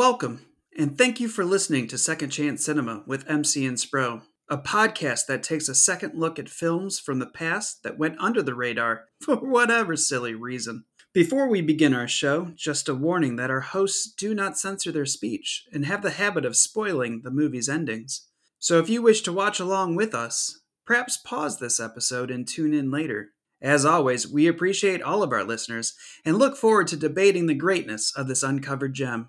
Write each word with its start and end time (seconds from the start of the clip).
Welcome, 0.00 0.46
and 0.78 0.96
thank 0.96 1.20
you 1.20 1.28
for 1.28 1.44
listening 1.44 1.86
to 1.88 1.98
Second 1.98 2.30
Chance 2.30 2.64
Cinema 2.64 3.02
with 3.06 3.28
MC 3.28 3.66
and 3.66 3.76
Spro, 3.76 4.22
a 4.48 4.56
podcast 4.56 5.26
that 5.26 5.42
takes 5.42 5.68
a 5.68 5.74
second 5.74 6.14
look 6.14 6.38
at 6.38 6.48
films 6.48 6.98
from 6.98 7.18
the 7.18 7.26
past 7.26 7.82
that 7.82 7.98
went 7.98 8.18
under 8.18 8.40
the 8.40 8.54
radar 8.54 9.08
for 9.20 9.36
whatever 9.36 9.96
silly 9.96 10.34
reason. 10.34 10.86
Before 11.12 11.50
we 11.50 11.60
begin 11.60 11.92
our 11.92 12.08
show, 12.08 12.52
just 12.56 12.88
a 12.88 12.94
warning 12.94 13.36
that 13.36 13.50
our 13.50 13.60
hosts 13.60 14.10
do 14.10 14.34
not 14.34 14.56
censor 14.56 14.90
their 14.90 15.04
speech 15.04 15.66
and 15.70 15.84
have 15.84 16.00
the 16.00 16.12
habit 16.12 16.46
of 16.46 16.56
spoiling 16.56 17.20
the 17.22 17.30
movie's 17.30 17.68
endings. 17.68 18.26
So 18.58 18.78
if 18.78 18.88
you 18.88 19.02
wish 19.02 19.20
to 19.24 19.34
watch 19.34 19.60
along 19.60 19.96
with 19.96 20.14
us, 20.14 20.62
perhaps 20.86 21.18
pause 21.18 21.58
this 21.58 21.78
episode 21.78 22.30
and 22.30 22.48
tune 22.48 22.72
in 22.72 22.90
later. 22.90 23.32
As 23.60 23.84
always, 23.84 24.26
we 24.26 24.46
appreciate 24.46 25.02
all 25.02 25.22
of 25.22 25.30
our 25.30 25.44
listeners 25.44 25.92
and 26.24 26.38
look 26.38 26.56
forward 26.56 26.86
to 26.86 26.96
debating 26.96 27.48
the 27.48 27.54
greatness 27.54 28.14
of 28.16 28.28
this 28.28 28.42
uncovered 28.42 28.94
gem. 28.94 29.28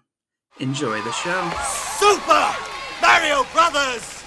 Enjoy 0.60 1.02
the 1.02 1.12
show. 1.12 1.50
Super 1.98 2.56
Mario 3.02 3.46
Brothers 3.54 4.24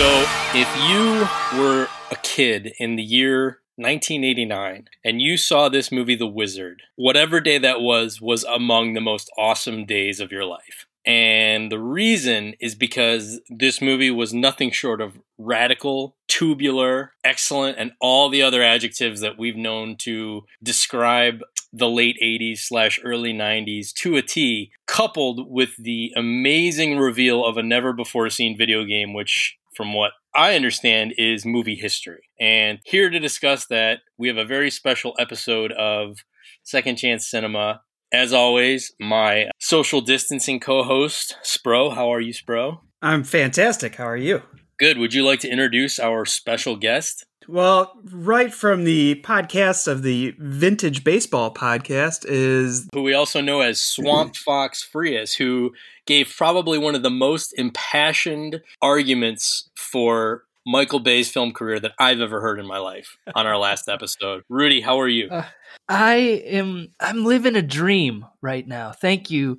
So, 0.00 0.24
if 0.54 0.68
you 0.88 1.28
were 1.60 1.88
a 2.10 2.16
kid 2.22 2.72
in 2.78 2.96
the 2.96 3.02
year 3.02 3.60
1989 3.76 4.88
and 5.04 5.20
you 5.20 5.36
saw 5.36 5.68
this 5.68 5.92
movie, 5.92 6.14
The 6.16 6.26
Wizard, 6.26 6.82
whatever 6.96 7.40
day 7.40 7.58
that 7.58 7.80
was, 7.80 8.20
was 8.20 8.44
among 8.44 8.94
the 8.94 9.00
most 9.00 9.30
awesome 9.36 9.84
days 9.84 10.18
of 10.18 10.32
your 10.32 10.44
life. 10.44 10.86
And 11.06 11.72
the 11.72 11.78
reason 11.78 12.54
is 12.60 12.74
because 12.74 13.40
this 13.48 13.80
movie 13.80 14.10
was 14.10 14.34
nothing 14.34 14.70
short 14.70 15.00
of 15.00 15.18
radical, 15.38 16.16
tubular, 16.28 17.12
excellent, 17.24 17.78
and 17.78 17.92
all 18.00 18.28
the 18.28 18.42
other 18.42 18.62
adjectives 18.62 19.20
that 19.20 19.38
we've 19.38 19.56
known 19.56 19.96
to 20.00 20.42
describe 20.62 21.40
the 21.72 21.88
late 21.88 22.16
80s 22.22 22.58
slash 22.58 23.00
early 23.02 23.32
90s 23.32 23.92
to 23.94 24.16
a 24.16 24.22
T, 24.22 24.72
coupled 24.86 25.50
with 25.50 25.76
the 25.78 26.12
amazing 26.16 26.98
reveal 26.98 27.44
of 27.44 27.56
a 27.56 27.62
never 27.62 27.92
before 27.92 28.28
seen 28.28 28.58
video 28.58 28.84
game, 28.84 29.14
which, 29.14 29.56
from 29.74 29.94
what 29.94 30.12
I 30.34 30.54
understand, 30.54 31.14
is 31.16 31.46
movie 31.46 31.76
history. 31.76 32.28
And 32.38 32.80
here 32.84 33.08
to 33.08 33.18
discuss 33.18 33.66
that, 33.66 34.00
we 34.18 34.28
have 34.28 34.36
a 34.36 34.44
very 34.44 34.70
special 34.70 35.14
episode 35.18 35.72
of 35.72 36.18
Second 36.62 36.96
Chance 36.96 37.30
Cinema. 37.30 37.82
As 38.12 38.32
always, 38.32 38.92
my 38.98 39.50
social 39.70 40.00
distancing 40.00 40.58
co 40.58 40.82
host, 40.82 41.36
Spro. 41.44 41.94
How 41.94 42.12
are 42.12 42.20
you, 42.20 42.32
Spro? 42.32 42.80
I'm 43.02 43.22
fantastic. 43.22 43.94
How 43.94 44.04
are 44.04 44.16
you? 44.16 44.42
Good. 44.80 44.98
Would 44.98 45.14
you 45.14 45.24
like 45.24 45.38
to 45.40 45.48
introduce 45.48 46.00
our 46.00 46.24
special 46.24 46.74
guest? 46.74 47.24
Well, 47.46 47.92
right 48.12 48.52
from 48.52 48.82
the 48.82 49.22
podcast 49.24 49.86
of 49.86 50.02
the 50.02 50.34
Vintage 50.40 51.04
Baseball 51.04 51.54
podcast 51.54 52.24
is 52.26 52.88
who 52.92 53.02
we 53.02 53.14
also 53.14 53.40
know 53.40 53.60
as 53.60 53.80
Swamp 53.80 54.34
Fox 54.34 54.82
Frias, 54.82 55.34
who 55.34 55.70
gave 56.04 56.34
probably 56.36 56.76
one 56.76 56.96
of 56.96 57.04
the 57.04 57.10
most 57.10 57.54
impassioned 57.56 58.62
arguments 58.82 59.70
for 59.76 60.42
Michael 60.66 61.00
Bay's 61.00 61.30
film 61.30 61.52
career 61.52 61.78
that 61.78 61.92
I've 61.98 62.20
ever 62.20 62.40
heard 62.40 62.58
in 62.58 62.66
my 62.66 62.78
life 62.78 63.16
on 63.36 63.46
our 63.46 63.56
last 63.56 63.88
episode. 63.88 64.42
Rudy, 64.48 64.80
how 64.80 65.00
are 65.00 65.08
you? 65.08 65.28
Uh, 65.30 65.44
I 65.88 66.14
am 66.14 66.88
I'm 67.00 67.24
living 67.24 67.56
a 67.56 67.62
dream 67.62 68.24
right 68.40 68.66
now. 68.66 68.92
Thank 68.92 69.30
you. 69.30 69.58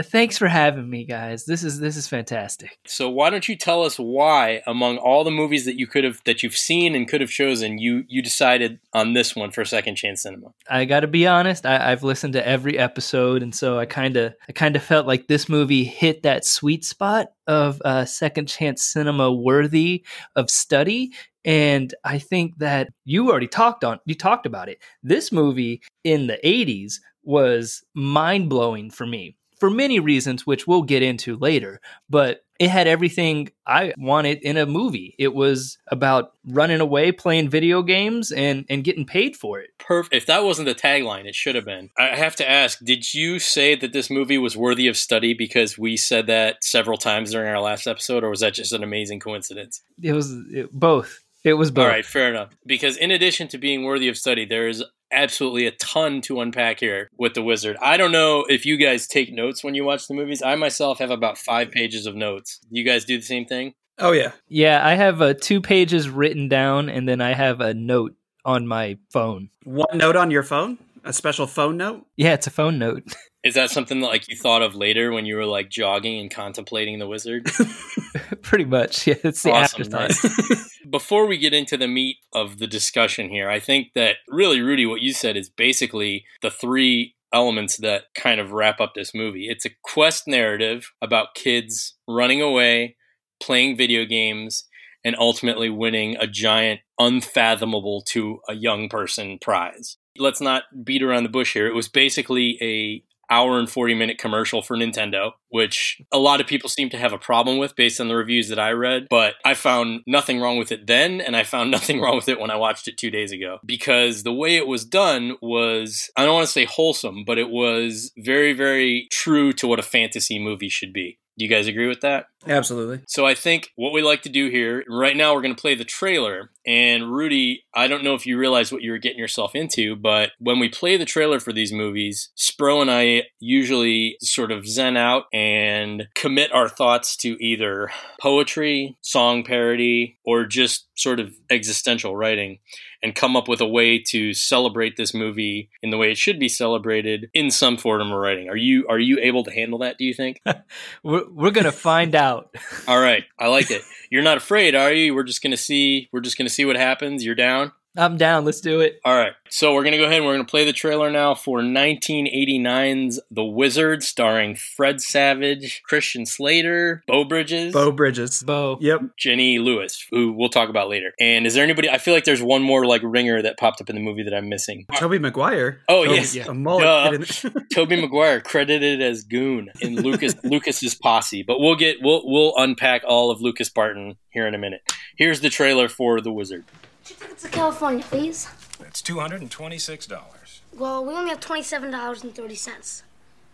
Thanks 0.00 0.38
for 0.38 0.48
having 0.48 0.88
me 0.88 1.04
guys. 1.04 1.44
This 1.44 1.64
is 1.64 1.80
this 1.80 1.96
is 1.96 2.08
fantastic. 2.08 2.78
So 2.86 3.10
why 3.10 3.30
don't 3.30 3.48
you 3.48 3.56
tell 3.56 3.82
us 3.82 3.96
why 3.96 4.62
among 4.66 4.98
all 4.98 5.24
the 5.24 5.30
movies 5.30 5.64
that 5.64 5.78
you 5.78 5.86
could 5.86 6.04
have 6.04 6.20
that 6.24 6.42
you've 6.42 6.56
seen 6.56 6.94
and 6.94 7.08
could 7.08 7.20
have 7.20 7.30
chosen, 7.30 7.78
you 7.78 8.04
you 8.08 8.22
decided 8.22 8.78
on 8.92 9.12
this 9.12 9.34
one 9.34 9.50
for 9.50 9.64
Second 9.64 9.96
Chance 9.96 10.22
Cinema? 10.22 10.52
I 10.70 10.84
got 10.84 11.00
to 11.00 11.08
be 11.08 11.26
honest, 11.26 11.66
I, 11.66 11.90
I've 11.90 12.04
listened 12.04 12.34
to 12.34 12.46
every 12.46 12.78
episode 12.78 13.42
and 13.42 13.54
so 13.54 13.78
I 13.78 13.86
kind 13.86 14.16
of 14.16 14.34
I 14.48 14.52
kind 14.52 14.76
of 14.76 14.82
felt 14.82 15.06
like 15.06 15.26
this 15.26 15.48
movie 15.48 15.84
hit 15.84 16.22
that 16.22 16.44
sweet 16.44 16.84
spot 16.84 17.28
of 17.46 17.82
uh, 17.84 18.04
second 18.04 18.48
chance 18.48 18.82
cinema 18.82 19.32
worthy 19.32 20.04
of 20.36 20.48
study 20.48 21.12
and 21.44 21.94
I 22.04 22.18
think 22.18 22.58
that 22.58 22.88
you 23.04 23.30
already 23.30 23.48
talked 23.48 23.84
on 23.84 24.00
you 24.04 24.14
talked 24.14 24.46
about 24.46 24.68
it. 24.68 24.78
This 25.02 25.32
movie 25.32 25.82
in 26.04 26.26
the 26.26 26.38
80s 26.44 26.94
was 27.24 27.84
mind-blowing 27.94 28.90
for 28.90 29.06
me 29.06 29.36
for 29.58 29.70
many 29.70 30.00
reasons 30.00 30.44
which 30.44 30.66
we'll 30.66 30.82
get 30.82 31.04
into 31.04 31.36
later, 31.36 31.80
but 32.10 32.40
it 32.58 32.68
had 32.68 32.88
everything 32.88 33.48
I 33.64 33.92
wanted 33.96 34.38
in 34.42 34.56
a 34.56 34.66
movie. 34.66 35.14
It 35.18 35.34
was 35.34 35.78
about 35.88 36.32
running 36.46 36.80
away 36.80 37.12
playing 37.12 37.48
video 37.48 37.82
games 37.82 38.32
and 38.32 38.64
and 38.68 38.84
getting 38.84 39.04
paid 39.04 39.36
for 39.36 39.60
it. 39.60 39.70
Perfect. 39.78 40.14
If 40.14 40.26
that 40.26 40.44
wasn't 40.44 40.66
the 40.66 40.74
tagline, 40.74 41.26
it 41.26 41.34
should 41.36 41.54
have 41.54 41.64
been. 41.64 41.90
I 41.96 42.16
have 42.16 42.34
to 42.36 42.48
ask, 42.48 42.78
did 42.84 43.14
you 43.14 43.38
say 43.38 43.76
that 43.76 43.92
this 43.92 44.10
movie 44.10 44.38
was 44.38 44.56
worthy 44.56 44.88
of 44.88 44.96
study 44.96 45.32
because 45.32 45.78
we 45.78 45.96
said 45.96 46.26
that 46.26 46.62
several 46.64 46.98
times 46.98 47.30
during 47.30 47.48
our 47.48 47.60
last 47.60 47.86
episode 47.86 48.24
or 48.24 48.30
was 48.30 48.40
that 48.40 48.54
just 48.54 48.72
an 48.72 48.82
amazing 48.82 49.20
coincidence? 49.20 49.82
It 50.02 50.12
was 50.12 50.32
it, 50.50 50.72
both. 50.72 51.21
It 51.44 51.54
was 51.54 51.70
both. 51.70 51.84
All 51.84 51.88
right, 51.88 52.06
fair 52.06 52.28
enough. 52.28 52.50
Because 52.66 52.96
in 52.96 53.10
addition 53.10 53.48
to 53.48 53.58
being 53.58 53.84
worthy 53.84 54.08
of 54.08 54.16
study, 54.16 54.44
there 54.44 54.68
is 54.68 54.84
absolutely 55.10 55.66
a 55.66 55.72
ton 55.72 56.20
to 56.22 56.40
unpack 56.40 56.80
here 56.80 57.08
with 57.18 57.34
the 57.34 57.42
wizard. 57.42 57.76
I 57.82 57.96
don't 57.96 58.12
know 58.12 58.44
if 58.48 58.64
you 58.64 58.76
guys 58.76 59.06
take 59.06 59.32
notes 59.32 59.62
when 59.62 59.74
you 59.74 59.84
watch 59.84 60.08
the 60.08 60.14
movies. 60.14 60.42
I 60.42 60.54
myself 60.54 60.98
have 60.98 61.10
about 61.10 61.38
five 61.38 61.70
pages 61.70 62.06
of 62.06 62.14
notes. 62.14 62.60
You 62.70 62.84
guys 62.84 63.04
do 63.04 63.16
the 63.16 63.24
same 63.24 63.44
thing? 63.44 63.74
Oh 63.98 64.12
yeah. 64.12 64.32
Yeah, 64.48 64.84
I 64.86 64.94
have 64.94 65.20
uh, 65.20 65.34
two 65.34 65.60
pages 65.60 66.08
written 66.08 66.48
down, 66.48 66.88
and 66.88 67.08
then 67.08 67.20
I 67.20 67.34
have 67.34 67.60
a 67.60 67.74
note 67.74 68.14
on 68.44 68.66
my 68.66 68.98
phone. 69.12 69.50
One 69.64 69.98
note 69.98 70.16
on 70.16 70.30
your 70.30 70.42
phone? 70.42 70.78
A 71.04 71.12
special 71.12 71.46
phone 71.46 71.76
note? 71.76 72.06
Yeah, 72.16 72.34
it's 72.34 72.46
a 72.46 72.50
phone 72.50 72.78
note. 72.78 73.02
Is 73.44 73.54
that 73.54 73.70
something 73.70 74.00
that 74.00 74.06
like 74.06 74.28
you 74.28 74.36
thought 74.36 74.62
of 74.62 74.76
later 74.76 75.10
when 75.10 75.26
you 75.26 75.34
were 75.34 75.46
like 75.46 75.68
jogging 75.68 76.20
and 76.20 76.30
contemplating 76.30 77.00
the 77.00 77.08
wizard? 77.08 77.50
Pretty 78.42 78.64
much. 78.64 79.06
Yeah, 79.06 79.16
it's 79.24 79.42
the 79.42 79.50
Awesome, 79.50 79.82
afterthought. 79.82 80.10
nice. 80.10 80.78
Before 80.90 81.26
we 81.26 81.38
get 81.38 81.52
into 81.52 81.76
the 81.76 81.88
meat 81.88 82.18
of 82.32 82.58
the 82.58 82.68
discussion 82.68 83.30
here, 83.30 83.48
I 83.50 83.58
think 83.58 83.88
that 83.94 84.16
really, 84.28 84.60
Rudy, 84.60 84.86
what 84.86 85.00
you 85.00 85.12
said 85.12 85.36
is 85.36 85.48
basically 85.50 86.24
the 86.40 86.50
three 86.52 87.16
elements 87.32 87.78
that 87.78 88.04
kind 88.14 88.40
of 88.40 88.52
wrap 88.52 88.80
up 88.80 88.92
this 88.94 89.12
movie. 89.12 89.48
It's 89.48 89.64
a 89.64 89.70
quest 89.82 90.28
narrative 90.28 90.92
about 91.02 91.34
kids 91.34 91.96
running 92.06 92.40
away, 92.42 92.96
playing 93.42 93.76
video 93.76 94.04
games, 94.04 94.68
and 95.04 95.16
ultimately 95.18 95.68
winning 95.68 96.16
a 96.16 96.28
giant, 96.28 96.80
unfathomable 96.98 98.02
to 98.10 98.38
a 98.48 98.54
young 98.54 98.88
person 98.88 99.38
prize. 99.40 99.96
Let's 100.18 100.40
not 100.40 100.64
beat 100.84 101.02
around 101.02 101.22
the 101.22 101.28
bush 101.28 101.52
here. 101.52 101.66
It 101.66 101.74
was 101.74 101.88
basically 101.88 102.58
a 102.60 103.04
hour 103.32 103.58
and 103.58 103.70
40 103.70 103.94
minute 103.94 104.18
commercial 104.18 104.60
for 104.60 104.76
Nintendo, 104.76 105.32
which 105.48 106.00
a 106.12 106.18
lot 106.18 106.40
of 106.40 106.46
people 106.46 106.68
seem 106.68 106.90
to 106.90 106.98
have 106.98 107.14
a 107.14 107.18
problem 107.18 107.56
with 107.56 107.74
based 107.74 107.98
on 107.98 108.08
the 108.08 108.14
reviews 108.14 108.48
that 108.50 108.58
I 108.58 108.70
read. 108.72 109.06
But 109.08 109.34
I 109.44 109.54
found 109.54 110.02
nothing 110.06 110.38
wrong 110.40 110.58
with 110.58 110.70
it 110.70 110.86
then, 110.86 111.20
and 111.20 111.34
I 111.34 111.42
found 111.42 111.70
nothing 111.76 112.00
wrong 112.00 112.16
with 112.16 112.28
it 112.28 112.38
when 112.38 112.50
I 112.50 112.56
watched 112.56 112.88
it 112.88 112.98
two 112.98 113.10
days 113.10 113.32
ago. 113.32 113.58
Because 113.64 114.22
the 114.22 114.32
way 114.32 114.56
it 114.56 114.66
was 114.66 114.84
done 114.84 115.36
was, 115.40 116.10
I 116.16 116.24
don't 116.24 116.34
want 116.34 116.46
to 116.46 116.52
say 116.52 116.66
wholesome, 116.66 117.24
but 117.26 117.38
it 117.38 117.48
was 117.48 118.12
very, 118.18 118.52
very 118.52 119.08
true 119.10 119.52
to 119.54 119.66
what 119.66 119.78
a 119.78 119.82
fantasy 119.82 120.38
movie 120.38 120.68
should 120.68 120.92
be. 120.92 121.18
Do 121.38 121.44
you 121.44 121.50
guys 121.50 121.66
agree 121.66 121.88
with 121.88 122.02
that? 122.02 122.26
Absolutely. 122.46 123.02
So 123.06 123.24
I 123.26 123.34
think 123.34 123.70
what 123.76 123.92
we 123.92 124.02
like 124.02 124.22
to 124.22 124.28
do 124.28 124.50
here, 124.50 124.84
right 124.88 125.16
now 125.16 125.34
we're 125.34 125.42
going 125.42 125.54
to 125.54 125.60
play 125.60 125.74
the 125.74 125.84
trailer. 125.84 126.50
And 126.66 127.12
Rudy, 127.12 127.64
I 127.74 127.86
don't 127.86 128.04
know 128.04 128.14
if 128.14 128.26
you 128.26 128.36
realize 128.38 128.70
what 128.70 128.82
you 128.82 128.90
were 128.90 128.98
getting 128.98 129.18
yourself 129.18 129.54
into, 129.54 129.96
but 129.96 130.32
when 130.38 130.58
we 130.58 130.68
play 130.68 130.96
the 130.96 131.04
trailer 131.04 131.40
for 131.40 131.52
these 131.52 131.72
movies, 131.72 132.30
Spro 132.36 132.82
and 132.82 132.90
I 132.90 133.24
usually 133.40 134.16
sort 134.20 134.52
of 134.52 134.66
zen 134.66 134.96
out 134.96 135.24
and 135.32 136.08
commit 136.14 136.52
our 136.52 136.68
thoughts 136.68 137.16
to 137.18 137.42
either 137.42 137.90
poetry, 138.20 138.98
song 139.00 139.44
parody, 139.44 140.18
or 140.24 140.44
just 140.44 140.88
sort 140.94 141.18
of 141.18 141.34
existential 141.50 142.14
writing 142.16 142.58
and 143.02 143.14
come 143.14 143.36
up 143.36 143.48
with 143.48 143.60
a 143.60 143.66
way 143.66 143.98
to 143.98 144.32
celebrate 144.32 144.96
this 144.96 145.12
movie 145.12 145.70
in 145.82 145.90
the 145.90 145.98
way 145.98 146.10
it 146.10 146.18
should 146.18 146.38
be 146.38 146.48
celebrated 146.48 147.30
in 147.34 147.50
some 147.50 147.76
form 147.76 148.12
of 148.12 148.18
writing. 148.18 148.48
Are 148.48 148.56
you 148.56 148.86
are 148.88 148.98
you 148.98 149.18
able 149.20 149.44
to 149.44 149.50
handle 149.50 149.80
that, 149.80 149.98
do 149.98 150.04
you 150.04 150.14
think? 150.14 150.40
We're, 151.02 151.28
we're 151.28 151.50
gonna 151.50 151.72
find 151.72 152.14
out. 152.14 152.54
All 152.86 153.00
right, 153.00 153.24
I 153.38 153.48
like 153.48 153.70
it. 153.70 153.82
You're 154.10 154.22
not 154.22 154.36
afraid, 154.36 154.74
are 154.74 154.92
you? 154.92 155.14
We're 155.14 155.22
just 155.24 155.42
gonna 155.42 155.56
see. 155.56 156.08
We're 156.12 156.20
just 156.20 156.38
gonna 156.38 156.50
see 156.50 156.64
what 156.64 156.76
happens. 156.76 157.24
You're 157.24 157.34
down. 157.34 157.72
I'm 157.96 158.16
down. 158.16 158.44
Let's 158.46 158.60
do 158.60 158.80
it. 158.80 159.00
All 159.04 159.14
right, 159.14 159.32
so 159.50 159.74
we're 159.74 159.84
gonna 159.84 159.98
go 159.98 160.04
ahead 160.04 160.18
and 160.18 160.26
we're 160.26 160.32
gonna 160.34 160.44
play 160.44 160.64
the 160.64 160.72
trailer 160.72 161.10
now 161.10 161.34
for 161.34 161.60
1989's 161.60 163.20
The 163.30 163.44
Wizard, 163.44 164.02
starring 164.02 164.54
Fred 164.56 165.00
Savage, 165.00 165.82
Christian 165.84 166.24
Slater, 166.26 167.02
Beau 167.06 167.24
Bridges, 167.24 167.72
Beau 167.72 167.92
Bridges. 167.92 168.42
Beau. 168.42 168.78
Yep. 168.80 169.00
Jenny 169.18 169.58
Lewis, 169.58 170.06
who 170.10 170.32
we'll 170.32 170.48
talk 170.48 170.68
about 170.68 170.88
later. 170.88 171.12
And 171.20 171.46
is 171.46 171.54
there 171.54 171.64
anybody? 171.64 171.90
I 171.90 171.98
feel 171.98 172.14
like 172.14 172.24
there's 172.24 172.42
one 172.42 172.62
more 172.62 172.86
like 172.86 173.02
ringer 173.04 173.42
that 173.42 173.58
popped 173.58 173.80
up 173.80 173.90
in 173.90 173.96
the 173.96 174.02
movie 174.02 174.22
that 174.22 174.34
I'm 174.34 174.48
missing. 174.48 174.86
Tobey 174.96 175.18
Maguire. 175.18 175.80
Oh, 175.88 176.04
Tobey- 176.04 176.14
yes. 176.16 176.36
A 176.48 176.54
mullet. 176.54 177.42
Tobey 177.74 178.00
Maguire, 178.00 178.40
credited 178.40 179.02
as 179.02 179.22
Goon 179.24 179.70
in 179.80 179.96
Lucas 179.96 180.34
Lucas's 180.44 180.94
posse, 180.94 181.42
but 181.42 181.60
we'll 181.60 181.76
get 181.76 181.96
we'll 182.00 182.22
we'll 182.24 182.54
unpack 182.56 183.02
all 183.06 183.30
of 183.30 183.40
Lucas 183.40 183.68
Barton 183.68 184.16
here 184.30 184.46
in 184.46 184.54
a 184.54 184.58
minute. 184.58 184.80
Here's 185.16 185.40
the 185.40 185.50
trailer 185.50 185.88
for 185.88 186.20
The 186.20 186.32
Wizard. 186.32 186.64
Two 187.04 187.14
tickets 187.14 187.42
to 187.42 187.48
California, 187.48 188.04
please. 188.04 188.48
That's 188.80 189.02
$226. 189.02 190.60
Well, 190.78 191.04
we 191.04 191.12
only 191.14 191.30
have 191.30 191.40
twenty-seven 191.40 191.90
dollars 191.90 192.22
and 192.24 192.34
thirty 192.34 192.54
cents. 192.54 193.02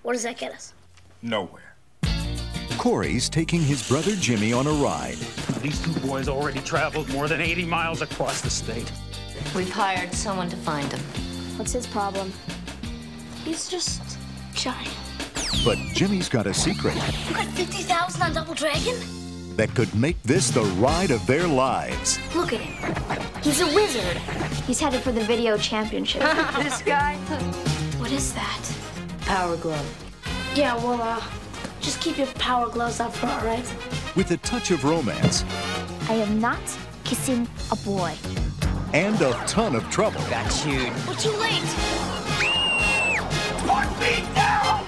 What 0.03 0.13
does 0.13 0.23
that 0.23 0.39
get 0.39 0.53
us? 0.53 0.73
Nowhere. 1.23 1.75
Corey's 2.79 3.29
taking 3.29 3.61
his 3.61 3.87
brother 3.89 4.13
Jimmy 4.13 4.53
on 4.53 4.67
a 4.69 4.71
ride. 4.71 5.17
These 5.63 5.81
two 5.83 5.93
boys 6.07 6.29
already 6.29 6.61
traveled 6.61 7.09
more 7.09 7.27
than 7.27 7.41
80 7.41 7.65
miles 7.65 8.03
across 8.03 8.41
the 8.41 8.51
state. 8.51 8.91
We've 9.57 9.69
hired 9.69 10.15
someone 10.15 10.49
to 10.51 10.57
find 10.57 10.91
him. 10.93 11.01
What's 11.59 11.73
his 11.73 11.89
problem? 11.89 12.33
He's 13.45 13.69
just 13.69 14.01
shy. 14.55 14.87
But 15.65 15.79
Jimmy's 15.93 16.29
got 16.29 16.47
a 16.47 16.55
secret 16.55 16.95
You 17.29 17.35
got 17.35 17.47
fifty 17.49 17.83
thousand 17.83 18.23
on 18.23 18.33
Double 18.35 18.55
Dragon? 18.55 18.95
That 19.59 19.75
could 19.75 19.93
make 19.93 20.23
this 20.23 20.51
the 20.51 20.63
ride 20.79 21.11
of 21.11 21.27
their 21.27 21.47
lives. 21.47 22.21
Look 22.35 22.53
at 22.53 22.61
him. 22.61 23.43
He's 23.43 23.61
a 23.61 23.67
wizard. 23.75 24.17
He's 24.69 24.79
headed 24.79 25.03
for 25.03 25.11
the 25.11 25.21
video 25.21 25.59
championship. 25.59 26.23
this 26.59 26.81
guy? 26.83 27.17
what 27.99 28.13
is 28.13 28.33
that? 28.35 28.73
Power 29.23 29.57
glove. 29.57 29.85
Yeah, 30.55 30.77
well, 30.77 31.03
uh, 31.03 31.21
just 31.81 32.01
keep 32.01 32.19
your 32.19 32.29
power 32.39 32.69
gloves 32.69 33.01
up 33.01 33.13
front, 33.13 33.43
all 33.43 33.49
right? 33.49 33.75
With 34.15 34.31
a 34.31 34.37
touch 34.39 34.71
of 34.71 34.85
romance 34.85 35.45
I 36.09 36.15
am 36.15 36.41
not 36.41 36.61
kissing 37.03 37.49
a 37.73 37.77
boy. 37.77 38.15
and 38.95 39.21
a 39.21 39.33
ton 39.47 39.75
of 39.75 39.91
trouble. 39.91 40.21
Got 40.31 40.65
you. 40.67 40.93
We're 41.07 41.17
too 41.17 41.37
late. 41.37 41.63
Put 43.67 43.91
me 44.01 44.25
down! 44.35 44.87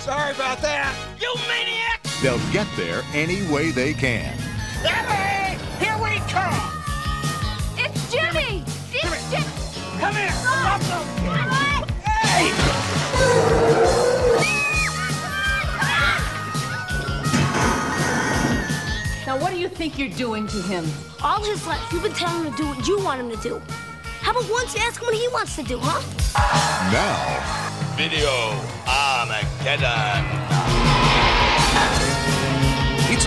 Sorry 0.00 0.32
about 0.34 0.62
that. 0.62 1.05
You 1.20 1.34
maniac! 1.48 2.02
They'll 2.22 2.52
get 2.52 2.66
there 2.76 3.02
any 3.14 3.42
way 3.50 3.70
they 3.70 3.94
can. 3.94 4.36
Emily! 4.84 5.58
Here 5.80 5.96
we 6.02 6.18
come! 6.30 6.72
It's 7.78 8.12
Jimmy! 8.12 8.64
It's 8.92 9.30
Jimmy! 9.30 9.46
Come 9.98 10.14
here! 10.14 10.30
Stop 10.30 10.80
them! 10.82 11.06
What? 11.26 11.90
Hey! 12.04 12.52
Now, 19.26 19.38
what 19.40 19.52
do 19.52 19.58
you 19.58 19.68
think 19.68 19.98
you're 19.98 20.08
doing 20.08 20.46
to 20.48 20.62
him? 20.62 20.84
All 21.22 21.42
his 21.42 21.66
life, 21.66 21.80
you've 21.92 22.02
been 22.02 22.12
telling 22.12 22.44
him 22.44 22.52
to 22.52 22.56
do 22.58 22.68
what 22.68 22.86
you 22.86 23.02
want 23.02 23.20
him 23.20 23.30
to 23.30 23.36
do. 23.42 23.62
How 24.20 24.32
about 24.32 24.50
once 24.50 24.74
you 24.74 24.82
ask 24.82 25.00
him 25.00 25.06
what 25.06 25.14
he 25.14 25.28
wants 25.28 25.56
to 25.56 25.62
do, 25.62 25.78
huh? 25.80 26.02
Now, 26.92 27.56
Video 27.96 28.52
Armageddon! 28.86 30.45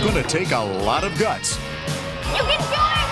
It's 0.02 0.10
going 0.10 0.22
to 0.24 0.30
take 0.30 0.50
a 0.52 0.58
lot 0.58 1.04
of 1.04 1.18
guts, 1.18 1.58
You 2.32 2.40
can 2.40 2.58
do 2.58 2.74
it! 2.74 3.04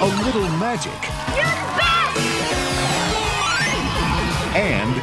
a 0.00 0.06
little 0.24 0.48
magic, 0.58 0.90
You're 1.36 1.44
the 1.44 1.76
best! 1.78 2.18
and 4.56 4.96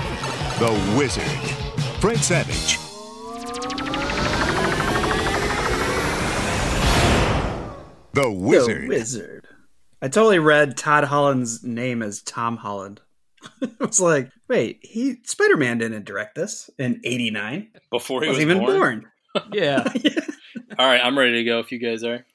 the 0.60 0.72
wizard. 0.98 1.24
Fred 2.02 2.18
Savage. 2.18 2.80
The 8.14 8.30
Wizard. 8.30 8.84
The 8.84 8.88
Wizard. 8.90 9.48
I 10.02 10.08
totally 10.10 10.40
read 10.40 10.76
Todd 10.76 11.06
Holland's 11.06 11.64
name 11.64 12.02
as 12.02 12.22
Tom 12.22 12.58
Holland. 12.58 13.00
I 13.62 13.70
was 13.80 14.02
like, 14.02 14.32
wait, 14.50 14.80
he 14.82 15.18
Spider 15.24 15.56
Man 15.56 15.78
didn't 15.78 16.04
direct 16.06 16.36
this 16.36 16.70
in 16.78 17.00
'89. 17.06 17.70
Before 17.90 18.22
he 18.22 18.28
Wasn't 18.28 18.48
was 18.48 18.56
even 18.56 18.66
born. 18.66 19.06
Yeah. 19.52 19.84
All 20.80 20.86
right, 20.88 21.02
I'm 21.04 21.18
ready 21.18 21.34
to 21.34 21.44
go 21.44 21.60
if 21.60 21.72
you 21.72 21.80
guys 21.80 22.04
are. 22.04 22.26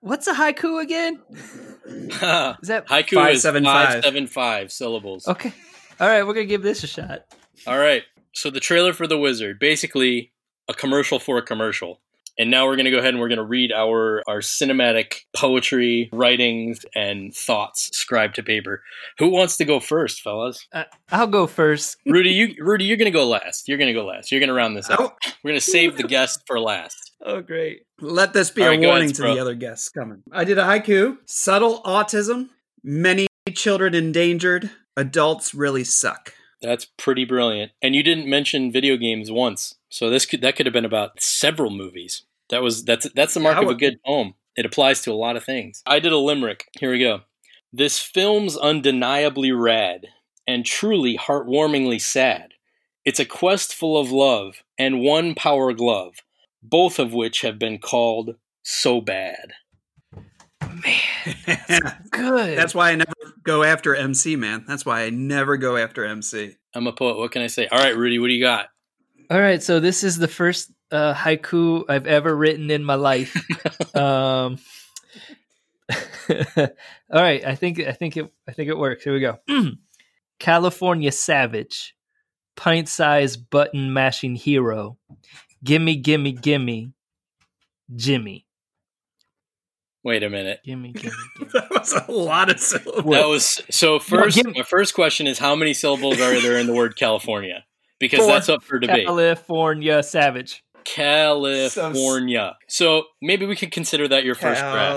What's 0.00 0.26
a 0.26 0.34
haiku 0.34 0.80
again? 0.82 1.20
Is 1.32 2.68
that 2.68 2.86
Five, 2.88 3.06
is 3.32 3.42
seven, 3.42 3.64
five, 3.64 3.88
five. 3.94 4.04
seven, 4.04 4.26
five 4.26 4.70
syllables. 4.72 5.26
okay? 5.26 5.52
All 5.98 6.06
right, 6.08 6.22
we're 6.24 6.34
gonna 6.34 6.46
give 6.46 6.62
this 6.62 6.84
a 6.84 6.86
shot. 6.86 7.24
All 7.66 7.78
right. 7.78 8.02
So 8.32 8.50
the 8.50 8.60
trailer 8.60 8.92
for 8.92 9.06
The 9.08 9.18
Wizard, 9.18 9.58
basically 9.58 10.32
a 10.68 10.74
commercial 10.74 11.18
for 11.18 11.38
a 11.38 11.42
commercial. 11.42 12.00
And 12.38 12.50
now 12.50 12.66
we're 12.66 12.76
going 12.76 12.84
to 12.84 12.90
go 12.92 12.98
ahead 12.98 13.14
and 13.14 13.20
we're 13.20 13.28
going 13.28 13.38
to 13.38 13.44
read 13.44 13.72
our 13.72 14.22
our 14.28 14.38
cinematic 14.38 15.22
poetry, 15.36 16.08
writings, 16.12 16.84
and 16.94 17.34
thoughts 17.34 17.90
scribed 17.96 18.36
to 18.36 18.42
paper. 18.42 18.82
Who 19.18 19.28
wants 19.30 19.56
to 19.56 19.64
go 19.64 19.80
first, 19.80 20.20
fellas? 20.22 20.66
Uh, 20.72 20.84
I'll 21.10 21.26
go 21.26 21.46
first. 21.48 21.96
Rudy, 22.06 22.30
you 22.30 22.54
Rudy, 22.60 22.84
you're 22.84 22.96
going 22.96 23.10
to 23.12 23.18
go 23.18 23.26
last. 23.26 23.66
You're 23.68 23.78
going 23.78 23.92
to 23.92 24.00
go 24.00 24.06
last. 24.06 24.30
You're 24.30 24.40
going 24.40 24.48
to 24.48 24.54
round 24.54 24.76
this 24.76 24.88
out. 24.88 25.00
Oh, 25.00 25.12
We're 25.42 25.50
going 25.50 25.60
to 25.60 25.66
save 25.66 25.96
the 25.96 26.04
guest 26.04 26.42
for 26.46 26.60
last. 26.60 26.96
Oh, 27.20 27.40
great. 27.42 27.80
let 28.00 28.32
this 28.32 28.48
be 28.48 28.62
All 28.62 28.68
a 28.68 28.70
right, 28.70 28.80
warning 28.80 29.06
ahead, 29.06 29.14
to 29.16 29.22
bro. 29.22 29.34
the 29.34 29.40
other 29.40 29.56
guests 29.56 29.88
coming. 29.88 30.22
I 30.30 30.44
did 30.44 30.56
a 30.56 30.62
haiku. 30.62 31.18
Subtle 31.26 31.82
autism. 31.82 32.50
Many 32.84 33.26
children 33.52 33.92
endangered. 33.92 34.70
Adults 34.96 35.52
really 35.52 35.82
suck. 35.82 36.32
That's 36.62 36.84
pretty 36.96 37.24
brilliant. 37.24 37.72
And 37.82 37.96
you 37.96 38.04
didn't 38.04 38.28
mention 38.28 38.70
video 38.70 38.96
games 38.96 39.32
once. 39.32 39.74
So 39.88 40.10
this 40.10 40.26
could 40.26 40.42
that 40.42 40.54
could 40.54 40.66
have 40.66 40.72
been 40.72 40.84
about 40.84 41.20
several 41.20 41.70
movies. 41.72 42.22
That 42.50 42.62
was 42.62 42.84
that's 42.84 43.08
that's 43.14 43.34
the 43.34 43.40
mark 43.40 43.56
Yeah, 43.56 43.64
of 43.64 43.70
a 43.70 43.74
good 43.74 44.02
poem. 44.04 44.34
It 44.56 44.66
applies 44.66 45.02
to 45.02 45.12
a 45.12 45.14
lot 45.14 45.36
of 45.36 45.44
things. 45.44 45.82
I 45.86 46.00
did 46.00 46.12
a 46.12 46.18
limerick. 46.18 46.64
Here 46.80 46.90
we 46.90 46.98
go. 46.98 47.20
This 47.72 47.98
film's 47.98 48.56
undeniably 48.56 49.52
rad 49.52 50.06
and 50.46 50.64
truly 50.64 51.16
heartwarmingly 51.18 52.00
sad. 52.00 52.54
It's 53.04 53.20
a 53.20 53.24
quest 53.24 53.74
full 53.74 53.98
of 54.00 54.10
love 54.10 54.62
and 54.78 55.00
one 55.00 55.34
power 55.34 55.72
glove, 55.72 56.16
both 56.62 56.98
of 56.98 57.12
which 57.12 57.42
have 57.42 57.58
been 57.58 57.78
called 57.78 58.36
so 58.62 59.00
bad. 59.00 59.52
Man. 60.60 61.36
that's 61.46 61.94
Good. 62.10 62.58
That's 62.58 62.74
why 62.74 62.90
I 62.90 62.94
never 62.96 63.12
go 63.42 63.62
after 63.62 63.94
MC, 63.94 64.36
man. 64.36 64.64
That's 64.66 64.84
why 64.84 65.02
I 65.02 65.10
never 65.10 65.56
go 65.56 65.76
after 65.76 66.04
MC. 66.04 66.56
I'm 66.74 66.86
a 66.86 66.92
poet. 66.92 67.18
What 67.18 67.32
can 67.32 67.42
I 67.42 67.46
say? 67.46 67.66
All 67.68 67.78
right, 67.78 67.96
Rudy, 67.96 68.18
what 68.18 68.28
do 68.28 68.34
you 68.34 68.42
got? 68.42 68.68
All 69.30 69.40
right, 69.40 69.62
so 69.62 69.80
this 69.80 70.02
is 70.02 70.18
the 70.18 70.28
first 70.28 70.72
uh, 70.90 71.14
haiku 71.14 71.84
I've 71.88 72.06
ever 72.06 72.34
written 72.34 72.70
in 72.70 72.84
my 72.84 72.94
life. 72.94 73.36
um, 73.96 74.58
all 76.28 76.68
right, 77.10 77.44
I 77.44 77.54
think 77.54 77.80
I 77.80 77.92
think 77.92 78.16
it 78.16 78.30
I 78.48 78.52
think 78.52 78.68
it 78.68 78.78
works. 78.78 79.04
Here 79.04 79.12
we 79.12 79.20
go. 79.20 79.38
California 80.38 81.12
savage, 81.12 81.94
pint 82.56 82.88
sized 82.88 83.50
button 83.50 83.92
mashing 83.92 84.36
hero. 84.36 84.98
Gimme, 85.64 85.96
gimme, 85.96 86.32
gimme, 86.32 86.92
Jimmy. 87.94 88.46
Wait 90.04 90.22
a 90.22 90.30
minute. 90.30 90.60
Gimme, 90.64 90.92
gimme, 90.92 91.14
gimme. 91.38 91.50
That 91.52 91.70
was 91.70 91.92
a 91.92 92.12
lot 92.12 92.50
of 92.50 92.60
syllables. 92.60 93.14
That 93.14 93.28
was 93.28 93.62
so. 93.70 93.98
First, 93.98 94.36
give- 94.36 94.54
my 94.54 94.62
first 94.62 94.94
question 94.94 95.26
is 95.26 95.38
how 95.38 95.54
many 95.56 95.74
syllables 95.74 96.20
are 96.20 96.40
there 96.40 96.58
in 96.58 96.66
the 96.66 96.74
word 96.74 96.96
California? 96.96 97.64
Because 97.98 98.20
Four. 98.20 98.28
that's 98.28 98.48
up 98.48 98.62
for 98.62 98.78
debate. 98.78 99.06
California 99.06 100.02
savage. 100.02 100.62
California. 100.94 102.56
So 102.68 103.04
maybe 103.20 103.46
we 103.46 103.56
could 103.56 103.70
consider 103.70 104.08
that 104.08 104.24
your 104.24 104.34
first 104.34 104.60
draft. 104.60 104.96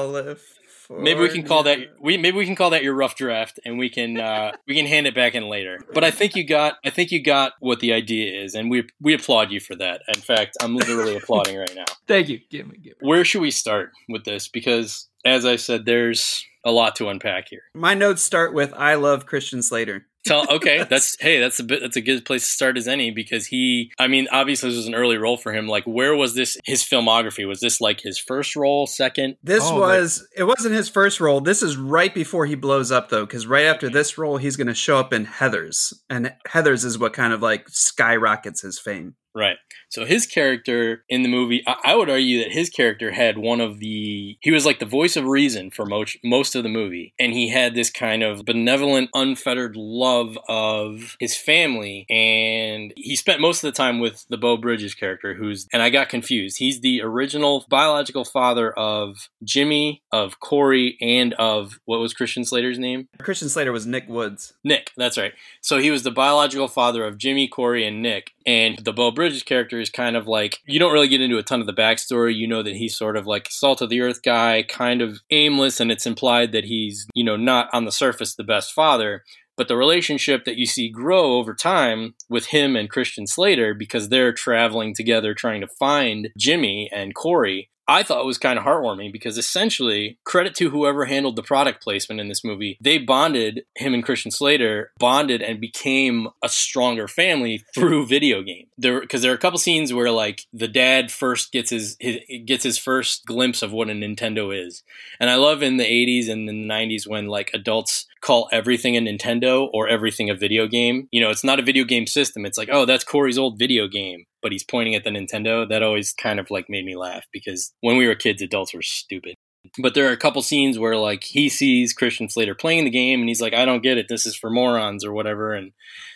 maybe 0.90 1.20
we 1.22 1.30
can 1.30 1.44
call 1.44 1.64
that 1.64 1.80
we 2.02 2.18
maybe 2.18 2.38
we 2.38 2.46
can 2.46 2.56
call 2.56 2.70
that 2.72 2.84
your 2.84 2.94
rough 2.94 3.16
draft, 3.16 3.60
and 3.66 3.78
we 3.78 3.90
can 3.90 4.20
uh, 4.20 4.52
we 4.68 4.76
can 4.76 4.86
hand 4.86 5.08
it 5.08 5.16
back 5.16 5.36
in 5.36 5.48
later. 5.48 5.80
But 5.94 6.04
I 6.04 6.12
think 6.12 6.36
you 6.36 6.46
got 6.46 6.76
I 6.86 6.90
think 6.90 7.12
you 7.12 7.22
got 7.24 7.54
what 7.60 7.80
the 7.80 7.94
idea 7.94 8.44
is, 8.44 8.56
and 8.56 8.70
we 8.70 8.88
we 9.00 9.14
applaud 9.14 9.52
you 9.52 9.60
for 9.60 9.76
that. 9.76 10.02
In 10.08 10.22
fact, 10.22 10.58
I'm 10.62 10.76
literally 10.76 11.16
applauding 11.16 11.58
right 11.58 11.76
now. 11.76 11.86
Thank 12.08 12.30
you. 12.30 12.40
Give 12.50 12.68
me, 12.68 12.78
give 12.78 12.94
me. 13.02 13.08
Where 13.08 13.24
should 13.24 13.42
we 13.42 13.52
start 13.52 13.92
with 14.10 14.26
this? 14.26 14.48
Because 14.48 15.08
as 15.26 15.46
I 15.46 15.56
said, 15.56 15.86
there's 15.86 16.46
a 16.64 16.72
lot 16.72 16.96
to 16.98 17.10
unpack 17.10 17.48
here. 17.50 17.64
My 17.74 17.94
notes 17.94 18.22
start 18.22 18.54
with 18.54 18.74
I 18.74 18.96
love 18.96 19.26
Christian 19.26 19.62
Slater. 19.62 20.08
Tell 20.26 20.48
okay, 20.52 20.86
that's 20.90 21.18
hey, 21.20 21.40
that's 21.40 21.60
a 21.60 21.64
bit 21.64 21.82
that's 21.82 21.96
a 21.96 22.02
good 22.02 22.26
place 22.26 22.44
to 22.44 22.50
start 22.50 22.78
as 22.78 22.88
any 22.88 23.10
because 23.10 23.48
he 23.48 23.92
I 23.98 24.08
mean, 24.08 24.28
obviously 24.32 24.70
this 24.70 24.78
was 24.78 24.88
an 24.88 24.94
early 24.94 25.18
role 25.18 25.38
for 25.38 25.52
him. 25.52 25.68
Like 25.68 25.86
where 25.86 26.16
was 26.16 26.36
this 26.36 26.58
his 26.64 26.84
filmography? 26.84 27.48
Was 27.48 27.60
this 27.60 27.82
like 27.82 28.02
his 28.02 28.20
first 28.20 28.56
role, 28.56 28.86
second? 28.86 29.38
This 29.42 29.64
Oh, 29.64 29.80
was 29.80 30.28
it 30.38 30.44
wasn't 30.44 30.76
his 30.76 30.90
first 30.90 31.20
role. 31.20 31.42
This 31.42 31.64
is 31.64 31.76
right 31.76 32.14
before 32.14 32.46
he 32.46 32.54
blows 32.54 32.92
up 32.92 33.10
though, 33.10 33.26
because 33.26 33.48
right 33.48 33.66
after 33.66 33.90
this 33.90 34.18
role, 34.18 34.38
he's 34.38 34.58
going 34.58 34.68
to 34.68 34.76
show 34.76 34.98
up 34.98 35.12
in 35.12 35.26
Heather's, 35.26 35.94
and 36.10 36.34
Heather's 36.46 36.86
is 36.86 37.00
what 37.00 37.14
kind 37.14 37.34
of 37.34 37.42
like 37.42 37.68
skyrockets 37.70 38.62
his 38.62 38.78
fame. 38.80 39.16
Right. 39.34 39.58
So 39.92 40.06
his 40.06 40.26
character 40.26 41.04
in 41.10 41.22
the 41.22 41.30
movie, 41.30 41.64
I, 41.68 41.76
I 41.84 41.96
would 41.96 42.10
argue 42.10 42.40
that 42.40 42.54
his 42.54 42.70
character 42.70 43.12
had 43.12 43.38
one 43.38 43.60
of 43.60 43.80
the. 43.80 44.38
He 44.40 44.50
was 44.50 44.66
like 44.66 44.80
the 44.80 44.86
voice 44.86 45.18
of 45.18 45.26
reason 45.26 45.70
for 45.70 45.86
most 45.86 46.18
most 46.24 46.56
of 46.56 46.64
the 46.64 46.70
movie, 46.70 47.14
and 47.20 47.34
he 47.34 47.50
had 47.50 47.76
this 47.76 47.90
kind 47.90 48.24
of 48.24 48.46
benevolent, 48.46 49.10
unfettered 49.14 49.76
love 49.76 50.38
of 50.48 51.18
his 51.20 51.36
family, 51.36 52.06
and 52.10 52.94
he 52.96 53.18
spent 53.18 53.42
most 53.42 53.64
of 53.64 53.68
the 53.68 53.76
time 53.76 54.00
with 54.00 54.26
the 54.30 54.38
Beau 54.38 54.56
Bridges 54.56 54.96
character, 54.96 55.34
who's 55.34 55.68
and 55.74 55.82
I 55.82 55.90
got 55.90 56.08
confused. 56.08 56.58
He's 56.60 56.80
the 56.80 57.02
original 57.02 57.66
biological 57.70 58.24
father 58.24 58.72
of 58.72 59.30
Jimmy, 59.44 60.04
of 60.12 60.40
Corey, 60.40 60.98
and 61.02 61.34
of 61.34 61.80
what 61.84 62.00
was 62.00 62.14
Christian 62.14 62.46
Slater's 62.46 62.80
name? 62.80 63.10
Christian 63.20 63.50
Slater 63.50 63.74
was 63.74 63.86
Nick 63.86 64.08
Woods. 64.08 64.54
Nick, 64.64 64.92
that's 64.96 65.18
right. 65.18 65.34
So 65.60 65.80
he 65.80 65.92
was 65.92 66.04
the 66.04 66.12
biological 66.12 66.70
father 66.70 67.06
of 67.06 67.18
Jimmy, 67.18 67.50
Corey, 67.50 67.86
and 67.86 68.02
Nick. 68.02 68.32
And 68.46 68.80
the 68.80 68.94
Beau 68.94 69.12
Bridges 69.12 69.44
character 69.44 69.81
is 69.82 69.90
kind 69.90 70.16
of 70.16 70.28
like, 70.28 70.60
you 70.66 70.80
don't 70.80 70.94
really 70.94 71.08
get 71.08 71.22
into 71.22 71.38
a 71.38 71.44
ton 71.44 71.60
of 71.60 71.68
the 71.68 71.74
backstory. 71.74 72.36
You 72.36 72.48
know 72.48 72.64
that 72.64 72.76
he's 72.76 72.96
sort 72.96 73.18
of 73.18 73.28
like 73.28 73.48
salt 73.50 73.82
of 73.82 73.90
the 73.90 74.02
earth 74.02 74.22
guy, 74.24 74.64
kind 74.64 75.02
of 75.02 75.20
aimless, 75.32 75.80
and 75.80 75.92
it's 75.92 76.06
implied 76.06 76.52
that 76.52 76.66
he's, 76.66 77.08
you 77.14 77.24
know, 77.24 77.36
not 77.36 77.68
on 77.74 77.86
the 77.86 77.92
surface 77.92 78.36
the 78.36 78.44
best 78.44 78.72
father. 78.72 79.24
But 79.58 79.68
the 79.68 79.76
relationship 79.76 80.46
that 80.46 80.58
you 80.58 80.66
see 80.66 80.90
grow 80.90 81.34
over 81.36 81.54
time 81.54 82.16
with 82.30 82.48
him 82.48 82.76
and 82.76 82.90
Christian 82.90 83.28
Slater, 83.28 83.74
because 83.74 84.10
they're 84.10 84.34
traveling 84.34 84.96
together 84.96 85.34
trying 85.34 85.62
to 85.62 85.68
find 85.68 86.30
Jimmy 86.38 86.90
and 86.94 87.14
Corey, 87.14 87.70
I 87.88 88.04
thought 88.04 88.26
was 88.26 88.38
kind 88.38 88.58
of 88.58 88.66
heartwarming 88.66 89.12
because 89.12 89.38
essentially, 89.38 90.18
credit 90.24 90.56
to 90.56 90.70
whoever 90.70 91.06
handled 91.06 91.36
the 91.36 91.44
product 91.44 91.84
placement 91.84 92.22
in 92.22 92.30
this 92.30 92.44
movie, 92.44 92.78
they 92.82 92.98
bonded, 92.98 93.66
him 93.76 93.94
and 93.94 94.04
Christian 94.04 94.32
Slater 94.32 94.92
bonded 95.00 95.42
and 95.42 95.60
became 95.60 96.30
a 96.44 96.50
stronger 96.50 97.08
family 97.08 97.64
through 97.74 98.06
video 98.08 98.42
game. 98.42 98.68
There, 98.78 99.02
because 99.02 99.22
there 99.22 99.32
are 99.32 99.36
a 99.36 99.40
couple 99.40 99.60
scenes 99.60 99.94
where 99.94 100.12
like 100.12 100.46
the 100.54 100.68
dad 100.68 101.12
first 101.12 101.52
gets 101.52 101.70
his, 101.70 101.98
his 102.00 102.20
gets 102.46 102.64
his 102.64 102.78
first 102.78 103.26
glimpse 103.26 103.62
of 103.62 103.72
what 103.72 103.90
a 103.90 103.94
Nintendo 103.94 104.56
is, 104.56 104.84
and 105.20 105.30
I 105.30 105.36
love 105.36 105.62
in 105.62 105.78
the 105.78 105.84
'80s 105.84 106.30
and 106.30 106.48
in 106.48 106.68
the 106.68 106.74
'90s 106.74 107.08
when 107.08 107.28
like 107.28 107.52
adults 107.54 108.06
call 108.22 108.48
everything 108.52 108.96
a 108.96 109.02
Nintendo 109.02 109.68
or 109.74 109.88
everything 109.88 110.30
a 110.30 110.36
video 110.36 110.68
game. 110.68 111.08
You 111.12 111.22
know, 111.22 111.30
it's 111.30 111.44
not 111.44 111.60
a 111.60 111.64
video 111.64 111.84
game 111.84 112.08
system. 112.08 112.46
It's 112.46 112.58
like, 112.58 112.70
oh, 112.72 112.86
that's 112.86 113.04
Corey's 113.04 113.38
old 113.38 113.60
video 113.60 113.88
game, 113.88 114.26
but 114.42 114.52
he's 114.52 114.64
pointing 114.64 114.96
at 114.96 115.04
the 115.04 115.10
Nintendo. 115.10 115.68
That 115.68 115.84
always 115.84 116.14
kind 116.14 116.40
of 116.40 116.50
like 116.50 116.66
made 116.70 116.86
me 116.86 116.96
laugh 116.96 117.26
because 117.32 117.74
when 117.82 117.98
we 117.98 118.08
were 118.08 118.16
kids, 118.16 118.42
adults 118.42 118.74
were 118.74 118.82
stupid. 118.82 119.36
But 119.80 119.94
there 119.94 120.10
are 120.10 120.14
a 120.14 120.18
couple 120.18 120.42
scenes 120.42 120.80
where 120.80 120.98
like 120.98 121.24
he 121.24 121.48
sees 121.48 121.94
Christian 121.94 122.30
Slater 122.30 122.56
playing 122.56 122.84
the 122.84 122.90
game 122.90 123.20
and 123.20 123.30
he's 123.30 123.42
like, 123.42 123.54
I 123.54 123.66
don't 123.66 123.84
get 123.84 123.98
it. 123.98 124.08
This 124.10 124.26
is 124.26 124.36
for 124.36 124.50
morons 124.50 125.06
or 125.06 125.14
whatever. 125.14 125.54
And 125.54 125.72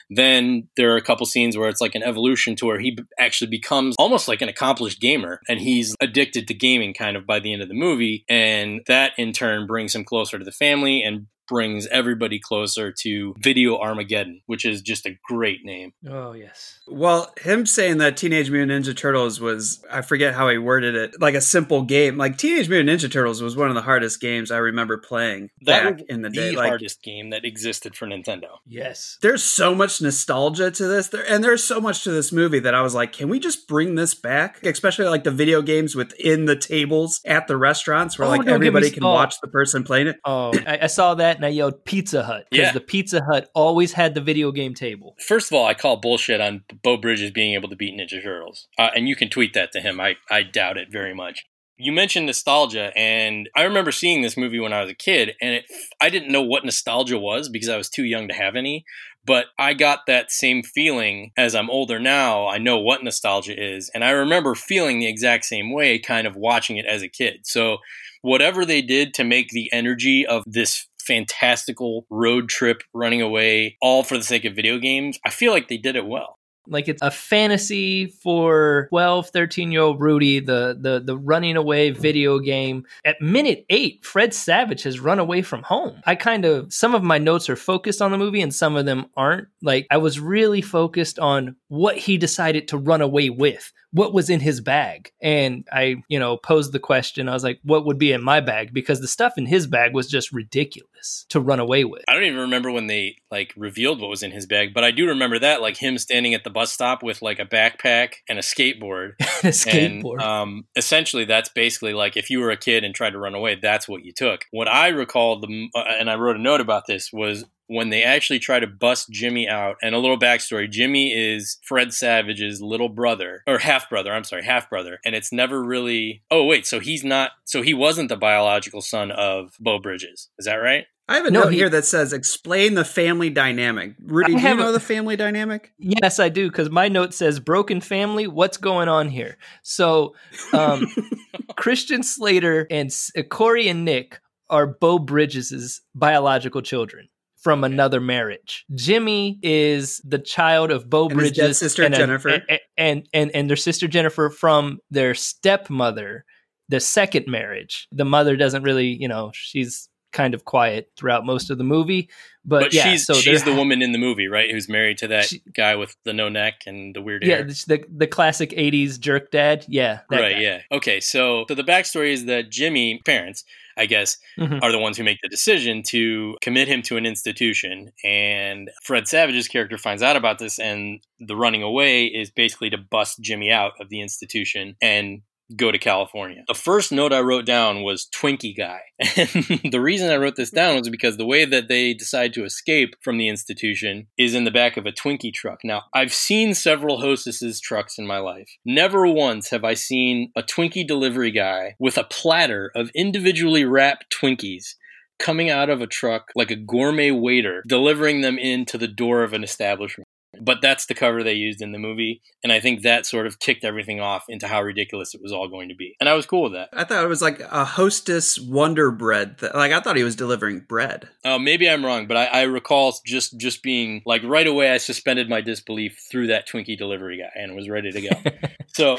then 0.09 0.67
there 0.77 0.93
are 0.93 0.97
a 0.97 1.01
couple 1.01 1.25
scenes 1.25 1.57
where 1.57 1.69
it's 1.69 1.81
like 1.81 1.95
an 1.95 2.03
evolution 2.03 2.55
to 2.57 2.65
where 2.65 2.79
he 2.79 2.97
actually 3.19 3.49
becomes 3.49 3.95
almost 3.97 4.27
like 4.27 4.41
an 4.41 4.49
accomplished 4.49 4.99
gamer 4.99 5.39
and 5.47 5.59
he's 5.59 5.95
addicted 6.01 6.47
to 6.47 6.53
gaming 6.53 6.93
kind 6.93 7.15
of 7.15 7.25
by 7.25 7.39
the 7.39 7.53
end 7.53 7.61
of 7.61 7.67
the 7.67 7.75
movie. 7.75 8.25
And 8.27 8.81
that 8.87 9.13
in 9.17 9.31
turn 9.31 9.67
brings 9.67 9.93
him 9.93 10.05
closer 10.05 10.39
to 10.39 10.45
the 10.45 10.51
family 10.51 11.03
and 11.03 11.27
brings 11.47 11.87
everybody 11.87 12.39
closer 12.39 12.91
to 13.01 13.35
Video 13.39 13.77
Armageddon, 13.77 14.41
which 14.45 14.65
is 14.65 14.81
just 14.81 15.05
a 15.05 15.17
great 15.27 15.63
name. 15.63 15.93
Oh 16.07 16.33
yes. 16.33 16.79
Well, 16.87 17.33
him 17.41 17.65
saying 17.65 17.97
that 17.99 18.17
Teenage 18.17 18.49
Mutant 18.49 18.85
Ninja 18.85 18.95
Turtles 18.95 19.39
was, 19.39 19.83
I 19.91 20.01
forget 20.01 20.33
how 20.33 20.49
he 20.49 20.57
worded 20.57 20.95
it, 20.95 21.19
like 21.21 21.35
a 21.35 21.41
simple 21.41 21.81
game. 21.83 22.17
Like 22.17 22.37
Teenage 22.37 22.69
Mutant 22.69 22.89
Ninja 23.01 23.11
Turtles 23.11 23.41
was 23.41 23.55
one 23.55 23.69
of 23.69 23.75
the 23.75 23.81
hardest 23.81 24.19
games 24.21 24.51
I 24.51 24.57
remember 24.57 24.97
playing 24.97 25.49
That 25.65 25.97
back 25.97 26.05
in 26.09 26.21
the 26.21 26.29
the 26.29 26.35
day. 26.35 26.51
Like, 26.55 26.69
hardest 26.69 27.01
game 27.03 27.29
that 27.31 27.45
existed 27.45 27.95
for 27.95 28.07
Nintendo. 28.07 28.57
Yes. 28.67 29.17
there's 29.21 29.43
so 29.43 29.73
much 29.75 30.01
nostalgia 30.01 30.71
to 30.71 30.87
this 30.87 31.09
there 31.09 31.23
and 31.29 31.43
there's 31.43 31.63
so 31.63 31.79
much 31.79 32.03
to 32.03 32.11
this 32.11 32.31
movie 32.31 32.59
that 32.59 32.73
i 32.73 32.81
was 32.81 32.93
like 32.95 33.11
can 33.13 33.29
we 33.29 33.39
just 33.39 33.67
bring 33.67 33.95
this 33.95 34.13
back 34.15 34.63
especially 34.65 35.05
like 35.05 35.23
the 35.23 35.31
video 35.31 35.61
games 35.61 35.95
within 35.95 36.45
the 36.45 36.55
tables 36.55 37.21
at 37.25 37.47
the 37.47 37.55
restaurants 37.57 38.17
where 38.17 38.27
Oh, 38.27 38.31
like 38.31 38.39
don't 38.39 38.45
get 38.45 38.59
me 38.61 38.67
everybody 38.67 38.89
can 38.91 39.03
watch 39.03 39.35
the 39.41 39.47
person 39.47 39.83
playing 39.83 40.07
it 40.07 40.17
Oh, 40.25 40.51
I, 40.65 40.79
I 40.83 40.87
saw 40.87 41.15
that 41.15 41.34
and 41.37 41.45
I 41.45 41.49
yelled 41.49 41.85
Pizza 41.85 42.23
Hut 42.23 42.47
because 42.49 42.67
Yeah. 42.67 42.71
the 42.71 42.79
Pizza 42.81 43.23
Hut 43.23 43.49
always 43.53 43.93
had 43.93 44.13
the 44.15 44.21
video 44.21 44.51
game 44.51 44.73
table. 44.73 45.15
First 45.19 45.51
of 45.51 45.55
all, 45.55 45.65
I 45.65 45.73
call 45.73 45.97
bullshit 45.97 46.41
on 46.41 46.63
Beau 46.83 46.97
Bridges 46.97 47.31
being 47.31 47.53
able 47.53 47.69
to 47.69 47.75
beat 47.75 47.93
Ninja 47.99 48.21
Turtles, 48.21 48.67
uh, 48.77 48.89
and 48.95 49.07
you 49.07 49.15
can 49.15 49.29
tweet 49.29 49.53
that 49.53 49.71
to 49.73 49.81
him. 49.81 49.99
I 49.99 50.15
I 50.29 50.43
doubt 50.43 50.77
it 50.77 50.89
very 50.91 51.13
much. 51.13 51.45
You 51.77 51.91
mentioned 51.91 52.25
nostalgia, 52.27 52.93
and 52.97 53.49
I 53.53 53.63
remember 53.63 53.91
seeing 53.91 54.21
this 54.21 54.37
movie 54.37 54.59
when 54.61 54.71
I 54.71 54.79
was 54.81 54.89
a 54.89 54.95
kid, 54.95 55.35
and 55.41 55.55
it, 55.55 55.65
I 55.99 56.09
didn't 56.09 56.31
know 56.31 56.41
what 56.41 56.63
nostalgia 56.63 57.17
was 57.19 57.49
because 57.49 57.67
I 57.67 57.75
was 57.75 57.89
too 57.89 58.05
young 58.05 58.29
to 58.29 58.33
have 58.33 58.55
any. 58.55 58.85
But 59.25 59.47
I 59.57 59.73
got 59.73 60.05
that 60.05 60.31
same 60.31 60.61
feeling 60.61 61.31
as 61.35 61.55
I'm 61.55 61.69
older 61.69 61.99
now. 61.99 62.47
I 62.47 62.59
know 62.59 62.77
what 62.77 63.03
nostalgia 63.03 63.55
is, 63.61 63.89
and 63.93 64.05
I 64.05 64.11
remember 64.11 64.53
feeling 64.55 64.99
the 64.99 65.07
exact 65.09 65.45
same 65.45 65.73
way, 65.73 65.97
kind 65.99 66.27
of 66.27 66.35
watching 66.35 66.77
it 66.77 66.85
as 66.85 67.01
a 67.01 67.09
kid. 67.09 67.39
So, 67.43 67.79
whatever 68.21 68.65
they 68.65 68.81
did 68.81 69.13
to 69.15 69.23
make 69.23 69.49
the 69.49 69.69
energy 69.73 70.25
of 70.25 70.43
this 70.45 70.87
fantastical 71.05 72.05
road 72.09 72.49
trip 72.49 72.83
running 72.93 73.21
away 73.21 73.77
all 73.81 74.03
for 74.03 74.17
the 74.17 74.23
sake 74.23 74.45
of 74.45 74.55
video 74.55 74.77
games, 74.79 75.19
I 75.25 75.29
feel 75.29 75.51
like 75.51 75.67
they 75.67 75.77
did 75.77 75.95
it 75.95 76.05
well. 76.05 76.37
Like 76.67 76.87
it's 76.87 77.01
a 77.01 77.11
fantasy 77.11 78.07
for 78.07 78.87
12, 78.89 79.29
13 79.29 79.71
year 79.71 79.81
old 79.81 80.01
Rudy, 80.01 80.39
the, 80.39 80.77
the, 80.79 80.99
the 80.99 81.17
running 81.17 81.57
away 81.57 81.91
video 81.91 82.39
game. 82.39 82.85
At 83.03 83.21
minute 83.21 83.65
eight, 83.69 84.03
Fred 84.05 84.33
Savage 84.33 84.83
has 84.83 84.99
run 84.99 85.19
away 85.19 85.41
from 85.41 85.63
home. 85.63 86.01
I 86.05 86.15
kind 86.15 86.45
of, 86.45 86.73
some 86.73 86.95
of 86.95 87.03
my 87.03 87.17
notes 87.17 87.49
are 87.49 87.55
focused 87.55 88.01
on 88.01 88.11
the 88.11 88.17
movie 88.17 88.41
and 88.41 88.53
some 88.53 88.75
of 88.75 88.85
them 88.85 89.05
aren't. 89.15 89.47
Like 89.61 89.87
I 89.91 89.97
was 89.97 90.19
really 90.19 90.61
focused 90.61 91.19
on 91.19 91.55
what 91.67 91.97
he 91.97 92.17
decided 92.17 92.67
to 92.69 92.77
run 92.77 93.01
away 93.01 93.29
with, 93.29 93.71
what 93.95 94.13
was 94.13 94.29
in 94.29 94.41
his 94.41 94.59
bag. 94.59 95.11
And 95.21 95.65
I, 95.71 95.95
you 96.09 96.19
know, 96.19 96.35
posed 96.35 96.73
the 96.73 96.79
question. 96.79 97.29
I 97.29 97.33
was 97.33 97.45
like, 97.45 97.59
what 97.63 97.85
would 97.85 97.97
be 97.97 98.11
in 98.11 98.21
my 98.21 98.41
bag? 98.41 98.73
Because 98.73 98.99
the 98.99 99.07
stuff 99.07 99.37
in 99.37 99.45
his 99.45 99.67
bag 99.67 99.93
was 99.93 100.09
just 100.09 100.33
ridiculous 100.33 101.25
to 101.29 101.39
run 101.39 101.61
away 101.61 101.85
with. 101.85 102.03
I 102.09 102.13
don't 102.13 102.25
even 102.25 102.41
remember 102.41 102.71
when 102.71 102.87
they 102.87 103.15
like 103.31 103.53
revealed 103.55 104.01
what 104.01 104.09
was 104.09 104.21
in 104.21 104.31
his 104.31 104.45
bag, 104.45 104.73
but 104.73 104.83
I 104.83 104.91
do 104.91 105.07
remember 105.07 105.39
that, 105.39 105.61
like 105.61 105.77
him 105.77 105.97
standing 105.97 106.33
at 106.33 106.43
the 106.43 106.49
bus 106.49 106.73
stop 106.73 107.03
with 107.03 107.21
like 107.21 107.39
a 107.39 107.45
backpack 107.45 108.15
and 108.27 108.37
a 108.37 108.41
skateboard. 108.41 109.13
a 109.19 109.51
skateboard. 109.51 110.15
And, 110.15 110.21
um, 110.21 110.65
essentially, 110.75 111.23
that's 111.23 111.47
basically 111.47 111.93
like 111.93 112.17
if 112.17 112.29
you 112.29 112.41
were 112.41 112.51
a 112.51 112.57
kid 112.57 112.83
and 112.83 112.93
tried 112.93 113.11
to 113.11 113.19
run 113.19 113.33
away, 113.33 113.55
that's 113.55 113.87
what 113.87 114.03
you 114.03 114.11
took. 114.11 114.43
What 114.51 114.67
I 114.67 114.89
recall, 114.89 115.39
the 115.39 115.69
uh, 115.73 115.83
and 115.97 116.09
I 116.09 116.15
wrote 116.15 116.35
a 116.35 116.41
note 116.41 116.59
about 116.59 116.85
this 116.85 117.13
was 117.13 117.45
when 117.67 117.89
they 117.89 118.03
actually 118.03 118.39
try 118.39 118.59
to 118.59 118.67
bust 118.67 119.09
Jimmy 119.09 119.47
out. 119.47 119.77
And 119.81 119.95
a 119.95 119.99
little 119.99 120.19
backstory: 120.19 120.69
Jimmy 120.69 121.13
is 121.13 121.57
Fred 121.63 121.93
Savage's 121.93 122.61
little 122.61 122.89
brother 122.89 123.43
or 123.47 123.57
half 123.59 123.89
brother. 123.89 124.11
I'm 124.13 124.23
sorry, 124.23 124.43
half 124.43 124.69
brother. 124.69 124.99
And 125.05 125.15
it's 125.15 125.31
never 125.31 125.63
really. 125.63 126.23
Oh 126.31 126.45
wait, 126.45 126.65
so 126.65 126.79
he's 126.79 127.03
not. 127.03 127.31
So 127.45 127.61
he 127.61 127.73
wasn't 127.73 128.09
the 128.09 128.17
biological 128.17 128.81
son 128.81 129.11
of 129.11 129.51
Beau 129.59 129.79
Bridges. 129.79 130.29
Is 130.37 130.45
that 130.45 130.55
right? 130.55 130.85
i 131.07 131.17
have 131.17 131.25
a 131.27 131.29
No, 131.31 131.43
note 131.43 131.51
he- 131.51 131.57
here 131.59 131.69
that 131.69 131.85
says 131.85 132.13
explain 132.13 132.73
the 132.73 132.83
family 132.83 133.29
dynamic 133.29 133.93
rudy 134.03 134.25
I 134.33 134.35
do 134.37 134.41
you 134.41 134.47
have 134.47 134.57
a- 134.57 134.61
know 134.63 134.71
the 134.71 134.79
family 134.79 135.15
dynamic 135.15 135.71
Yes, 135.77 136.19
I 136.19 136.29
do, 136.29 136.49
because 136.49 136.71
my 136.71 136.87
note 136.87 137.13
says 137.13 137.39
broken 137.39 137.79
family. 137.79 138.25
What's 138.25 138.57
going 138.57 138.87
on 138.89 139.09
here? 139.09 139.37
So, 139.61 140.15
um, 140.51 140.87
Christian 141.55 142.01
Slater 142.01 142.65
and 142.71 142.87
S- 142.87 143.11
uh, 143.17 143.21
Corey 143.23 143.67
and 143.67 143.85
Nick 143.85 144.19
are 144.49 144.65
Beau 144.67 144.97
Bridges' 144.99 145.81
biological 145.93 146.61
children 146.63 147.07
from 147.45 147.63
another 147.63 148.01
marriage. 148.01 148.65
Jimmy 148.73 149.37
is 149.43 150.01
the 150.03 150.17
child 150.17 150.71
of 150.71 150.89
Bo 150.89 151.05
And 151.05 151.13
Bridges 151.15 151.59
sister, 151.59 151.83
and, 151.83 151.93
a- 151.93 151.97
Jennifer. 151.97 152.29
and, 152.49 152.59
and 152.75 153.09
and 153.13 153.29
and 153.35 153.47
their 153.47 153.55
sister 153.55 153.87
Jennifer 153.87 154.31
from 154.31 154.79
their 154.89 155.13
stepmother, 155.13 156.25
the 156.69 156.79
second 156.79 157.27
marriage. 157.27 157.87
The 157.91 158.03
mother 158.03 158.35
doesn't 158.35 158.63
really, 158.63 158.87
you 158.99 159.07
know, 159.07 159.29
she's 159.35 159.87
kind 160.11 160.33
of 160.33 160.43
quiet 160.45 160.89
throughout 160.97 161.23
most 161.23 161.51
of 161.51 161.57
the 161.59 161.63
movie. 161.63 162.09
But, 162.43 162.61
But 162.63 162.73
yeah, 162.73 162.83
she's 162.85 163.05
so 163.05 163.13
she's 163.13 163.43
the 163.43 163.53
woman 163.53 163.83
in 163.83 163.91
the 163.91 163.99
movie, 163.99 164.27
right? 164.27 164.49
Who's 164.49 164.67
married 164.67 164.97
to 164.99 165.07
that 165.09 165.25
She- 165.25 165.43
guy 165.55 165.75
with 165.75 165.95
the 166.03 166.13
no 166.13 166.29
neck 166.29 166.61
and 166.65 166.95
the 166.95 167.01
weird 167.03 167.23
Yeah, 167.23 167.35
hair. 167.35 167.43
the 167.43 167.83
the 167.95 168.07
classic 168.07 168.49
'80s 168.57 168.97
jerk 168.99 169.29
dad. 169.29 169.65
Yeah, 169.67 169.99
that 170.09 170.19
right 170.19 170.35
guy. 170.35 170.41
yeah 170.41 170.61
okay 170.71 170.99
so 170.99 171.45
so 171.47 171.53
the 171.53 171.63
backstory 171.63 172.11
is 172.11 172.25
that 172.25 172.49
jimmy 172.49 173.01
parents 173.05 173.43
i 173.77 173.85
guess 173.85 174.17
Mhm. 174.37 174.61
are 174.63 174.71
the 174.71 174.79
ones 174.79 174.97
who 174.97 175.03
make 175.03 175.19
the 175.21 175.29
decision 175.29 175.83
to 175.83 176.37
commit 176.41 176.67
him 176.67 176.81
to 176.83 176.97
an 176.97 177.05
institution 177.05 177.91
and 178.03 178.69
fred 178.83 179.07
savage's 179.07 179.47
character 179.47 179.77
finds 179.77 180.01
out 180.03 180.15
about 180.15 180.39
this 180.39 180.59
and 180.59 181.01
the 181.19 181.35
running 181.35 181.63
away 181.63 182.05
is 182.05 182.29
basically 182.31 182.69
to 182.69 182.77
bust 182.77 183.19
jimmy 183.21 183.51
out 183.51 183.73
of 183.79 183.89
the 183.89 184.01
institution 184.01 184.75
and 184.81 185.21
go 185.55 185.71
to 185.71 185.77
California. 185.77 186.43
The 186.47 186.53
first 186.53 186.91
note 186.91 187.13
I 187.13 187.21
wrote 187.21 187.45
down 187.45 187.83
was 187.83 188.07
Twinkie 188.15 188.55
guy. 188.55 188.79
And 189.17 189.71
the 189.71 189.81
reason 189.81 190.09
I 190.09 190.17
wrote 190.17 190.35
this 190.35 190.49
down 190.49 190.75
was 190.77 190.89
because 190.89 191.17
the 191.17 191.25
way 191.25 191.45
that 191.45 191.67
they 191.67 191.93
decide 191.93 192.33
to 192.33 192.45
escape 192.45 192.95
from 193.01 193.17
the 193.17 193.27
institution 193.27 194.07
is 194.17 194.33
in 194.33 194.43
the 194.43 194.51
back 194.51 194.77
of 194.77 194.85
a 194.85 194.91
Twinkie 194.91 195.33
truck. 195.33 195.59
Now, 195.63 195.83
I've 195.93 196.13
seen 196.13 196.53
several 196.53 196.99
hostesses' 196.99 197.59
trucks 197.59 197.97
in 197.97 198.07
my 198.07 198.17
life. 198.17 198.49
Never 198.65 199.05
once 199.05 199.49
have 199.49 199.63
I 199.63 199.73
seen 199.73 200.31
a 200.35 200.43
Twinkie 200.43 200.87
delivery 200.87 201.31
guy 201.31 201.75
with 201.79 201.97
a 201.97 202.03
platter 202.03 202.71
of 202.75 202.89
individually 202.95 203.65
wrapped 203.65 204.05
Twinkies 204.13 204.75
coming 205.19 205.49
out 205.49 205.69
of 205.69 205.81
a 205.81 205.87
truck 205.87 206.31
like 206.35 206.51
a 206.51 206.55
gourmet 206.55 207.11
waiter, 207.11 207.63
delivering 207.67 208.21
them 208.21 208.37
into 208.37 208.77
the 208.77 208.87
door 208.87 209.23
of 209.23 209.33
an 209.33 209.43
establishment. 209.43 210.04
But 210.41 210.61
that's 210.61 210.85
the 210.85 210.93
cover 210.93 211.23
they 211.23 211.33
used 211.33 211.61
in 211.61 211.71
the 211.71 211.79
movie, 211.79 212.21
and 212.43 212.51
I 212.51 212.59
think 212.59 212.81
that 212.81 213.05
sort 213.05 213.27
of 213.27 213.39
kicked 213.39 213.63
everything 213.63 213.99
off 213.99 214.25
into 214.29 214.47
how 214.47 214.61
ridiculous 214.61 215.13
it 215.13 215.21
was 215.21 215.31
all 215.31 215.47
going 215.47 215.69
to 215.69 215.75
be. 215.75 215.95
And 215.99 216.07
I 216.07 216.13
was 216.13 216.25
cool 216.25 216.43
with 216.43 216.53
that. 216.53 216.69
I 216.73 216.83
thought 216.83 217.03
it 217.03 217.07
was 217.07 217.21
like 217.21 217.39
a 217.39 217.65
hostess 217.65 218.39
Wonder 218.39 218.91
Bread. 218.91 219.39
Th- 219.39 219.53
like 219.53 219.71
I 219.71 219.79
thought 219.79 219.97
he 219.97 220.03
was 220.03 220.15
delivering 220.15 220.61
bread. 220.61 221.09
Uh, 221.23 221.39
maybe 221.39 221.69
I'm 221.69 221.85
wrong, 221.85 222.07
but 222.07 222.17
I, 222.17 222.25
I 222.25 222.41
recall 222.43 222.93
just 223.05 223.37
just 223.37 223.63
being 223.63 224.01
like 224.05 224.23
right 224.23 224.47
away. 224.47 224.69
I 224.71 224.77
suspended 224.77 225.29
my 225.29 225.41
disbelief 225.41 226.05
through 226.11 226.27
that 226.27 226.47
Twinkie 226.47 226.77
delivery 226.77 227.17
guy 227.17 227.31
and 227.35 227.55
was 227.55 227.69
ready 227.69 227.91
to 227.91 228.01
go. 228.01 228.31
so, 228.73 228.97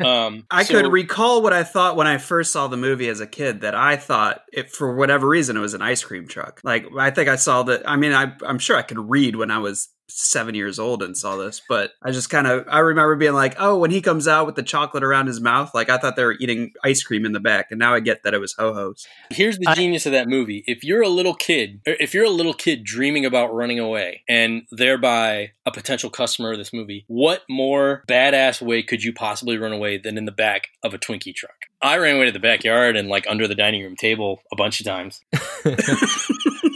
um, 0.04 0.46
I 0.50 0.64
so- 0.64 0.80
could 0.80 0.92
recall 0.92 1.42
what 1.42 1.52
I 1.52 1.64
thought 1.64 1.96
when 1.96 2.06
I 2.06 2.18
first 2.18 2.52
saw 2.52 2.68
the 2.68 2.76
movie 2.76 3.08
as 3.08 3.20
a 3.20 3.26
kid. 3.26 3.62
That 3.62 3.74
I 3.74 3.96
thought, 3.96 4.42
it, 4.52 4.70
for 4.70 4.94
whatever 4.94 5.28
reason, 5.28 5.56
it 5.56 5.60
was 5.60 5.74
an 5.74 5.82
ice 5.82 6.02
cream 6.02 6.26
truck. 6.26 6.60
Like 6.64 6.86
I 6.98 7.10
think 7.10 7.28
I 7.28 7.36
saw 7.36 7.62
that. 7.64 7.88
I 7.88 7.96
mean, 7.96 8.12
I, 8.12 8.32
I'm 8.46 8.58
sure 8.58 8.76
I 8.76 8.82
could 8.82 8.98
read 9.10 9.36
when 9.36 9.50
I 9.50 9.58
was 9.58 9.88
seven 10.14 10.54
years 10.54 10.78
old 10.78 11.02
and 11.02 11.16
saw 11.16 11.36
this, 11.36 11.60
but 11.68 11.92
I 12.02 12.10
just 12.10 12.30
kind 12.30 12.46
of 12.46 12.66
I 12.68 12.80
remember 12.80 13.16
being 13.16 13.32
like, 13.32 13.54
oh, 13.58 13.78
when 13.78 13.90
he 13.90 14.00
comes 14.00 14.28
out 14.28 14.46
with 14.46 14.54
the 14.54 14.62
chocolate 14.62 15.04
around 15.04 15.26
his 15.26 15.40
mouth, 15.40 15.74
like 15.74 15.90
I 15.90 15.98
thought 15.98 16.16
they 16.16 16.24
were 16.24 16.36
eating 16.40 16.72
ice 16.84 17.02
cream 17.02 17.24
in 17.24 17.32
the 17.32 17.40
back, 17.40 17.70
and 17.70 17.78
now 17.78 17.94
I 17.94 18.00
get 18.00 18.22
that 18.22 18.34
it 18.34 18.38
was 18.38 18.54
ho 18.54 18.72
hos. 18.74 19.06
Here's 19.30 19.58
the 19.58 19.72
genius 19.74 20.06
of 20.06 20.12
that 20.12 20.28
movie. 20.28 20.64
If 20.66 20.84
you're 20.84 21.02
a 21.02 21.08
little 21.08 21.34
kid, 21.34 21.80
or 21.86 21.94
if 21.98 22.14
you're 22.14 22.24
a 22.24 22.30
little 22.30 22.54
kid 22.54 22.84
dreaming 22.84 23.24
about 23.24 23.54
running 23.54 23.78
away 23.78 24.22
and 24.28 24.62
thereby 24.70 25.52
a 25.66 25.70
potential 25.70 26.10
customer 26.10 26.52
of 26.52 26.58
this 26.58 26.72
movie, 26.72 27.04
what 27.08 27.42
more 27.48 28.04
badass 28.08 28.60
way 28.60 28.82
could 28.82 29.02
you 29.02 29.12
possibly 29.12 29.58
run 29.58 29.72
away 29.72 29.98
than 29.98 30.18
in 30.18 30.24
the 30.24 30.32
back 30.32 30.68
of 30.82 30.94
a 30.94 30.98
Twinkie 30.98 31.34
truck? 31.34 31.54
I 31.80 31.98
ran 31.98 32.16
away 32.16 32.26
to 32.26 32.32
the 32.32 32.38
backyard 32.38 32.96
and 32.96 33.08
like 33.08 33.26
under 33.28 33.48
the 33.48 33.56
dining 33.56 33.82
room 33.82 33.96
table 33.96 34.42
a 34.52 34.56
bunch 34.56 34.80
of 34.80 34.86
times. 34.86 35.20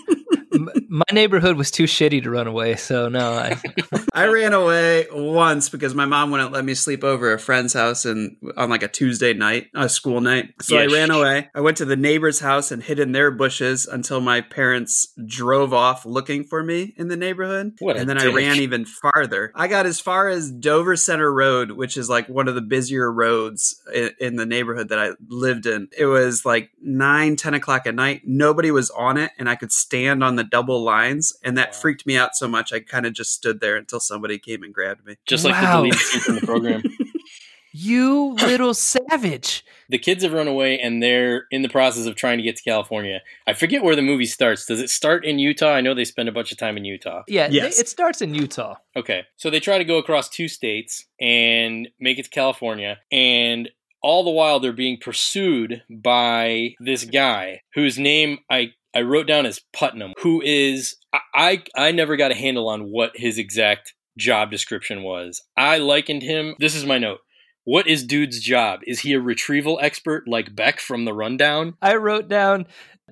My 0.88 1.04
neighborhood 1.12 1.56
was 1.56 1.70
too 1.70 1.84
shitty 1.84 2.22
to 2.22 2.30
run 2.30 2.46
away, 2.46 2.76
so 2.76 3.08
no. 3.08 3.32
I, 3.32 3.60
I 4.14 4.26
ran 4.26 4.52
away 4.52 5.06
once 5.12 5.68
because 5.68 5.94
my 5.94 6.06
mom 6.06 6.30
wouldn't 6.30 6.52
let 6.52 6.64
me 6.64 6.74
sleep 6.74 7.04
over 7.04 7.30
at 7.30 7.34
a 7.34 7.38
friend's 7.38 7.72
house 7.72 8.04
and 8.04 8.36
on 8.56 8.70
like 8.70 8.82
a 8.82 8.88
Tuesday 8.88 9.34
night, 9.34 9.68
a 9.74 9.88
school 9.88 10.20
night. 10.20 10.54
So 10.62 10.76
I 10.76 10.86
ran 10.86 11.10
away. 11.10 11.48
I 11.54 11.60
went 11.60 11.78
to 11.78 11.84
the 11.84 11.96
neighbor's 11.96 12.40
house 12.40 12.70
and 12.70 12.82
hid 12.82 12.98
in 12.98 13.12
their 13.12 13.30
bushes 13.30 13.86
until 13.86 14.20
my 14.20 14.40
parents 14.40 15.12
drove 15.26 15.72
off 15.72 16.06
looking 16.06 16.44
for 16.44 16.62
me 16.62 16.94
in 16.96 17.08
the 17.08 17.16
neighborhood. 17.16 17.72
What 17.78 17.96
and 17.96 18.08
then 18.08 18.18
I 18.18 18.26
ran 18.26 18.56
even 18.56 18.84
farther. 18.84 19.52
I 19.54 19.68
got 19.68 19.86
as 19.86 20.00
far 20.00 20.28
as 20.28 20.50
Dover 20.50 20.96
Center 20.96 21.32
Road, 21.32 21.72
which 21.72 21.96
is 21.96 22.08
like 22.08 22.28
one 22.28 22.48
of 22.48 22.54
the 22.54 22.62
busier 22.62 23.10
roads 23.10 23.82
in, 23.92 24.10
in 24.20 24.36
the 24.36 24.46
neighborhood 24.46 24.88
that 24.90 24.98
I 24.98 25.12
lived 25.28 25.66
in. 25.66 25.88
It 25.96 26.06
was 26.06 26.44
like 26.44 26.70
nine, 26.80 27.36
10 27.36 27.54
o'clock 27.54 27.86
at 27.86 27.94
night. 27.94 28.22
Nobody 28.24 28.70
was 28.70 28.90
on 28.90 29.16
it, 29.16 29.32
and 29.38 29.48
I 29.48 29.56
could 29.56 29.72
stand 29.72 30.22
on 30.22 30.36
the 30.36 30.44
double 30.44 30.75
lines. 30.82 31.32
And 31.44 31.56
that 31.58 31.74
freaked 31.74 32.06
me 32.06 32.16
out 32.16 32.36
so 32.36 32.46
much, 32.48 32.72
I 32.72 32.80
kind 32.80 33.06
of 33.06 33.12
just 33.12 33.32
stood 33.32 33.60
there 33.60 33.76
until 33.76 34.00
somebody 34.00 34.38
came 34.38 34.62
and 34.62 34.72
grabbed 34.74 35.04
me. 35.06 35.16
Just 35.26 35.44
like 35.44 35.54
Wow. 35.54 35.82
the 35.82 35.88
deleted 35.90 35.98
scene 36.00 36.20
from 36.20 36.34
the 36.36 36.40
program. 36.46 36.82
you 37.72 38.32
little 38.34 38.72
savage. 38.72 39.62
the 39.90 39.98
kids 39.98 40.24
have 40.24 40.32
run 40.32 40.48
away 40.48 40.78
and 40.78 41.02
they're 41.02 41.44
in 41.50 41.60
the 41.60 41.68
process 41.68 42.06
of 42.06 42.14
trying 42.16 42.38
to 42.38 42.42
get 42.42 42.56
to 42.56 42.62
California. 42.62 43.20
I 43.46 43.52
forget 43.52 43.82
where 43.84 43.94
the 43.94 44.00
movie 44.02 44.24
starts. 44.24 44.64
Does 44.64 44.80
it 44.80 44.88
start 44.88 45.24
in 45.26 45.38
Utah? 45.38 45.74
I 45.74 45.82
know 45.82 45.92
they 45.94 46.04
spend 46.06 46.28
a 46.28 46.32
bunch 46.32 46.50
of 46.52 46.58
time 46.58 46.76
in 46.78 46.84
Utah. 46.86 47.22
Yeah, 47.28 47.48
Yes. 47.50 47.78
it 47.78 47.88
starts 47.88 48.22
in 48.22 48.34
Utah. 48.34 48.76
Okay. 48.96 49.24
So 49.36 49.50
they 49.50 49.60
try 49.60 49.76
to 49.78 49.84
go 49.84 49.98
across 49.98 50.28
two 50.30 50.48
states 50.48 51.04
and 51.20 51.88
make 52.00 52.18
it 52.18 52.24
to 52.24 52.30
California. 52.30 52.98
And 53.12 53.68
all 54.02 54.24
the 54.24 54.30
while, 54.30 54.58
they're 54.60 54.72
being 54.72 54.98
pursued 54.98 55.82
by 55.90 56.76
this 56.80 57.04
guy 57.04 57.60
whose 57.74 57.98
name 57.98 58.38
I, 58.48 58.70
I 58.96 59.02
wrote 59.02 59.26
down 59.26 59.44
as 59.44 59.60
Putnam, 59.74 60.14
who 60.22 60.40
is, 60.42 60.96
I, 61.34 61.62
I, 61.76 61.90
never 61.90 62.16
got 62.16 62.30
a 62.30 62.34
handle 62.34 62.66
on 62.66 62.90
what 62.90 63.12
his 63.14 63.36
exact 63.36 63.92
job 64.16 64.50
description 64.50 65.02
was. 65.02 65.42
I 65.54 65.76
likened 65.76 66.22
him, 66.22 66.54
this 66.60 66.74
is 66.74 66.86
my 66.86 66.96
note. 66.96 67.18
What 67.66 67.88
is 67.88 68.04
dude's 68.04 68.38
job? 68.38 68.82
Is 68.86 69.00
he 69.00 69.12
a 69.12 69.20
retrieval 69.20 69.80
expert 69.82 70.28
like 70.28 70.54
Beck 70.54 70.78
from 70.78 71.04
the 71.04 71.12
Rundown? 71.12 71.74
I 71.82 71.96
wrote 71.96 72.28
down 72.28 72.68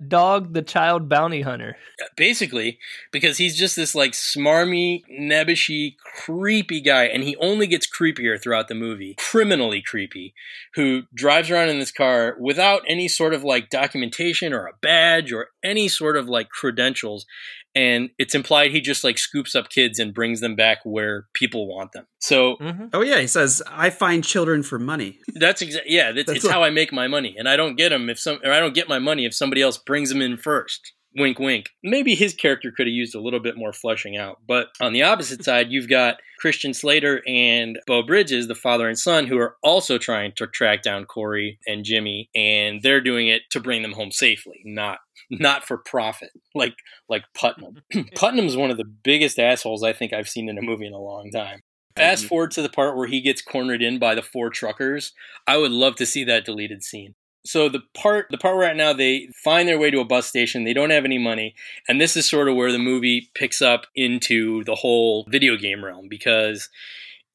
Dog 0.07 0.55
the 0.55 0.63
Child 0.63 1.09
Bounty 1.09 1.41
Hunter. 1.41 1.77
Uh, 2.01 2.07
basically 2.17 2.79
because 3.11 3.39
he's 3.39 3.57
just 3.57 3.75
this 3.75 3.97
like 3.97 4.13
smarmy 4.13 5.03
nebbishy 5.11 5.97
creepy 6.25 6.81
guy 6.81 7.05
and 7.05 7.25
he 7.25 7.35
only 7.37 7.67
gets 7.67 7.89
creepier 7.89 8.41
throughout 8.41 8.69
the 8.69 8.75
movie 8.75 9.17
criminally 9.19 9.83
creepy 9.83 10.35
who 10.75 11.03
drives 11.13 11.51
around 11.51 11.69
in 11.69 11.81
this 11.81 11.93
car 11.93 12.37
without 12.41 12.83
any 12.89 13.09
sort 13.09 13.35
of 13.35 13.43
like 13.43 13.71
documentation 13.71 14.53
or 14.53 14.67
a 14.67 14.77
badge 14.81 15.33
or 15.33 15.49
any 15.65 15.89
sort 15.89 16.17
of 16.17 16.29
like 16.29 16.49
credentials 16.49 17.27
and 17.75 18.11
it's 18.19 18.35
implied 18.35 18.71
he 18.71 18.81
just 18.81 19.03
like 19.05 19.19
scoops 19.19 19.55
up 19.55 19.69
kids 19.69 19.99
and 19.99 20.15
brings 20.15 20.41
them 20.41 20.55
back 20.55 20.79
where 20.85 21.27
people 21.35 21.67
want 21.67 21.93
them 21.93 22.07
so 22.21 22.57
Mhm. 22.61 22.91
Oh, 22.93 23.03
yeah. 23.03 23.21
He 23.21 23.27
says, 23.27 23.63
I 23.69 23.91
find 23.91 24.25
children 24.25 24.63
for 24.63 24.79
money. 24.79 25.19
that's 25.35 25.61
exactly 25.63 25.93
yeah 25.95 26.13
that's, 26.13 26.27
That's 26.27 26.37
it's 26.39 26.45
what- 26.45 26.55
how 26.55 26.63
i 26.63 26.71
make 26.71 26.93
my 26.93 27.09
money 27.09 27.35
and 27.39 27.49
i 27.49 27.57
don't 27.57 27.77
get 27.77 27.91
them 27.91 28.09
if 28.09 28.19
some 28.19 28.39
or 28.45 28.53
i 28.53 28.61
don't 28.61 28.75
get 28.75 28.89
my 28.89 28.99
money 28.99 29.27
if 29.27 29.35
somebody 29.35 29.61
else 29.63 29.77
brings 29.79 30.09
them 30.11 30.23
in 30.23 30.37
first 30.37 30.93
wink 31.17 31.39
wink 31.39 31.71
maybe 31.83 32.15
his 32.15 32.35
character 32.35 32.73
could 32.75 32.87
have 32.87 32.95
used 32.95 33.15
a 33.15 33.21
little 33.21 33.41
bit 33.41 33.57
more 33.57 33.73
fleshing 33.73 34.17
out 34.17 34.39
but 34.47 34.69
on 34.81 34.93
the 34.93 35.03
opposite 35.03 35.45
side 35.45 35.71
you've 35.71 35.89
got 35.89 36.17
christian 36.39 36.75
slater 36.75 37.23
and 37.27 37.79
beau 37.87 38.03
bridges 38.03 38.49
the 38.49 38.55
father 38.55 38.89
and 38.89 38.99
son 38.99 39.27
who 39.27 39.39
are 39.39 39.57
also 39.63 39.99
trying 39.99 40.33
to 40.37 40.47
track 40.47 40.83
down 40.83 41.05
corey 41.05 41.59
and 41.67 41.85
jimmy 41.85 42.29
and 42.35 42.83
they're 42.83 43.01
doing 43.01 43.29
it 43.29 43.43
to 43.51 43.61
bring 43.61 43.83
them 43.83 43.93
home 43.93 44.11
safely 44.11 44.61
not 44.65 44.99
not 45.31 45.65
for 45.65 45.79
profit 45.79 46.31
like 46.55 46.75
like 47.09 47.25
putnam 47.35 47.83
putnam's 48.15 48.57
one 48.57 48.71
of 48.71 48.77
the 48.77 48.85
biggest 48.85 49.39
assholes 49.39 49.83
i 49.83 49.93
think 49.93 50.13
i've 50.13 50.29
seen 50.29 50.49
in 50.49 50.59
a 50.59 50.63
movie 50.63 50.87
in 50.87 50.93
a 50.93 50.99
long 50.99 51.31
time 51.31 51.61
Fast 51.97 52.27
forward 52.27 52.51
to 52.53 52.63
the 52.63 52.69
part 52.69 52.97
where 52.97 53.07
he 53.07 53.21
gets 53.21 53.41
cornered 53.41 53.81
in 53.81 54.01
by 54.01 54.17
the 54.17 54.23
four 54.23 54.51
truckers. 54.51 55.13
I 55.47 55.59
would 55.59 55.71
love 55.71 55.95
to 55.97 56.07
see 56.07 56.25
that 56.25 56.45
deleted 56.45 56.83
scene. 56.83 57.15
So 57.45 57.69
the 57.69 57.81
part 57.95 58.27
the 58.31 58.39
part 58.39 58.65
at 58.65 58.77
now, 58.77 58.93
they 58.93 59.29
find 59.43 59.69
their 59.69 59.79
way 59.79 59.91
to 59.91 60.01
a 60.01 60.05
bus 60.05 60.27
station. 60.27 60.65
They 60.65 60.73
don't 60.73 60.91
have 60.91 61.05
any 61.05 61.19
money, 61.19 61.55
and 61.89 62.01
this 62.01 62.17
is 62.17 62.29
sort 62.29 62.49
of 62.49 62.57
where 62.57 62.73
the 62.73 62.79
movie 62.79 63.31
picks 63.35 63.61
up 63.61 63.87
into 63.95 64.65
the 64.65 64.77
whole 64.77 65.27
video 65.29 65.57
game 65.57 65.85
realm 65.85 66.09
because 66.09 66.69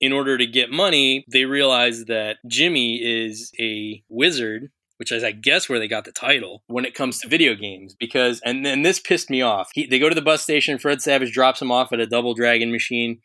in 0.02 0.12
order 0.12 0.38
to 0.38 0.48
get 0.48 0.72
money, 0.72 1.26
they 1.28 1.46
realize 1.46 2.06
that 2.06 2.38
Jimmy 2.48 2.96
is 3.04 3.52
a 3.60 4.04
wizard 4.10 4.72
which 5.00 5.14
is 5.14 5.24
I 5.24 5.32
guess 5.32 5.70
where 5.70 5.80
they 5.80 5.88
got 5.88 6.04
the 6.04 6.12
title 6.12 6.62
when 6.68 6.84
it 6.84 6.94
comes 6.94 7.20
to 7.20 7.30
video 7.30 7.56
games. 7.56 7.96
Because 7.98 8.42
and 8.44 8.66
then 8.66 8.82
this 8.82 9.00
pissed 9.00 9.30
me 9.30 9.42
off. 9.42 9.70
He, 9.74 9.88
they 9.88 9.98
go 9.98 10.10
to 10.10 10.16
the 10.16 10.22
bus 10.22 10.44
station. 10.44 10.78
Fred 10.78 11.02
Savage 11.02 11.32
drops 11.32 11.62
him 11.62 11.72
off 11.72 11.94
at 11.94 12.02
a 12.02 12.06
Double 12.06 12.34
Dragon 12.34 12.70
machine, 12.70 13.22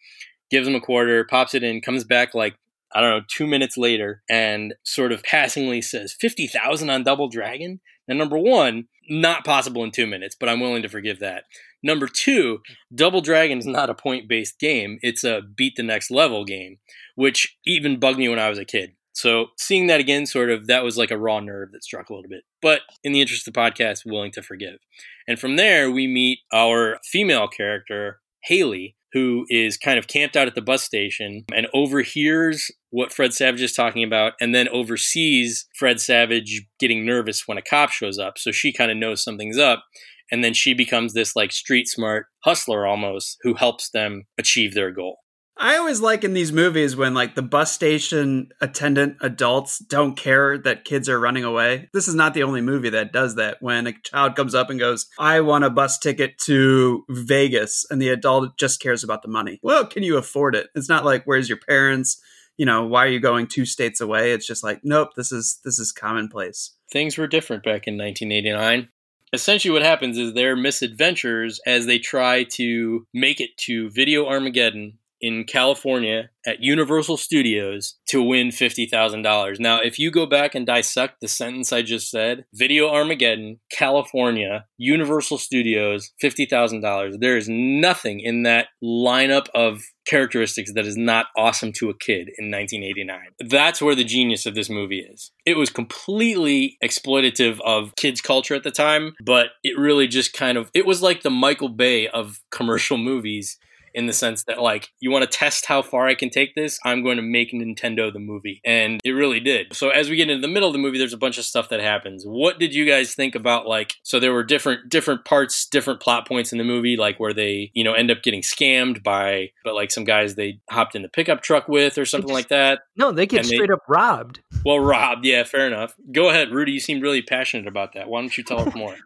gives 0.50 0.68
him 0.68 0.76
a 0.76 0.80
quarter, 0.80 1.24
pops 1.24 1.52
it 1.52 1.64
in, 1.64 1.80
comes 1.80 2.04
back 2.04 2.32
like 2.32 2.54
I 2.94 3.00
don't 3.00 3.10
know 3.10 3.24
two 3.28 3.46
minutes 3.46 3.76
later, 3.76 4.22
and 4.28 4.74
sort 4.84 5.12
of 5.12 5.22
passingly 5.22 5.82
says 5.82 6.16
fifty 6.18 6.46
thousand 6.46 6.90
on 6.90 7.02
Double 7.02 7.28
Dragon. 7.28 7.80
Now, 8.06 8.16
number 8.16 8.38
one, 8.38 8.88
not 9.08 9.44
possible 9.44 9.82
in 9.82 9.90
two 9.90 10.06
minutes, 10.06 10.36
but 10.38 10.48
I'm 10.48 10.60
willing 10.60 10.82
to 10.82 10.88
forgive 10.88 11.18
that. 11.20 11.44
Number 11.82 12.06
two, 12.06 12.60
Double 12.94 13.20
Dragon 13.20 13.58
is 13.58 13.66
not 13.66 13.90
a 13.90 13.94
point 13.94 14.28
based 14.28 14.58
game; 14.58 14.98
it's 15.02 15.24
a 15.24 15.40
beat 15.42 15.74
the 15.76 15.82
next 15.82 16.10
level 16.10 16.44
game, 16.44 16.78
which 17.14 17.56
even 17.66 17.98
bugged 17.98 18.18
me 18.18 18.28
when 18.28 18.38
I 18.38 18.48
was 18.48 18.58
a 18.58 18.64
kid. 18.64 18.92
So 19.14 19.46
seeing 19.56 19.86
that 19.86 20.00
again, 20.00 20.26
sort 20.26 20.50
of, 20.50 20.66
that 20.66 20.82
was 20.82 20.98
like 20.98 21.12
a 21.12 21.18
raw 21.18 21.38
nerve 21.38 21.70
that 21.72 21.84
struck 21.84 22.10
a 22.10 22.14
little 22.14 22.28
bit. 22.28 22.42
But 22.60 22.80
in 23.04 23.12
the 23.12 23.20
interest 23.20 23.46
of 23.46 23.54
the 23.54 23.60
podcast, 23.60 24.00
willing 24.04 24.32
to 24.32 24.42
forgive. 24.42 24.80
And 25.28 25.38
from 25.38 25.56
there, 25.56 25.90
we 25.90 26.08
meet 26.08 26.40
our 26.52 26.98
female 27.04 27.46
character, 27.46 28.18
Haley, 28.42 28.96
who 29.12 29.46
is 29.48 29.76
kind 29.76 29.98
of 29.98 30.08
camped 30.08 30.36
out 30.36 30.48
at 30.48 30.56
the 30.56 30.60
bus 30.60 30.82
station 30.82 31.44
and 31.54 31.68
overhears 31.72 32.72
what 32.94 33.12
Fred 33.12 33.34
Savage 33.34 33.60
is 33.60 33.72
talking 33.72 34.04
about 34.04 34.34
and 34.40 34.54
then 34.54 34.68
oversees 34.68 35.66
Fred 35.76 36.00
Savage 36.00 36.64
getting 36.78 37.04
nervous 37.04 37.48
when 37.48 37.58
a 37.58 37.62
cop 37.62 37.90
shows 37.90 38.18
up. 38.18 38.38
So 38.38 38.52
she 38.52 38.72
kind 38.72 38.90
of 38.92 38.96
knows 38.96 39.22
something's 39.22 39.58
up. 39.58 39.84
and 40.30 40.42
then 40.42 40.54
she 40.54 40.72
becomes 40.74 41.12
this 41.12 41.36
like 41.36 41.52
street 41.52 41.86
smart 41.88 42.26
hustler 42.44 42.86
almost 42.86 43.36
who 43.42 43.54
helps 43.54 43.90
them 43.90 44.24
achieve 44.38 44.72
their 44.74 44.90
goal. 44.90 45.18
I 45.56 45.76
always 45.76 46.00
like 46.00 46.24
in 46.24 46.34
these 46.34 46.52
movies 46.52 46.96
when 46.96 47.14
like 47.14 47.34
the 47.34 47.42
bus 47.42 47.70
station 47.72 48.48
attendant 48.60 49.16
adults 49.20 49.78
don't 49.78 50.16
care 50.16 50.58
that 50.58 50.84
kids 50.84 51.08
are 51.08 51.20
running 51.20 51.44
away. 51.44 51.88
This 51.92 52.08
is 52.08 52.14
not 52.14 52.34
the 52.34 52.42
only 52.42 52.60
movie 52.60 52.90
that 52.90 53.12
does 53.12 53.36
that. 53.36 53.58
When 53.60 53.86
a 53.86 53.92
child 54.02 54.34
comes 54.34 54.54
up 54.54 54.70
and 54.70 54.80
goes, 54.80 55.06
"I 55.18 55.40
want 55.42 55.64
a 55.64 55.70
bus 55.70 55.98
ticket 55.98 56.38
to 56.46 57.04
Vegas," 57.08 57.84
and 57.90 58.00
the 58.02 58.08
adult 58.08 58.58
just 58.58 58.80
cares 58.80 59.04
about 59.04 59.22
the 59.22 59.28
money. 59.28 59.60
Well, 59.62 59.86
can 59.86 60.02
you 60.02 60.16
afford 60.16 60.56
it? 60.56 60.68
It's 60.74 60.88
not 60.88 61.04
like, 61.04 61.22
"Where's 61.24 61.48
your 61.48 61.60
parents?" 61.68 62.20
You 62.56 62.66
know, 62.66 62.86
why 62.86 63.04
are 63.04 63.10
you 63.10 63.20
going 63.20 63.46
two 63.46 63.66
states 63.66 64.00
away? 64.00 64.32
It's 64.32 64.46
just 64.46 64.62
like, 64.62 64.80
nope, 64.84 65.10
this 65.16 65.32
is 65.32 65.60
this 65.64 65.78
is 65.78 65.92
commonplace. 65.92 66.76
Things 66.90 67.18
were 67.18 67.26
different 67.26 67.64
back 67.64 67.86
in 67.86 67.98
1989 67.98 68.88
essentially 69.34 69.72
what 69.72 69.82
happens 69.82 70.16
is 70.16 70.32
their 70.32 70.54
misadventures 70.54 71.60
as 71.66 71.86
they 71.86 71.98
try 71.98 72.44
to 72.44 73.04
make 73.12 73.40
it 73.40 73.50
to 73.58 73.90
Video 73.90 74.26
Armageddon 74.26 74.98
in 75.20 75.44
California 75.44 76.30
at 76.46 76.62
Universal 76.62 77.16
Studios 77.16 77.96
to 78.08 78.22
win 78.22 78.48
$50,000. 78.48 79.58
Now, 79.58 79.80
if 79.80 79.98
you 79.98 80.10
go 80.10 80.26
back 80.26 80.54
and 80.54 80.66
dissect 80.66 81.20
the 81.20 81.28
sentence 81.28 81.72
I 81.72 81.82
just 81.82 82.10
said, 82.10 82.44
Video 82.52 82.88
Armageddon, 82.88 83.60
California, 83.72 84.66
Universal 84.76 85.38
Studios, 85.38 86.10
$50,000, 86.22 87.20
there 87.20 87.36
is 87.36 87.48
nothing 87.48 88.20
in 88.20 88.42
that 88.42 88.68
lineup 88.82 89.46
of 89.54 89.82
characteristics 90.06 90.72
that 90.74 90.86
is 90.86 90.96
not 90.96 91.26
awesome 91.36 91.72
to 91.72 91.88
a 91.88 91.96
kid 91.96 92.28
in 92.36 92.50
1989. 92.50 93.18
That's 93.48 93.80
where 93.80 93.94
the 93.94 94.04
genius 94.04 94.44
of 94.44 94.54
this 94.54 94.68
movie 94.68 95.00
is. 95.00 95.32
It 95.46 95.56
was 95.56 95.70
completely 95.70 96.76
exploitative 96.84 97.60
of 97.64 97.96
kids 97.96 98.20
culture 98.20 98.54
at 98.54 98.64
the 98.64 98.70
time, 98.70 99.14
but 99.24 99.48
it 99.62 99.78
really 99.78 100.06
just 100.06 100.34
kind 100.34 100.58
of 100.58 100.70
it 100.74 100.84
was 100.84 101.02
like 101.02 101.22
the 101.22 101.30
Michael 101.30 101.70
Bay 101.70 102.06
of 102.08 102.40
commercial 102.50 102.98
movies 102.98 103.58
in 103.94 104.06
the 104.06 104.12
sense 104.12 104.44
that 104.44 104.60
like 104.60 104.90
you 105.00 105.10
want 105.10 105.30
to 105.30 105.38
test 105.38 105.66
how 105.66 105.82
far 105.82 106.06
I 106.06 106.14
can 106.14 106.30
take 106.30 106.54
this, 106.54 106.78
I'm 106.84 107.02
going 107.02 107.16
to 107.16 107.22
make 107.22 107.52
Nintendo 107.52 108.12
the 108.12 108.18
movie. 108.18 108.60
And 108.64 109.00
it 109.04 109.12
really 109.12 109.40
did. 109.40 109.74
So 109.74 109.90
as 109.90 110.10
we 110.10 110.16
get 110.16 110.28
into 110.28 110.40
the 110.40 110.52
middle 110.52 110.68
of 110.68 110.72
the 110.72 110.78
movie, 110.78 110.98
there's 110.98 111.12
a 111.12 111.18
bunch 111.18 111.38
of 111.38 111.44
stuff 111.44 111.68
that 111.68 111.80
happens. 111.80 112.24
What 112.24 112.58
did 112.58 112.74
you 112.74 112.86
guys 112.86 113.14
think 113.14 113.34
about 113.34 113.66
like 113.66 113.94
so 114.02 114.20
there 114.20 114.32
were 114.32 114.44
different 114.44 114.88
different 114.88 115.24
parts, 115.24 115.66
different 115.66 116.00
plot 116.00 116.26
points 116.26 116.52
in 116.52 116.58
the 116.58 116.64
movie, 116.64 116.96
like 116.96 117.18
where 117.18 117.32
they, 117.32 117.70
you 117.74 117.84
know, 117.84 117.94
end 117.94 118.10
up 118.10 118.22
getting 118.22 118.42
scammed 118.42 119.02
by 119.02 119.50
but 119.64 119.74
like 119.74 119.90
some 119.90 120.04
guys 120.04 120.34
they 120.34 120.60
hopped 120.70 120.94
in 120.94 121.02
the 121.02 121.08
pickup 121.08 121.42
truck 121.42 121.68
with 121.68 121.98
or 121.98 122.06
something 122.06 122.32
like 122.32 122.48
that. 122.48 122.80
No, 122.96 123.12
they 123.12 123.26
get 123.26 123.46
straight 123.46 123.68
they, 123.68 123.72
up 123.72 123.82
robbed. 123.88 124.40
Well, 124.64 124.80
robbed, 124.80 125.24
yeah, 125.24 125.44
fair 125.44 125.66
enough. 125.66 125.94
Go 126.12 126.28
ahead, 126.28 126.50
Rudy. 126.50 126.72
You 126.72 126.80
seem 126.80 127.00
really 127.00 127.22
passionate 127.22 127.66
about 127.66 127.94
that. 127.94 128.08
Why 128.08 128.20
don't 128.20 128.36
you 128.36 128.44
tell 128.44 128.66
us 128.66 128.74
more? 128.74 128.96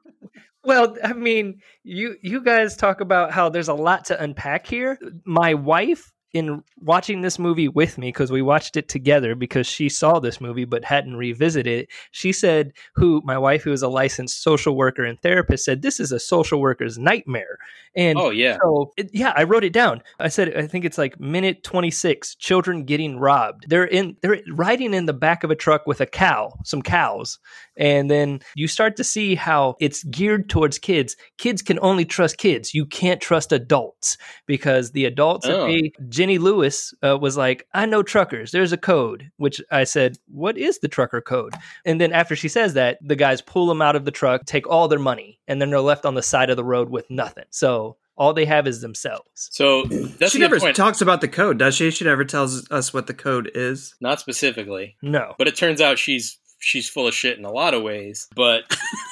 Well, 0.65 0.97
I 1.05 1.13
mean, 1.13 1.61
you 1.85 2.17
you 2.23 2.43
guys 2.43 2.77
talk 2.77 3.01
about 3.01 3.31
how 3.33 3.49
there's 3.49 3.69
a 3.69 3.75
lot 3.75 4.05
to 4.07 4.23
unpack 4.23 4.67
here. 4.67 4.99
My 5.25 5.55
wife 5.55 6.13
in 6.33 6.63
watching 6.81 7.23
this 7.23 7.39
movie 7.39 7.69
with 7.69 7.99
me 7.99 8.09
because 8.09 8.31
we 8.31 8.43
watched 8.43 8.77
it 8.77 8.89
together 8.89 9.35
because 9.35 9.67
she 9.67 9.89
saw 9.89 10.19
this 10.19 10.41
movie 10.41 10.65
but 10.65 10.85
hadn't 10.85 11.17
revisited 11.17 11.67
it 11.67 11.89
she 12.11 12.33
said 12.33 12.73
who 12.95 13.23
my 13.25 13.39
wife 13.39 13.63
who 13.63 13.73
is 13.73 13.83
a 13.83 13.89
licensed 13.89 14.43
social 14.43 14.77
worker 14.77 15.05
and 15.05 15.21
therapist 15.21 15.65
said 15.65 15.83
this 15.83 16.01
is 16.01 16.13
a 16.13 16.19
social 16.19 16.61
worker's 16.61 16.99
nightmare. 16.99 17.59
And 17.97 18.19
oh 18.19 18.31
yeah. 18.31 18.59
so 18.63 18.93
it, 18.97 19.11
yeah 19.13 19.33
i 19.35 19.45
wrote 19.45 19.65
it 19.65 19.73
down. 19.73 20.03
I 20.21 20.29
said 20.29 20.57
i 20.57 20.67
think 20.67 20.85
it's 20.85 20.99
like 20.99 21.19
minute 21.19 21.65
26 21.65 22.35
children 22.37 22.85
getting 22.85 23.19
robbed. 23.19 23.65
They're 23.69 23.85
in 23.85 24.17
they're 24.21 24.41
riding 24.53 24.95
in 24.95 25.07
the 25.07 25.13
back 25.13 25.45
of 25.45 25.51
a 25.51 25.57
truck 25.57 25.87
with 25.87 26.01
a 26.01 26.07
cow 26.07 26.53
some 26.65 26.83
cows 26.83 27.39
and 27.77 28.11
then 28.11 28.41
you 28.55 28.69
start 28.69 28.97
to 28.97 29.05
see 29.05 29.35
how 29.35 29.77
it's 29.81 30.05
geared 30.05 30.49
towards 30.49 30.79
kids. 30.79 31.17
Kids 31.39 31.63
can 31.63 31.79
only 31.81 32.05
trust 32.05 32.37
kids. 32.39 32.75
You 32.75 32.85
can't 32.85 33.21
trust 33.21 33.53
adults 33.53 34.19
because 34.47 34.93
the 34.93 35.05
adults 35.05 35.47
oh. 35.47 35.67
they 35.67 35.93
Jenny 36.19 36.39
Lewis 36.39 36.93
uh, 37.01 37.17
was 37.17 37.37
like, 37.37 37.69
I 37.75 37.87
know 37.87 38.03
truckers. 38.03 38.51
There's 38.51 38.73
a 38.73 38.77
code, 38.77 39.31
which 39.37 39.61
I 39.71 39.85
said, 39.85 40.19
What 40.27 40.59
is 40.59 40.81
the 40.81 40.89
trucker 40.89 41.21
code? 41.21 41.55
And 41.85 42.01
then 42.01 42.13
after 42.13 42.35
she 42.35 42.49
says 42.49 42.75
that, 42.75 42.99
the 43.01 43.15
guys 43.15 43.41
pull 43.41 43.69
them 43.69 43.81
out 43.81 43.95
of 43.95 44.05
the 44.05 44.11
truck, 44.11 44.45
take 44.45 44.67
all 44.69 44.89
their 44.89 44.99
money, 44.99 45.39
and 45.47 45.63
then 45.63 45.71
they're 45.71 45.81
left 45.81 46.05
on 46.05 46.17
the 46.17 46.23
side 46.23 46.51
of 46.51 46.57
the 46.57 46.65
road 46.65 46.91
with 46.91 47.09
nothing. 47.09 47.45
So 47.51 47.99
all 48.17 48.33
they 48.33 48.47
have 48.47 48.67
is 48.67 48.81
themselves. 48.81 49.49
So 49.53 49.85
that's 49.85 50.33
she 50.33 50.41
never 50.41 50.59
point. 50.59 50.75
talks 50.75 51.01
about 51.01 51.21
the 51.21 51.29
code, 51.29 51.57
does 51.57 51.77
she? 51.77 51.93
She 51.93 52.05
never 52.05 52.25
tells 52.25 52.69
us 52.69 52.93
what 52.93 53.07
the 53.07 53.15
code 53.15 53.53
is. 53.55 53.95
Not 54.01 54.19
specifically. 54.19 54.97
No. 55.01 55.37
But 55.39 55.47
it 55.47 55.55
turns 55.55 55.81
out 55.81 56.01
she's 56.01 56.37
she's 56.59 56.89
full 56.89 57.07
of 57.07 57.15
shit 57.15 57.39
in 57.39 57.45
a 57.45 57.53
lot 57.53 57.75
of 57.75 57.83
ways. 57.83 58.29
But 58.35 58.65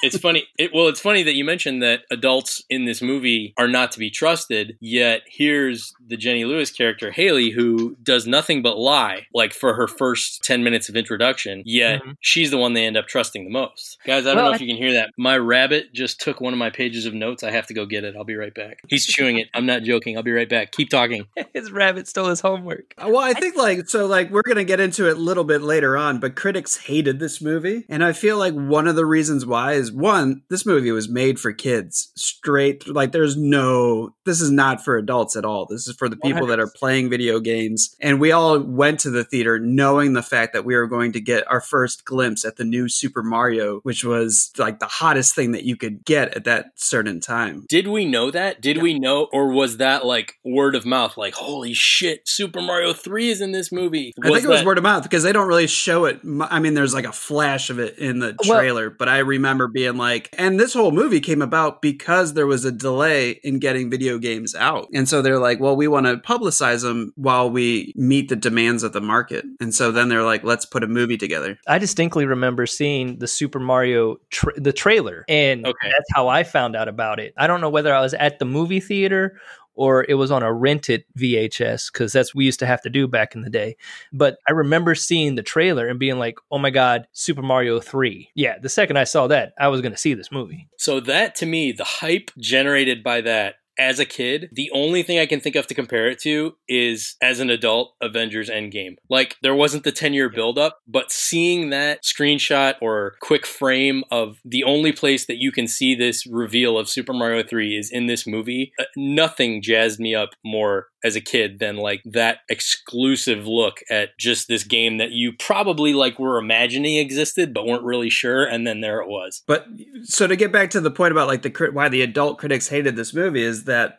it's 0.03 0.19
funny. 0.19 0.45
It, 0.59 0.71
well, 0.73 0.89
it's 0.89 1.01
funny 1.01 1.23
that 1.25 1.35
you 1.35 1.45
mentioned 1.45 1.83
that 1.83 2.03
adults 2.11 2.63
in 2.71 2.87
this 2.87 3.03
movie 3.03 3.53
are 3.59 3.69
not 3.69 3.93
to 3.93 3.99
be 3.99 4.11
trusted. 4.11 4.79
Yet 4.81 5.21
here's 5.27 5.93
the 6.07 6.17
Jenny 6.17 6.47
Lewis 6.47 6.71
character 6.71 7.11
Haley, 7.11 7.51
who 7.51 7.95
does 8.03 8.27
nothing 8.27 8.63
but 8.63 8.79
lie, 8.79 9.27
like 9.35 9.53
for 9.53 9.75
her 9.75 9.87
first 9.87 10.43
ten 10.45 10.65
minutes 10.65 10.89
of 10.89 10.97
introduction. 10.97 11.63
Yet 11.67 12.01
mm-hmm. 12.01 12.13
she's 12.21 12.51
the 12.51 12.57
one 12.57 12.73
they 12.73 12.87
end 12.87 12.97
up 12.97 13.07
trusting 13.07 13.45
the 13.45 13.51
most. 13.51 13.99
Guys, 14.07 14.27
I 14.27 14.31
don't 14.31 14.37
well, 14.37 14.47
know 14.47 14.55
if 14.55 14.61
you 14.63 14.67
can 14.67 14.77
hear 14.77 14.95
that. 14.95 15.11
My 15.19 15.37
rabbit 15.37 15.93
just 15.93 16.21
took 16.21 16.41
one 16.41 16.55
of 16.55 16.59
my 16.59 16.71
pages 16.71 17.05
of 17.05 17.13
notes. 17.13 17.43
I 17.43 17.51
have 17.51 17.67
to 17.67 17.75
go 17.75 17.85
get 17.85 18.05
it. 18.05 18.17
I'll 18.17 18.25
be 18.25 18.37
right 18.37 18.55
back. 18.55 18.79
He's 18.89 19.05
chewing 19.05 19.39
it. 19.39 19.49
I'm 19.53 19.67
not 19.67 19.83
joking. 19.83 20.17
I'll 20.17 20.23
be 20.23 20.33
right 20.33 20.49
back. 20.49 20.73
Keep 20.73 20.89
talking. 20.89 21.27
his 21.53 21.71
rabbit 21.71 22.09
stole 22.09 22.29
his 22.29 22.41
homework. 22.41 22.95
Well, 22.99 23.19
I 23.19 23.35
think 23.35 23.57
like 23.57 23.89
so. 23.89 24.07
Like 24.07 24.31
we're 24.31 24.43
gonna 24.43 24.65
get 24.65 24.81
into 24.81 25.09
it 25.09 25.17
a 25.17 25.21
little 25.21 25.45
bit 25.45 25.61
later 25.61 25.99
on, 25.99 26.19
but 26.19 26.35
critics 26.35 26.77
hated 26.79 27.19
this 27.19 27.36
movie. 27.41 27.85
And 27.89 28.05
I 28.05 28.13
feel 28.13 28.39
like 28.39 28.55
one 28.55 28.87
of 28.87 28.97
the 28.97 29.07
reasons 29.07 29.47
why 29.47 29.73
is 29.73 29.93
one, 29.93 30.43
this 30.49 30.67
movie 30.67 30.91
was 30.91 31.09
made 31.09 31.39
for 31.39 31.53
kids 31.53 32.13
straight. 32.17 32.89
Like 32.89 33.13
there's 33.13 33.37
no, 33.37 34.15
this 34.25 34.41
is 34.41 34.51
not 34.51 34.85
for 34.85 34.97
adults 34.97 35.37
at 35.37 35.45
all. 35.45 35.67
This 35.67 35.87
is 35.89 35.97
for 35.97 36.09
the 36.09 36.17
people 36.17 36.47
100%. 36.47 36.49
that 36.49 36.61
are 36.61 36.71
playing 36.75 37.11
video 37.11 37.41
games. 37.41 37.95
And 38.01 38.21
we 38.21 38.33
all 38.33 38.59
went 38.61 39.01
to 39.01 39.11
the 39.11 39.25
theater 39.25 39.59
knowing 39.59 40.13
the 40.13 40.23
fact 40.23 40.53
that 40.53 40.65
we 40.65 40.77
were 40.77 40.87
going 40.87 41.13
to 41.13 41.21
get 41.21 41.51
our 41.51 41.61
first 41.61 42.05
glimpse 42.05 42.45
at 42.45 42.57
the 42.57 42.65
new 42.65 42.89
Super 42.89 43.23
Mario, 43.23 43.81
which 43.81 44.05
was 44.05 44.53
like 44.59 44.79
the 44.79 44.87
hottest 44.87 45.35
thing 45.35 45.53
that 45.53 45.65
you 45.65 45.77
could 45.77 46.05
get 46.05 46.35
at 46.35 46.45
that 46.45 46.67
certain 46.77 47.21
time. 47.21 47.65
Did 47.69 47.89
we 47.89 48.05
know 48.05 48.31
that? 48.31 48.61
Did 48.61 48.77
yeah. 48.77 48.83
we 48.83 48.99
know? 48.99 49.29
Or 49.33 49.51
was 49.53 49.79
that 49.79 50.05
like 50.05 50.35
word 50.45 50.75
of 50.75 50.87
mouth? 50.87 51.17
Like, 51.17 51.35
holy 51.35 51.75
shit, 51.75 52.29
Super 52.29 52.61
Mario 52.61 52.93
3 52.93 53.31
is 53.31 53.41
in 53.41 53.53
this 53.53 53.71
movie. 53.73 54.13
Was 54.17 54.31
I 54.31 54.35
think 54.35 54.45
it 54.45 54.49
was 54.49 54.65
word 54.65 54.79
of 54.79 54.85
mouth 54.85 55.03
because 55.03 55.23
they 55.23 55.33
don't 55.33 55.49
really 55.49 55.67
show 55.67 56.05
it. 56.07 56.21
I 56.41 56.59
mean, 56.61 56.75
there's 56.75 56.95
like 56.95 57.05
a 57.05 57.13
flash 57.27 57.71
of 57.71 57.81
it 57.81 57.99
in 57.99 58.21
the 58.21 58.35
trailer, 58.35 58.89
well, 58.89 58.97
but 59.01 59.09
I 59.09 59.19
remember 59.19 59.67
being 59.67 59.97
like, 59.97 60.29
and 60.39 60.61
this 60.61 60.75
whole 60.75 60.93
movie 60.93 61.19
came 61.19 61.43
about 61.43 61.83
because 61.83 62.35
there 62.35 62.47
was 62.47 62.65
a 62.65 62.71
delay 62.71 63.33
in 63.43 63.59
getting 63.59 63.91
video 63.91 64.19
games 64.19 64.55
out. 64.55 64.87
And 64.95 65.09
so 65.09 65.23
they're 65.23 65.41
like, 65.41 65.59
well, 65.59 65.75
we 65.75 65.89
want 65.89 66.07
to 66.07 66.19
publicize 66.19 66.83
them 66.83 67.13
while 67.17 67.51
we 67.51 67.93
meet 67.97 68.29
the 68.29 68.37
demands 68.37 68.85
of 68.85 68.93
the 68.93 69.01
market. 69.01 69.45
And 69.61 69.75
so 69.75 69.91
then 69.91 70.09
they're 70.09 70.23
like, 70.23 70.45
let's 70.45 70.65
put 70.65 70.85
a 70.85 70.87
movie 70.87 71.17
together. 71.17 71.59
I 71.67 71.79
distinctly 71.79 72.27
remember 72.27 72.65
seeing 72.65 73.19
the 73.19 73.27
Super 73.27 73.59
Mario, 73.59 74.19
tra- 74.31 74.59
the 74.59 74.73
trailer, 74.73 75.25
and 75.29 75.67
okay. 75.67 75.89
that's 75.89 76.11
how 76.15 76.29
I 76.29 76.45
found 76.45 76.77
out 76.77 76.87
about 76.87 77.19
it. 77.19 77.35
I 77.37 77.49
don't 77.49 77.61
know 77.61 77.71
whether 77.71 77.93
I 77.93 78.01
was 78.01 78.15
at 78.15 78.39
the 78.39 78.45
movie 78.45 78.81
theater 78.81 79.41
or 79.77 80.05
it 80.09 80.15
was 80.15 80.31
on 80.31 80.43
a 80.43 80.53
rented 80.53 81.05
VHS 81.19 81.93
because 81.93 82.13
that's 82.13 82.35
we 82.35 82.45
used 82.45 82.59
to 82.61 82.67
have 82.67 82.83
to 82.83 82.91
do 82.91 83.07
back 83.07 83.35
in 83.35 83.43
the 83.43 83.51
day. 83.51 83.77
But 84.13 84.39
I 84.49 84.53
remember 84.53 84.95
seeing 84.95 85.35
the 85.35 85.43
trailer 85.43 85.87
and 85.87 85.99
being 85.99 86.19
like, 86.19 86.39
"Oh 86.51 86.59
my 86.59 86.71
god, 86.71 87.07
Super 87.13 87.43
Mario 87.43 87.81
3." 87.81 88.31
Yeah, 88.35 88.59
the 88.59 88.69
second 88.69 88.97
I 88.97 89.05
saw 89.05 89.27
that, 89.29 89.53
I 89.59 89.69
was 89.69 89.81
going 89.81 89.93
to 89.93 89.99
see 89.99 90.15
this 90.15 90.33
movie. 90.33 90.69
So 90.79 91.01
that 91.01 91.35
to 91.37 91.47
me, 91.47 91.73
the 91.73 91.85
hype 91.85 92.31
generated 92.39 93.03
by 93.03 93.21
that 93.23 93.57
as 93.79 93.99
a 93.99 94.05
kid, 94.05 94.49
the 94.53 94.71
only 94.73 95.03
thing 95.03 95.19
I 95.19 95.27
can 95.27 95.41
think 95.41 95.57
of 95.57 95.67
to 95.67 95.75
compare 95.75 96.09
it 96.09 96.19
to 96.21 96.57
is 96.69 97.17
as 97.23 97.41
an 97.41 97.51
adult, 97.51 97.95
Avengers 98.01 98.49
Endgame. 98.49 98.97
Like 99.09 99.37
there 99.43 99.55
wasn't 99.55 99.85
the 99.85 99.93
10 99.93 100.15
year 100.15 100.29
buildup, 100.29 100.81
but 100.87 101.13
seeing 101.13 101.71
that 101.71 102.03
screenshot 102.03 102.75
or 102.81 103.15
quick 103.21 103.47
frame 103.47 104.05
of 104.11 104.39
the 104.45 104.65
only 104.65 104.93
place 104.93 105.27
that 105.27 105.37
you 105.37 105.53
can 105.53 105.69
see 105.69 105.95
this 105.95 106.27
reveal 106.27 106.79
of 106.79 106.89
Super 106.89 107.13
Mario 107.13 107.43
3 107.43 107.77
is 107.77 107.91
in 107.91 108.07
this 108.07 108.27
movie, 108.27 108.73
uh, 108.79 108.85
nothing 108.97 109.63
jazzed 109.63 110.01
me 110.01 110.15
up 110.15 110.31
more 110.45 110.89
as 111.05 111.17
a 111.17 111.21
kid 111.21 111.59
than 111.59 111.77
like 111.77 112.03
that 112.05 112.39
exclusive 112.49 113.47
look 113.47 113.81
at 113.91 114.17
just 114.19 114.49
this 114.49 114.65
game 114.65 114.99
that 114.99 115.13
you 115.13 115.33
probably 115.33 115.93
like 115.93 116.19
were 116.19 116.39
imagining 116.39 116.97
existed 116.97 117.53
but 117.53 117.67
weren't 117.67 117.85
really 117.85 118.11
sure 118.11 118.45
and 118.45 118.67
then 118.67 118.81
there 118.81 119.01
it 119.01 119.09
was. 119.09 119.43
But 119.47 119.67
so 120.03 120.27
to 120.27 120.37
get 120.37 120.53
back 120.53 120.71
to 120.71 120.81
the 120.81 120.91
point 120.91 121.13
about 121.13 121.29
like 121.29 121.43
the 121.43 121.71
why 121.73 121.89
the 121.89 122.03
adult 122.03 122.39
critics 122.39 122.69
hated 122.69 122.97
this 122.97 123.15
movie 123.15 123.43
is 123.43 123.65
that 123.65 123.99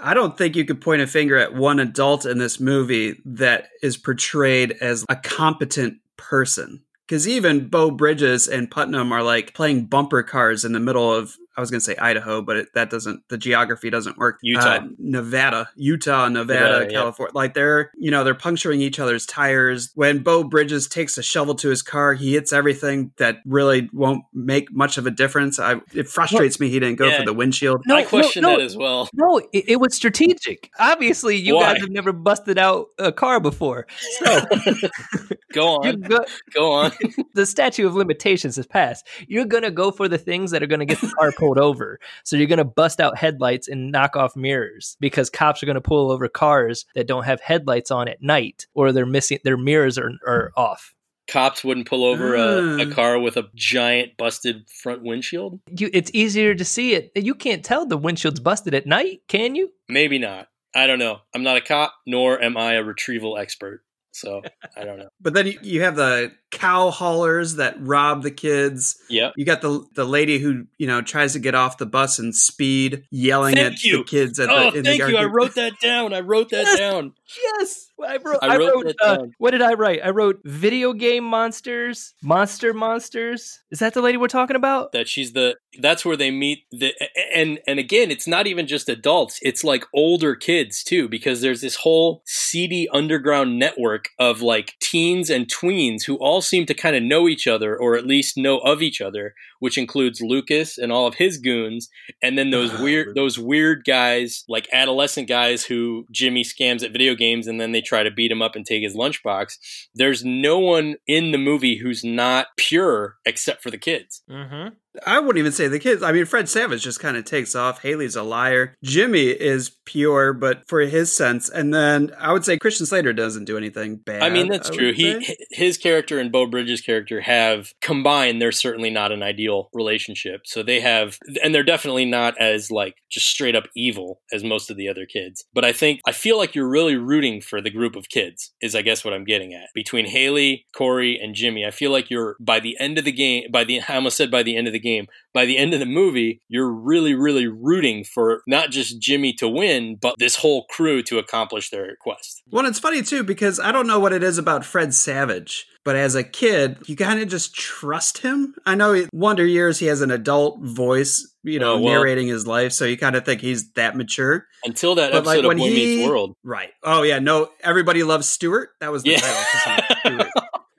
I 0.00 0.14
don't 0.14 0.38
think 0.38 0.54
you 0.54 0.64
could 0.64 0.80
point 0.80 1.02
a 1.02 1.06
finger 1.06 1.36
at 1.36 1.54
one 1.54 1.80
adult 1.80 2.24
in 2.24 2.38
this 2.38 2.60
movie 2.60 3.20
that 3.24 3.68
is 3.82 3.96
portrayed 3.96 4.72
as 4.80 5.04
a 5.08 5.16
competent 5.16 5.98
person. 6.16 6.82
Because 7.06 7.26
even 7.26 7.68
Beau 7.68 7.90
Bridges 7.90 8.48
and 8.48 8.70
Putnam 8.70 9.12
are 9.12 9.22
like 9.22 9.54
playing 9.54 9.86
bumper 9.86 10.22
cars 10.22 10.64
in 10.64 10.72
the 10.72 10.80
middle 10.80 11.12
of 11.12 11.36
I 11.58 11.60
was 11.60 11.72
going 11.72 11.80
to 11.80 11.84
say 11.84 11.96
Idaho, 11.96 12.40
but 12.40 12.56
it, 12.56 12.68
that 12.74 12.88
doesn't, 12.88 13.28
the 13.28 13.36
geography 13.36 13.90
doesn't 13.90 14.16
work. 14.16 14.38
Utah. 14.42 14.76
Uh, 14.76 14.80
Nevada, 14.98 15.68
Utah, 15.74 16.28
Nevada, 16.28 16.60
Nevada, 16.60 16.84
yeah. 16.84 16.90
California. 17.00 17.32
Like 17.34 17.54
they're, 17.54 17.90
you 17.98 18.12
know, 18.12 18.22
they're 18.22 18.36
puncturing 18.36 18.80
each 18.80 19.00
other's 19.00 19.26
tires. 19.26 19.90
When 19.96 20.22
Beau 20.22 20.44
Bridges 20.44 20.86
takes 20.86 21.18
a 21.18 21.22
shovel 21.22 21.56
to 21.56 21.68
his 21.68 21.82
car, 21.82 22.14
he 22.14 22.34
hits 22.34 22.52
everything 22.52 23.10
that 23.16 23.38
really 23.44 23.90
won't 23.92 24.22
make 24.32 24.72
much 24.72 24.98
of 24.98 25.06
a 25.08 25.10
difference. 25.10 25.58
I, 25.58 25.80
it 25.92 26.06
frustrates 26.08 26.60
me 26.60 26.68
he 26.70 26.78
didn't 26.78 26.96
go 26.96 27.08
Yeah. 27.08 27.18
for 27.18 27.24
the 27.24 27.34
windshield. 27.34 27.82
No, 27.86 27.96
I 27.96 28.04
question 28.04 28.42
no, 28.42 28.52
no. 28.52 28.58
that 28.58 28.64
as 28.64 28.76
well. 28.76 29.08
No, 29.12 29.38
it, 29.52 29.64
it 29.68 29.80
was 29.80 29.96
strategic. 29.96 30.70
Obviously, 30.78 31.36
you 31.36 31.56
Why? 31.56 31.72
guys 31.72 31.80
have 31.80 31.90
never 31.90 32.12
busted 32.12 32.56
out 32.58 32.86
a 33.00 33.10
car 33.10 33.40
before. 33.40 33.88
So 34.20 34.40
Go 35.52 35.78
you're 35.82 35.92
on. 35.94 36.00
go- 36.02 36.24
Go 36.54 36.72
on. 36.72 36.92
the 37.34 37.46
statute 37.46 37.86
of 37.86 37.94
limitations 37.94 38.56
has 38.56 38.66
passed. 38.66 39.06
You're 39.26 39.44
gonna 39.46 39.70
go 39.70 39.90
for 39.90 40.08
the 40.08 40.18
things 40.18 40.50
that 40.50 40.62
are 40.62 40.66
gonna 40.66 40.84
get 40.84 41.00
the 41.00 41.08
car 41.18 41.32
pulled 41.32 41.47
over. 41.56 42.00
So 42.24 42.36
you're 42.36 42.48
gonna 42.48 42.64
bust 42.64 43.00
out 43.00 43.16
headlights 43.16 43.68
and 43.68 43.92
knock 43.92 44.16
off 44.16 44.34
mirrors 44.34 44.96
because 44.98 45.30
cops 45.30 45.62
are 45.62 45.66
gonna 45.66 45.80
pull 45.80 46.10
over 46.10 46.28
cars 46.28 46.84
that 46.96 47.06
don't 47.06 47.22
have 47.24 47.40
headlights 47.40 47.92
on 47.92 48.08
at 48.08 48.20
night 48.20 48.66
or 48.74 48.90
they're 48.90 49.06
missing 49.06 49.38
their 49.44 49.56
mirrors 49.56 49.96
are, 49.96 50.10
are 50.26 50.50
off. 50.56 50.94
Cops 51.28 51.62
wouldn't 51.62 51.86
pull 51.86 52.04
over 52.04 52.34
a, 52.34 52.40
a 52.40 52.86
Mm. 52.86 52.92
car 52.94 53.18
with 53.18 53.36
a 53.36 53.48
giant 53.54 54.16
busted 54.16 54.68
front 54.68 55.02
windshield. 55.02 55.60
You, 55.70 55.90
it's 55.92 56.10
easier 56.14 56.54
to 56.54 56.64
see 56.64 56.94
it. 56.94 57.12
You 57.14 57.34
can't 57.34 57.62
tell 57.64 57.84
the 57.86 57.98
windshield's 57.98 58.40
busted 58.40 58.72
at 58.74 58.86
night, 58.86 59.20
can 59.28 59.54
you? 59.54 59.70
Maybe 59.88 60.18
not. 60.18 60.48
I 60.74 60.86
don't 60.86 60.98
know. 60.98 61.18
I'm 61.34 61.42
not 61.42 61.56
a 61.58 61.60
cop, 61.60 61.92
nor 62.06 62.42
am 62.42 62.56
I 62.56 62.74
a 62.74 62.82
retrieval 62.82 63.36
expert. 63.38 63.82
So 64.12 64.42
I 64.76 64.84
don't 64.84 64.98
know. 64.98 65.08
But 65.20 65.34
then 65.34 65.46
you, 65.48 65.58
you 65.62 65.82
have 65.82 65.96
the 65.96 66.32
cow 66.50 66.90
haulers 66.90 67.56
that 67.56 67.76
rob 67.78 68.22
the 68.22 68.30
kids. 68.30 68.96
Yeah. 69.10 69.30
You 69.36 69.44
got 69.44 69.60
the 69.60 69.84
the 69.94 70.04
lady 70.04 70.38
who 70.38 70.66
you 70.78 70.86
know 70.86 71.02
tries 71.02 71.34
to 71.34 71.38
get 71.38 71.54
off 71.54 71.78
the 71.78 71.86
bus 71.86 72.18
and 72.18 72.34
speed, 72.34 73.04
yelling 73.10 73.56
Thank 73.56 73.74
at 73.74 73.82
you. 73.84 73.98
the 73.98 74.04
kids. 74.04 74.38
At 74.38 74.48
Oh, 74.50 74.70
the, 74.70 74.78
in 74.78 74.84
thank 74.84 75.02
the 75.02 75.10
you. 75.10 75.16
I 75.16 75.24
wrote 75.24 75.54
that 75.56 75.74
down. 75.82 76.12
I 76.14 76.20
wrote 76.20 76.50
that 76.50 76.64
Yes. 76.66 76.78
down. 76.78 77.12
Yes, 77.58 77.87
I 78.06 78.16
wrote. 78.16 78.38
I 78.42 78.54
I 78.54 78.56
wrote 78.56 78.84
wrote. 78.84 78.96
uh, 79.02 79.26
what 79.38 79.50
did 79.50 79.62
I 79.62 79.74
write? 79.74 80.00
I 80.04 80.10
wrote 80.10 80.40
video 80.44 80.92
game 80.92 81.24
monsters, 81.24 82.14
monster 82.22 82.72
monsters. 82.72 83.60
Is 83.70 83.78
that 83.80 83.94
the 83.94 84.02
lady 84.02 84.16
we're 84.18 84.28
talking 84.28 84.56
about? 84.56 84.92
That 84.92 85.08
she's 85.08 85.32
the. 85.32 85.56
That's 85.80 86.04
where 86.04 86.16
they 86.16 86.30
meet 86.30 86.60
the. 86.70 86.92
And 87.34 87.60
and 87.66 87.78
again, 87.78 88.10
it's 88.10 88.26
not 88.26 88.46
even 88.46 88.66
just 88.66 88.88
adults. 88.88 89.38
It's 89.42 89.64
like 89.64 89.84
older 89.94 90.34
kids 90.34 90.82
too, 90.82 91.08
because 91.08 91.40
there's 91.40 91.60
this 91.60 91.76
whole 91.76 92.22
seedy 92.26 92.88
underground 92.92 93.58
network 93.58 94.06
of 94.18 94.42
like 94.42 94.74
teens 94.80 95.30
and 95.30 95.46
tweens 95.48 96.04
who 96.04 96.16
all 96.16 96.40
seem 96.40 96.66
to 96.66 96.74
kind 96.74 96.96
of 96.96 97.02
know 97.02 97.28
each 97.28 97.46
other, 97.46 97.76
or 97.76 97.96
at 97.96 98.06
least 98.06 98.36
know 98.36 98.58
of 98.58 98.82
each 98.82 99.00
other, 99.00 99.34
which 99.60 99.76
includes 99.78 100.20
Lucas 100.20 100.78
and 100.78 100.92
all 100.92 101.06
of 101.06 101.14
his 101.14 101.38
goons, 101.38 101.88
and 102.22 102.38
then 102.38 102.50
those 102.50 102.72
Ah, 102.72 102.82
weird 102.82 103.14
those 103.14 103.38
weird 103.38 103.84
guys 103.84 104.44
like 104.48 104.68
adolescent 104.72 105.28
guys 105.28 105.64
who 105.64 106.06
Jimmy 106.10 106.44
scams 106.44 106.82
at 106.84 106.92
video 106.92 107.14
games 107.14 107.46
and 107.46 107.60
then 107.60 107.72
they 107.72 107.80
try 107.88 108.02
to 108.02 108.10
beat 108.10 108.30
him 108.30 108.42
up 108.42 108.54
and 108.54 108.64
take 108.66 108.82
his 108.82 108.96
lunchbox. 108.96 109.54
There's 109.94 110.24
no 110.24 110.58
one 110.58 110.96
in 111.06 111.32
the 111.32 111.38
movie 111.38 111.78
who's 111.78 112.04
not 112.04 112.48
pure 112.56 113.16
except 113.24 113.62
for 113.62 113.70
the 113.70 113.78
kids. 113.78 114.22
Mm-hmm. 114.30 114.74
I 115.06 115.18
wouldn't 115.18 115.38
even 115.38 115.52
say 115.52 115.68
the 115.68 115.78
kids. 115.78 116.02
I 116.02 116.12
mean, 116.12 116.24
Fred 116.24 116.48
Savage 116.48 116.82
just 116.82 117.00
kind 117.00 117.16
of 117.16 117.24
takes 117.24 117.54
off. 117.54 117.82
Haley's 117.82 118.16
a 118.16 118.22
liar. 118.22 118.76
Jimmy 118.82 119.28
is 119.28 119.70
pure, 119.84 120.32
but 120.32 120.68
for 120.68 120.80
his 120.80 121.16
sense. 121.16 121.48
And 121.48 121.72
then 121.72 122.12
I 122.18 122.32
would 122.32 122.44
say 122.44 122.58
Christian 122.58 122.86
Slater 122.86 123.12
doesn't 123.12 123.44
do 123.44 123.56
anything 123.56 123.96
bad. 123.96 124.22
I 124.22 124.30
mean, 124.30 124.48
that's 124.48 124.70
I 124.70 124.74
true. 124.74 124.94
say. 124.94 125.20
He 125.20 125.36
his 125.50 125.78
character 125.78 126.18
and 126.18 126.30
Beau 126.32 126.46
Bridges' 126.46 126.80
character 126.80 127.20
have 127.20 127.72
combined. 127.80 128.40
They're 128.40 128.52
certainly 128.52 128.90
not 128.90 129.12
an 129.12 129.22
ideal 129.22 129.68
relationship. 129.72 130.42
So 130.44 130.62
they 130.62 130.80
have, 130.80 131.18
and 131.42 131.54
they're 131.54 131.62
definitely 131.62 132.04
not 132.04 132.38
as 132.38 132.70
like 132.70 132.96
just 133.10 133.26
straight 133.26 133.56
up 133.56 133.64
evil 133.74 134.20
as 134.32 134.44
most 134.44 134.70
of 134.70 134.76
the 134.76 134.88
other 134.88 135.06
kids. 135.06 135.44
But 135.52 135.64
I 135.64 135.72
think 135.72 136.00
I 136.06 136.12
feel 136.12 136.38
like 136.38 136.54
you're 136.54 136.68
really 136.68 136.96
rooting 136.96 137.40
for 137.40 137.60
the 137.60 137.70
group 137.70 137.96
of 137.96 138.08
kids. 138.08 138.52
Is 138.60 138.74
I 138.74 138.82
guess 138.82 139.04
what 139.04 139.14
I'm 139.14 139.24
getting 139.24 139.54
at 139.54 139.68
between 139.74 140.06
Haley, 140.06 140.66
Corey, 140.76 141.18
and 141.20 141.34
Jimmy. 141.34 141.64
I 141.64 141.70
feel 141.70 141.90
like 141.90 142.10
you're 142.10 142.36
by 142.40 142.60
the 142.60 142.76
end 142.78 142.98
of 142.98 143.04
the 143.04 143.12
game. 143.12 143.44
By 143.52 143.64
the 143.64 143.80
I 143.88 143.94
almost 143.94 144.16
said 144.16 144.30
by 144.30 144.42
the 144.42 144.56
end 144.56 144.66
of 144.66 144.72
the 144.72 144.80
game. 144.80 144.87
By 145.34 145.44
the 145.44 145.58
end 145.58 145.72
of 145.74 145.80
the 145.80 145.86
movie, 145.86 146.40
you're 146.48 146.70
really, 146.72 147.14
really 147.14 147.46
rooting 147.46 148.02
for 148.04 148.42
not 148.46 148.70
just 148.70 149.00
Jimmy 149.00 149.32
to 149.34 149.48
win, 149.48 149.96
but 150.00 150.14
this 150.18 150.36
whole 150.36 150.64
crew 150.70 151.02
to 151.04 151.18
accomplish 151.18 151.70
their 151.70 151.96
quest. 152.00 152.42
Well, 152.50 152.66
it's 152.66 152.78
funny 152.80 153.02
too 153.02 153.22
because 153.22 153.60
I 153.60 153.70
don't 153.72 153.86
know 153.86 154.00
what 154.00 154.12
it 154.12 154.22
is 154.22 154.38
about 154.38 154.64
Fred 154.64 154.94
Savage, 154.94 155.66
but 155.84 155.94
as 155.96 156.14
a 156.14 156.24
kid, 156.24 156.78
you 156.86 156.96
kind 156.96 157.20
of 157.20 157.28
just 157.28 157.54
trust 157.54 158.18
him. 158.18 158.54
I 158.66 158.74
know 158.74 159.06
Wonder 159.12 159.46
Years 159.46 159.78
he 159.78 159.86
has 159.86 160.00
an 160.00 160.10
adult 160.10 160.60
voice, 160.62 161.30
you 161.44 161.58
know, 161.60 161.74
Oh, 161.74 161.80
well. 161.80 161.94
narrating 161.94 162.26
his 162.28 162.46
life, 162.46 162.72
so 162.72 162.84
you 162.84 162.96
kind 162.98 163.14
of 163.16 163.24
think 163.24 163.40
he's 163.40 163.70
that 163.74 163.96
mature. 163.96 164.46
Until 164.64 164.96
that 164.96 165.12
But, 165.12 165.18
episode 165.18 165.44
like, 165.44 165.54
of 165.54 165.58
Boy 165.60 165.68
he- 165.68 165.96
Meets 165.98 166.08
World. 166.08 166.34
Right. 166.42 166.70
Oh 166.82 167.02
yeah, 167.02 167.18
no, 167.20 167.50
everybody 167.62 168.02
loves 168.02 168.28
Stewart. 168.28 168.70
That 168.80 168.90
was 168.92 169.02
the 169.04 169.10
Yeah. 169.12 169.18
title. 169.20 169.44
'cause 169.52 169.62
he's 169.86 169.96
Stewart. 170.16 170.30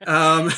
Um, 0.07 0.51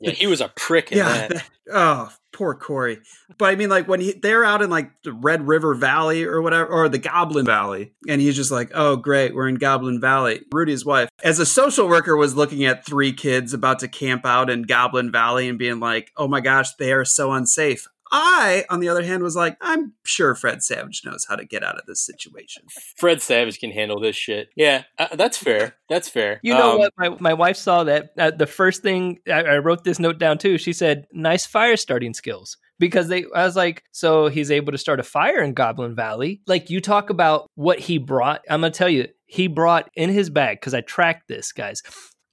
Yeah, 0.00 0.12
he 0.12 0.26
was 0.26 0.40
a 0.40 0.48
prick 0.56 0.92
in 0.92 0.98
yeah. 0.98 1.04
that. 1.28 1.30
that- 1.30 1.44
oh, 1.72 2.10
poor 2.34 2.54
Corey. 2.54 2.98
But 3.38 3.46
I 3.46 3.54
mean, 3.54 3.70
like 3.70 3.88
when 3.88 4.00
he 4.00 4.12
they're 4.12 4.44
out 4.44 4.60
in 4.60 4.68
like 4.68 4.90
the 5.02 5.12
Red 5.12 5.48
River 5.48 5.72
Valley 5.74 6.24
or 6.24 6.42
whatever, 6.42 6.66
or 6.66 6.88
the 6.90 6.98
Goblin 6.98 7.46
Valley, 7.46 7.94
and 8.06 8.20
he's 8.20 8.36
just 8.36 8.50
like, 8.50 8.70
"Oh, 8.74 8.96
great, 8.96 9.34
we're 9.34 9.48
in 9.48 9.54
Goblin 9.54 10.00
Valley." 10.00 10.42
Rudy's 10.52 10.84
wife, 10.84 11.08
as 11.22 11.38
a 11.38 11.46
social 11.46 11.88
worker, 11.88 12.16
was 12.16 12.36
looking 12.36 12.64
at 12.64 12.84
three 12.84 13.12
kids 13.12 13.54
about 13.54 13.78
to 13.78 13.88
camp 13.88 14.26
out 14.26 14.50
in 14.50 14.62
Goblin 14.62 15.10
Valley 15.10 15.48
and 15.48 15.58
being 15.58 15.80
like, 15.80 16.12
"Oh 16.16 16.28
my 16.28 16.40
gosh, 16.40 16.74
they 16.74 16.92
are 16.92 17.04
so 17.04 17.32
unsafe." 17.32 17.88
I, 18.16 18.64
on 18.70 18.78
the 18.78 18.88
other 18.88 19.02
hand, 19.02 19.24
was 19.24 19.34
like, 19.34 19.56
I'm 19.60 19.94
sure 20.04 20.36
Fred 20.36 20.62
Savage 20.62 21.02
knows 21.04 21.26
how 21.28 21.34
to 21.34 21.44
get 21.44 21.64
out 21.64 21.76
of 21.78 21.86
this 21.86 22.00
situation. 22.00 22.62
Fred 22.96 23.20
Savage 23.20 23.58
can 23.58 23.72
handle 23.72 23.98
this 23.98 24.14
shit. 24.14 24.50
Yeah, 24.54 24.84
uh, 24.98 25.16
that's 25.16 25.36
fair. 25.36 25.74
That's 25.88 26.08
fair. 26.08 26.38
You 26.44 26.54
know 26.54 26.72
Um, 26.74 26.78
what? 26.78 26.92
My, 26.96 27.08
my 27.18 27.34
wife 27.34 27.56
saw 27.56 27.82
that. 27.84 28.10
Uh, 28.16 28.30
the 28.30 28.46
first 28.46 28.82
thing 28.82 29.18
I, 29.26 29.42
I 29.42 29.58
wrote 29.58 29.82
this 29.82 29.98
note 29.98 30.18
down 30.18 30.38
too. 30.38 30.58
She 30.58 30.72
said, 30.72 31.06
"Nice 31.12 31.44
fire 31.44 31.76
starting 31.76 32.14
skills." 32.14 32.56
Because 32.78 33.06
they, 33.08 33.24
I 33.34 33.44
was 33.44 33.54
like, 33.54 33.84
so 33.92 34.26
he's 34.26 34.50
able 34.50 34.72
to 34.72 34.78
start 34.78 34.98
a 34.98 35.04
fire 35.04 35.40
in 35.42 35.52
Goblin 35.54 35.94
Valley. 35.94 36.40
Like 36.46 36.70
you 36.70 36.80
talk 36.80 37.08
about 37.08 37.48
what 37.54 37.78
he 37.78 37.98
brought. 37.98 38.42
I'm 38.50 38.60
gonna 38.62 38.72
tell 38.72 38.88
you, 38.88 39.08
he 39.26 39.46
brought 39.46 39.88
in 39.94 40.10
his 40.10 40.28
bag 40.30 40.58
because 40.60 40.74
I 40.74 40.80
tracked 40.80 41.28
this, 41.28 41.52
guys. 41.52 41.82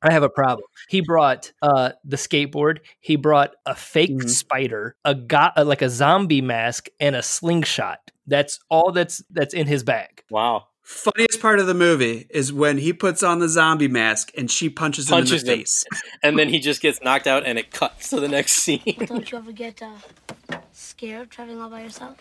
I 0.02 0.12
have 0.12 0.24
a 0.24 0.30
problem. 0.30 0.66
He 0.90 1.02
brought 1.02 1.52
uh, 1.62 1.92
the 2.04 2.18
skateboard. 2.18 2.80
He 3.00 3.16
brought 3.16 3.54
a 3.66 3.76
fake 3.76 4.12
Mhm. 4.18 4.30
spider, 4.30 4.96
a 5.06 5.14
got 5.14 5.58
uh, 5.58 5.64
like 5.66 5.82
a 5.82 5.90
zombie 5.90 6.42
mask, 6.42 6.88
and 7.00 7.16
a 7.16 7.22
slingshot. 7.24 8.00
That's 8.28 8.60
all 8.70 8.92
that's 8.92 9.24
that's 9.30 9.54
in 9.54 9.68
his 9.68 9.84
bag. 9.84 10.24
Wow. 10.30 10.68
Funniest 10.84 11.40
part 11.40 11.60
of 11.60 11.68
the 11.68 11.74
movie 11.76 12.26
is 12.32 12.52
when 12.52 12.78
he 12.80 12.92
puts 12.92 13.22
on 13.24 13.40
the 13.40 13.48
zombie 13.48 13.88
mask 13.88 14.32
and 14.36 14.50
she 14.52 14.70
punches, 14.70 15.08
Punches 15.08 15.44
him 15.44 15.48
in 15.48 15.54
him. 15.54 15.60
the 15.60 15.62
face. 15.62 15.86
And 16.24 16.38
then 16.40 16.50
he 16.50 16.60
just 16.60 16.82
gets 16.82 17.02
knocked 17.02 17.28
out 17.28 17.46
and 17.46 17.58
it 17.60 17.72
cuts 17.72 18.10
to 18.10 18.20
the 18.20 18.28
next 18.28 18.54
scene. 18.54 18.82
Don't 19.06 19.32
you 19.32 19.38
ever 19.38 19.52
get 19.54 19.82
uh, 19.82 20.58
scared 20.74 21.30
traveling 21.30 21.62
all 21.62 21.70
by 21.70 21.82
yourself? 21.84 22.18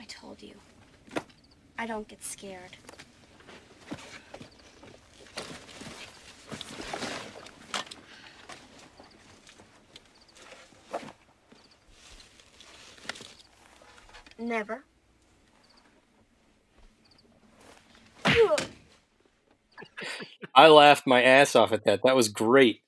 I 0.00 0.04
told 0.04 0.42
you. 0.42 0.54
I 1.78 1.86
don't 1.86 2.08
get 2.08 2.24
scared. 2.24 2.76
Never. 14.38 14.84
I 20.54 20.68
laughed 20.68 21.06
my 21.06 21.22
ass 21.22 21.56
off 21.56 21.72
at 21.72 21.84
that. 21.84 22.00
That 22.04 22.16
was 22.16 22.28
great. 22.28 22.80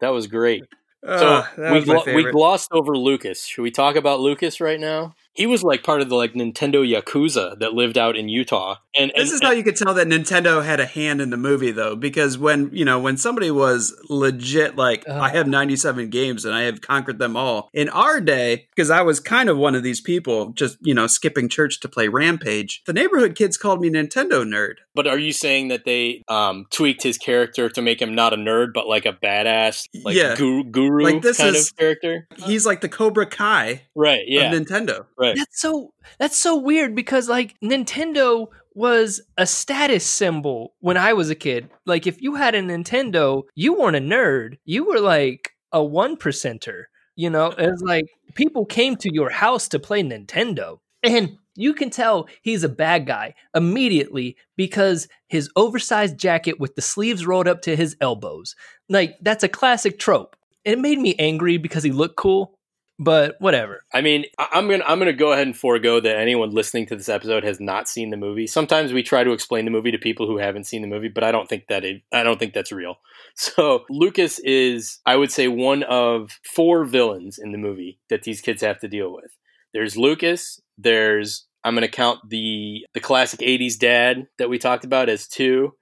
That 0.00 0.10
was 0.10 0.26
great. 0.26 0.64
Ah, 1.06 1.18
so 1.18 1.26
Ugh, 1.26 1.46
that 1.56 1.72
we, 1.72 1.78
was 1.78 1.86
my 1.86 1.94
glo- 2.04 2.14
we 2.14 2.30
glossed 2.30 2.68
over 2.72 2.96
Lucas. 2.96 3.44
Should 3.44 3.62
we 3.62 3.70
talk 3.70 3.96
about 3.96 4.20
Lucas 4.20 4.60
right 4.60 4.78
now? 4.80 5.14
He 5.34 5.46
was 5.46 5.62
like 5.62 5.82
part 5.82 6.00
of 6.00 6.08
the 6.08 6.16
like 6.16 6.34
Nintendo 6.34 6.86
Yakuza 6.86 7.58
that 7.58 7.72
lived 7.72 7.96
out 7.96 8.16
in 8.16 8.28
Utah. 8.28 8.76
And, 8.94 9.10
and 9.14 9.22
This 9.22 9.32
is 9.32 9.40
how 9.42 9.52
you 9.52 9.62
could 9.62 9.76
tell 9.76 9.94
that 9.94 10.06
Nintendo 10.06 10.64
had 10.64 10.78
a 10.78 10.86
hand 10.86 11.20
in 11.20 11.30
the 11.30 11.36
movie, 11.36 11.70
though, 11.70 11.96
because 11.96 12.36
when 12.36 12.70
you 12.72 12.84
know 12.84 12.98
when 12.98 13.16
somebody 13.16 13.50
was 13.50 13.94
legit 14.08 14.76
like, 14.76 15.04
Uh. 15.08 15.18
I 15.18 15.30
have 15.30 15.46
97 15.46 16.10
games 16.10 16.44
and 16.44 16.54
I 16.54 16.62
have 16.62 16.80
conquered 16.80 17.18
them 17.18 17.36
all. 17.36 17.70
In 17.72 17.88
our 17.88 18.20
day, 18.20 18.66
because 18.74 18.90
I 18.90 19.02
was 19.02 19.20
kind 19.20 19.48
of 19.48 19.56
one 19.56 19.74
of 19.74 19.82
these 19.82 20.00
people, 20.00 20.50
just 20.50 20.76
you 20.80 20.94
know 20.94 21.06
skipping 21.06 21.48
church 21.48 21.80
to 21.80 21.88
play 21.88 22.08
Rampage. 22.08 22.82
The 22.86 22.92
neighborhood 22.92 23.34
kids 23.34 23.56
called 23.56 23.80
me 23.80 23.90
Nintendo 23.90 24.44
nerd. 24.44 24.74
But 24.94 25.06
are 25.06 25.18
you 25.18 25.32
saying 25.32 25.68
that 25.68 25.84
they 25.86 26.22
um, 26.28 26.66
tweaked 26.70 27.02
his 27.02 27.16
character 27.18 27.68
to 27.70 27.80
make 27.82 28.00
him 28.00 28.14
not 28.14 28.32
a 28.32 28.36
nerd, 28.36 28.68
but 28.74 28.86
like 28.86 29.06
a 29.06 29.12
badass, 29.12 29.84
like 30.04 30.14
Yeah. 30.16 30.34
guru, 30.36 30.64
guru 30.64 31.02
Like, 31.04 31.22
this 31.22 31.38
kind 31.38 31.56
is- 31.56 31.70
of 31.70 31.76
character? 31.76 32.26
He's 32.44 32.66
like 32.66 32.80
the 32.82 32.88
Cobra 32.88 33.26
Kai 33.26 33.82
Right. 33.94 34.22
Yeah. 34.26 34.52
of 34.52 34.60
Nintendo. 34.66 35.06
right. 35.18 35.34
That's 35.36 35.60
so 35.60 35.92
that's 36.18 36.36
so 36.36 36.56
weird 36.56 36.94
because 36.94 37.28
like 37.28 37.54
Nintendo 37.64 38.48
was 38.74 39.20
a 39.36 39.46
status 39.46 40.04
symbol 40.04 40.74
when 40.80 40.96
I 40.96 41.12
was 41.12 41.30
a 41.30 41.34
kid. 41.34 41.68
Like 41.86 42.06
if 42.06 42.20
you 42.22 42.34
had 42.36 42.54
a 42.54 42.60
Nintendo, 42.62 43.42
you 43.54 43.74
weren't 43.74 43.96
a 43.96 44.00
nerd. 44.00 44.56
You 44.64 44.84
were 44.86 45.00
like 45.00 45.50
a 45.72 45.82
one 45.82 46.16
percenter. 46.16 46.84
You 47.16 47.28
know, 47.30 47.52
it's 47.58 47.82
like 47.82 48.06
people 48.34 48.64
came 48.64 48.96
to 48.96 49.10
your 49.12 49.28
house 49.30 49.68
to 49.68 49.78
play 49.78 50.02
Nintendo. 50.02 50.78
And 51.02 51.36
you 51.54 51.74
can 51.74 51.90
tell 51.90 52.28
he's 52.42 52.64
a 52.64 52.68
bad 52.68 53.06
guy 53.06 53.34
immediately 53.54 54.36
because 54.56 55.08
his 55.28 55.50
oversized 55.56 56.18
jacket 56.18 56.58
with 56.58 56.74
the 56.74 56.82
sleeves 56.82 57.26
rolled 57.26 57.48
up 57.48 57.62
to 57.62 57.76
his 57.76 57.96
elbows. 58.00 58.54
Like, 58.88 59.16
that's 59.20 59.44
a 59.44 59.48
classic 59.48 59.98
trope. 59.98 60.36
It 60.64 60.78
made 60.78 60.98
me 60.98 61.14
angry 61.18 61.56
because 61.56 61.82
he 61.82 61.90
looked 61.90 62.16
cool, 62.16 62.58
but 62.98 63.36
whatever. 63.40 63.84
I 63.92 64.00
mean, 64.00 64.26
I'm 64.38 64.68
gonna 64.68 64.84
I'm 64.86 64.98
gonna 64.98 65.12
go 65.12 65.32
ahead 65.32 65.46
and 65.46 65.56
forego 65.56 65.98
that 66.00 66.18
anyone 66.18 66.50
listening 66.50 66.86
to 66.86 66.96
this 66.96 67.08
episode 67.08 67.42
has 67.42 67.58
not 67.58 67.88
seen 67.88 68.10
the 68.10 68.16
movie. 68.16 68.46
Sometimes 68.46 68.92
we 68.92 69.02
try 69.02 69.24
to 69.24 69.32
explain 69.32 69.64
the 69.64 69.70
movie 69.70 69.90
to 69.90 69.98
people 69.98 70.26
who 70.26 70.38
haven't 70.38 70.64
seen 70.64 70.82
the 70.82 70.88
movie, 70.88 71.08
but 71.08 71.24
I 71.24 71.32
don't 71.32 71.48
think 71.48 71.66
that 71.68 71.84
it, 71.84 72.02
I 72.12 72.22
don't 72.22 72.38
think 72.38 72.54
that's 72.54 72.72
real. 72.72 72.96
So 73.34 73.86
Lucas 73.88 74.38
is, 74.40 74.98
I 75.06 75.16
would 75.16 75.32
say, 75.32 75.48
one 75.48 75.84
of 75.84 76.38
four 76.54 76.84
villains 76.84 77.38
in 77.38 77.50
the 77.52 77.56
movie 77.56 77.98
that 78.10 78.24
these 78.24 78.42
kids 78.42 78.60
have 78.60 78.78
to 78.80 78.88
deal 78.88 79.10
with. 79.10 79.38
There's 79.72 79.96
Lucas. 79.96 80.60
There's 80.78 81.46
I'm 81.64 81.74
gonna 81.74 81.88
count 81.88 82.20
the 82.28 82.84
the 82.94 83.00
classic 83.00 83.40
'80s 83.40 83.78
dad 83.78 84.26
that 84.38 84.48
we 84.48 84.58
talked 84.58 84.84
about 84.84 85.08
as 85.08 85.28
2 85.28 85.72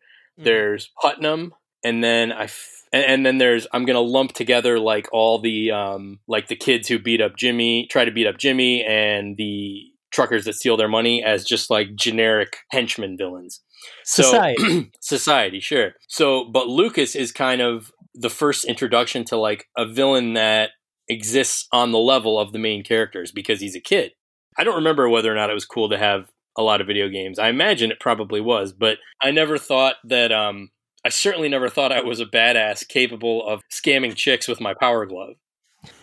There's 0.45 0.91
Putnam, 1.01 1.53
and 1.85 2.03
then 2.03 2.33
I. 2.33 2.45
F- 2.45 2.77
and, 2.93 3.05
and 3.05 3.27
then 3.27 3.39
there's 3.39 3.67
I'm 3.73 3.85
gonna 3.85 4.01
lump 4.01 4.33
together 4.33 4.79
like 4.79 5.09
all 5.13 5.41
the 5.41 5.71
um 5.71 6.19
like 6.27 6.49
the 6.49 6.57
kids 6.57 6.89
who 6.89 6.99
beat 6.99 7.21
up 7.21 7.37
Jimmy, 7.37 7.87
try 7.91 8.05
to 8.05 8.11
beat 8.11 8.27
up 8.27 8.37
Jimmy, 8.39 8.85
and 8.85 9.37
the 9.37 9.83
truckers 10.13 10.45
that 10.45 10.55
steal 10.57 10.77
their 10.77 10.89
money 10.89 11.23
as 11.23 11.45
just 11.45 11.71
like 11.71 11.95
generic 11.95 12.57
henchmen 12.73 13.17
villains. 13.17 13.61
So- 14.05 14.25
Society. 14.25 14.91
society, 15.01 15.61
sure. 15.61 15.93
So, 16.09 16.45
but 16.53 16.67
Lucas 16.67 17.15
is 17.15 17.31
kind 17.31 17.61
of 17.61 17.93
the 18.15 18.29
first 18.29 18.65
introduction 18.65 19.25
to 19.27 19.37
like 19.37 19.67
a 19.79 19.87
villain 19.87 20.35
that 20.35 20.71
exists 21.09 21.69
on 21.73 21.93
the 21.93 21.99
level 21.99 22.39
of 22.41 22.53
the 22.53 22.59
main 22.59 22.83
characters 22.83 23.31
because 23.31 23.61
he's 23.61 23.77
a 23.77 23.81
kid. 23.81 24.13
I 24.57 24.65
don't 24.65 24.77
remember 24.77 25.09
whether 25.09 25.33
or 25.33 25.37
not 25.37 25.51
it 25.51 25.55
was 25.55 25.65
cool 25.65 25.89
to 25.91 25.99
have 25.99 26.31
a 26.57 26.63
lot 26.63 26.81
of 26.81 26.87
video 26.87 27.09
games. 27.09 27.39
I 27.39 27.49
imagine 27.49 27.91
it 27.91 28.01
probably 28.01 28.41
was, 28.41 28.73
but 28.73 28.99
I 29.21 29.31
never 29.31 29.59
thought 29.59 29.97
that 30.05 30.33
um 30.33 30.71
I 31.05 31.09
certainly 31.09 31.49
never 31.49 31.69
thought 31.69 31.93
I 31.93 32.03
was 32.03 32.21
a 32.21 32.27
badass 32.27 32.87
capable 32.87 33.47
of 33.47 33.63
scamming 33.71 34.15
chicks 34.15 34.47
with 34.47 34.61
my 34.61 34.75
power 34.75 35.07
glove. 35.07 35.37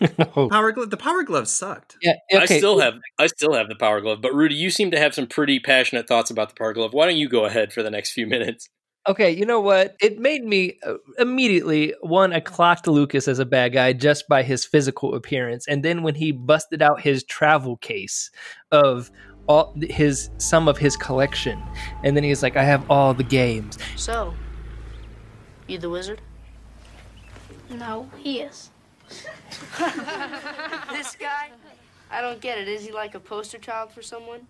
Power 0.50 0.72
glove. 0.72 0.90
The 0.90 0.96
power 0.96 1.22
glove 1.22 1.46
sucked. 1.46 1.96
Yeah, 2.02 2.14
I 2.32 2.46
still 2.46 2.80
have 2.80 2.94
I 3.18 3.28
still 3.28 3.54
have 3.54 3.68
the 3.68 3.76
power 3.76 4.00
glove, 4.00 4.20
but 4.20 4.34
Rudy, 4.34 4.56
you 4.56 4.70
seem 4.70 4.90
to 4.90 4.98
have 4.98 5.14
some 5.14 5.28
pretty 5.28 5.60
passionate 5.60 6.08
thoughts 6.08 6.30
about 6.30 6.48
the 6.48 6.56
power 6.56 6.72
glove. 6.72 6.92
Why 6.92 7.06
don't 7.06 7.16
you 7.16 7.28
go 7.28 7.44
ahead 7.44 7.72
for 7.72 7.82
the 7.82 7.90
next 7.90 8.12
few 8.12 8.26
minutes? 8.26 8.68
Okay, 9.08 9.30
you 9.30 9.46
know 9.46 9.58
what? 9.60 9.96
It 10.00 10.18
made 10.18 10.44
me 10.44 10.78
uh, 10.86 10.94
immediately 11.18 11.94
one. 12.02 12.34
I 12.34 12.40
clocked 12.40 12.86
Lucas 12.86 13.26
as 13.26 13.38
a 13.38 13.46
bad 13.46 13.72
guy 13.72 13.94
just 13.94 14.28
by 14.28 14.42
his 14.42 14.66
physical 14.66 15.14
appearance, 15.14 15.66
and 15.66 15.82
then 15.82 16.02
when 16.02 16.14
he 16.14 16.30
busted 16.30 16.82
out 16.82 17.00
his 17.00 17.24
travel 17.24 17.78
case 17.78 18.30
of 18.70 19.10
all 19.48 19.74
his 19.80 20.28
some 20.36 20.68
of 20.68 20.76
his 20.76 20.94
collection, 20.94 21.62
and 22.04 22.14
then 22.14 22.22
he's 22.22 22.42
like, 22.42 22.58
"I 22.58 22.64
have 22.64 22.90
all 22.90 23.14
the 23.14 23.24
games." 23.24 23.78
So, 23.96 24.34
you 25.66 25.78
the 25.78 25.88
wizard? 25.88 26.20
No, 27.70 28.10
he 28.18 28.40
is. 28.40 28.68
this 29.78 31.16
guy? 31.16 31.50
I 32.10 32.20
don't 32.20 32.42
get 32.42 32.58
it. 32.58 32.68
Is 32.68 32.84
he 32.84 32.92
like 32.92 33.14
a 33.14 33.20
poster 33.20 33.58
child 33.58 33.90
for 33.90 34.02
someone? 34.02 34.46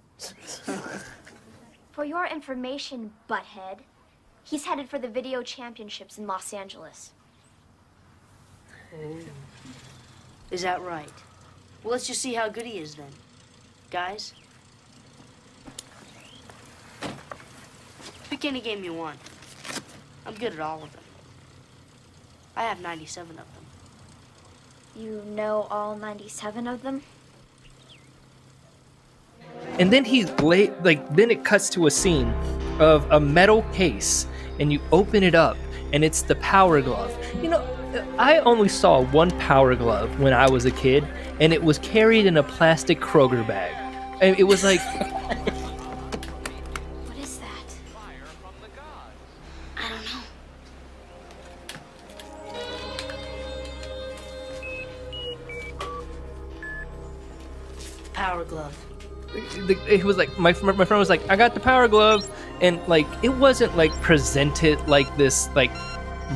For 1.93 2.05
your 2.05 2.27
information, 2.27 3.13
butthead, 3.29 3.79
he's 4.49 4.65
headed 4.65 4.89
for 4.89 4.99
the 4.99 5.09
video 5.09 5.43
championships 5.43 6.19
in 6.19 6.27
Los 6.27 6.53
Angeles. 6.53 7.13
Oh. 8.95 9.19
Is 10.51 10.63
that 10.63 10.81
right? 10.83 11.13
Well, 11.83 11.93
let's 11.93 12.07
just 12.07 12.23
see 12.23 12.35
how 12.35 12.49
good 12.49 12.65
he 12.65 12.79
is 12.79 12.95
then. 12.95 13.11
Guys? 13.91 14.33
Pick 18.31 18.45
any 18.45 18.61
game 18.61 18.83
you 18.83 18.95
want. 18.95 19.19
I'm 20.27 20.35
good 20.35 20.53
at 20.53 20.61
all 20.61 20.83
of 20.83 20.93
them. 20.93 21.03
I 22.57 22.65
have 22.65 22.81
97 22.81 23.31
of 23.31 23.37
them. 23.37 23.45
You 24.97 25.23
know 25.35 25.69
all 25.71 25.97
97 25.97 26.67
of 26.67 26.83
them? 26.83 27.03
And 29.79 29.93
then 29.93 30.05
he 30.05 30.25
lay 30.25 30.71
like 30.83 31.15
then 31.15 31.31
it 31.31 31.45
cuts 31.45 31.71
to 31.71 31.87
a 31.87 31.91
scene 31.91 32.33
of 32.81 33.11
a 33.11 33.21
metal 33.21 33.63
case, 33.73 34.27
and 34.61 34.73
you 34.73 34.81
open 34.93 35.23
it 35.23 35.35
up, 35.35 35.57
and 35.93 36.05
it's 36.05 36.23
the 36.23 36.35
power 36.37 36.81
glove. 36.81 37.17
You 37.43 37.51
know, 37.51 37.65
I 38.19 38.39
only 38.41 38.69
saw 38.69 39.03
one 39.03 39.31
power 39.39 39.75
glove 39.75 40.21
when 40.21 40.33
I 40.33 40.49
was 40.51 40.65
a 40.65 40.71
kid, 40.71 41.07
and 41.41 41.53
it 41.53 41.63
was 41.63 41.79
carried 41.79 42.27
in 42.27 42.37
a 42.37 42.43
plastic 42.43 43.01
Kroger 43.01 43.47
bag. 43.47 43.75
And 44.21 44.39
it 44.39 44.45
was 44.45 44.65
like 44.65 44.81
What 47.07 47.19
is 47.19 47.39
that? 47.39 47.47
I 49.77 49.89
don't 49.89 50.05
know. 50.05 50.21
Power 58.13 58.45
glove. 58.45 58.77
it 59.89 60.05
was 60.05 60.17
like 60.17 60.37
my 60.39 60.53
my 60.63 60.85
friend 60.85 60.99
was 60.99 61.09
like, 61.09 61.23
I 61.31 61.37
got 61.37 61.55
the 61.55 61.61
power 61.61 61.87
glove, 61.87 62.29
and 62.61 62.81
like 62.89 63.07
it 63.23 63.31
wasn't 63.31 63.77
like 63.77 63.93
presented 64.01 64.81
like 64.89 65.15
this 65.17 65.49
like 65.55 65.71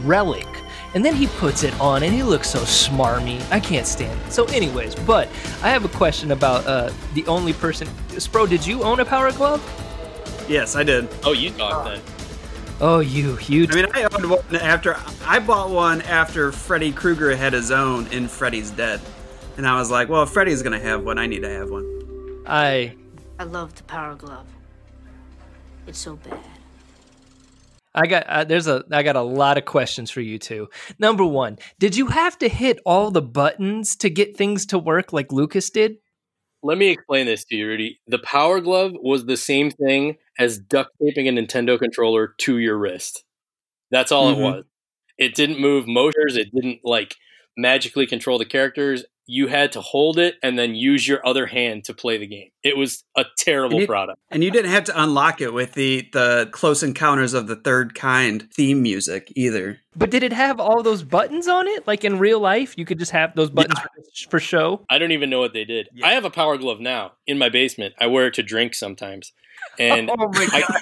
relic. 0.02 0.46
And 0.94 1.02
then 1.02 1.14
he 1.14 1.26
puts 1.26 1.64
it 1.64 1.78
on, 1.80 2.02
and 2.02 2.12
he 2.12 2.22
looks 2.22 2.50
so 2.50 2.58
smarmy. 2.60 3.40
I 3.50 3.60
can't 3.60 3.86
stand 3.86 4.20
it. 4.20 4.30
So, 4.30 4.44
anyways, 4.46 4.94
but 4.94 5.26
I 5.62 5.70
have 5.70 5.86
a 5.86 5.88
question 5.88 6.32
about 6.32 6.66
uh, 6.66 6.92
the 7.14 7.26
only 7.26 7.54
person. 7.54 7.88
Spro, 8.08 8.46
did 8.46 8.66
you 8.66 8.82
own 8.82 9.00
a 9.00 9.04
power 9.06 9.32
glove? 9.32 9.62
Yes, 10.46 10.76
I 10.76 10.82
did. 10.82 11.08
Oh, 11.24 11.32
you 11.32 11.50
talk 11.50 11.86
then. 11.86 12.02
Oh, 12.78 13.00
you, 13.00 13.38
you. 13.46 13.66
I 13.70 13.74
mean, 13.74 13.86
I 13.94 14.02
owned 14.12 14.28
one 14.28 14.56
after 14.56 14.96
I 15.24 15.38
bought 15.38 15.70
one 15.70 16.02
after 16.02 16.52
Freddy 16.52 16.92
Krueger 16.92 17.34
had 17.34 17.54
his 17.54 17.70
own 17.70 18.06
in 18.08 18.28
Freddy's 18.28 18.70
Dead, 18.70 19.00
and 19.56 19.66
I 19.66 19.78
was 19.78 19.90
like, 19.90 20.10
well, 20.10 20.24
if 20.24 20.30
Freddy's 20.30 20.62
gonna 20.62 20.80
have 20.80 21.04
one, 21.04 21.16
I 21.16 21.26
need 21.26 21.40
to 21.40 21.48
have 21.48 21.70
one. 21.70 22.42
I 22.44 22.96
I 23.38 23.44
love 23.44 23.74
the 23.76 23.84
power 23.84 24.14
glove. 24.14 24.46
It's 25.86 25.98
so 25.98 26.16
bad. 26.16 26.38
I 27.94 28.06
got 28.06 28.26
uh, 28.26 28.44
there's 28.44 28.68
a 28.68 28.84
I 28.90 29.02
got 29.02 29.16
a 29.16 29.22
lot 29.22 29.58
of 29.58 29.64
questions 29.66 30.10
for 30.10 30.20
you 30.22 30.38
two. 30.38 30.68
Number 30.98 31.24
one, 31.24 31.58
did 31.78 31.94
you 31.96 32.06
have 32.06 32.38
to 32.38 32.48
hit 32.48 32.78
all 32.86 33.10
the 33.10 33.20
buttons 33.22 33.96
to 33.96 34.08
get 34.08 34.36
things 34.36 34.64
to 34.66 34.78
work 34.78 35.12
like 35.12 35.30
Lucas 35.30 35.68
did? 35.68 35.96
Let 36.62 36.78
me 36.78 36.88
explain 36.88 37.26
this 37.26 37.44
to 37.46 37.56
you, 37.56 37.66
Rudy. 37.66 38.00
The 38.06 38.20
Power 38.20 38.60
Glove 38.60 38.92
was 38.94 39.26
the 39.26 39.36
same 39.36 39.70
thing 39.70 40.16
as 40.38 40.58
duct 40.58 40.90
taping 41.02 41.28
a 41.28 41.32
Nintendo 41.32 41.78
controller 41.78 42.34
to 42.38 42.58
your 42.58 42.78
wrist. 42.78 43.24
That's 43.90 44.12
all 44.12 44.32
Mhm. 44.32 44.38
it 44.38 44.42
was. 44.42 44.64
It 45.18 45.34
didn't 45.34 45.60
move 45.60 45.86
motors. 45.86 46.36
It 46.36 46.54
didn't 46.54 46.80
like 46.84 47.16
magically 47.56 48.06
control 48.06 48.38
the 48.38 48.46
characters. 48.46 49.04
You 49.26 49.46
had 49.46 49.72
to 49.72 49.80
hold 49.80 50.18
it 50.18 50.34
and 50.42 50.58
then 50.58 50.74
use 50.74 51.06
your 51.06 51.24
other 51.26 51.46
hand 51.46 51.84
to 51.84 51.94
play 51.94 52.18
the 52.18 52.26
game. 52.26 52.48
It 52.62 52.76
was 52.76 53.04
a 53.16 53.24
terrible 53.38 53.74
And 53.76 53.80
you- 53.82 53.86
product. 53.86 54.18
And 54.30 54.42
you 54.42 54.50
didn't 54.50 54.70
have 54.72 54.84
to 54.84 55.02
unlock 55.02 55.40
it 55.40 55.52
with 55.52 55.74
the 55.74 56.08
the 56.12 56.48
Close 56.52 56.82
Encounters 56.82 57.32
of 57.34 57.46
the 57.46 57.56
Third 57.56 57.94
Kind 57.94 58.48
theme 58.52 58.82
music 58.82 59.32
either. 59.36 59.78
But 59.94 60.10
did 60.10 60.22
it 60.22 60.32
have 60.32 60.58
all 60.58 60.82
those 60.82 61.02
buttons 61.02 61.48
on 61.48 61.68
it? 61.68 61.86
Like 61.86 62.04
in 62.04 62.18
real 62.18 62.40
life, 62.40 62.74
you 62.76 62.84
could 62.84 62.98
just 62.98 63.12
have 63.12 63.34
those 63.36 63.50
buttons 63.50 63.78
for, 63.78 64.30
for 64.30 64.40
show. 64.40 64.84
I 64.90 64.98
don't 64.98 65.12
even 65.12 65.30
know 65.30 65.40
what 65.40 65.52
they 65.52 65.64
did. 65.64 65.88
I 66.02 66.12
have 66.14 66.24
a 66.24 66.30
Power 66.30 66.56
Glove 66.56 66.80
now 66.80 67.12
in 67.26 67.38
my 67.38 67.48
basement. 67.48 67.94
I 67.98 68.06
wear 68.08 68.26
it 68.26 68.34
to 68.34 68.42
drink 68.42 68.74
sometimes. 68.74 69.32
And 69.78 70.10
oh 70.18 70.28
my 70.32 70.46
god! 70.46 70.76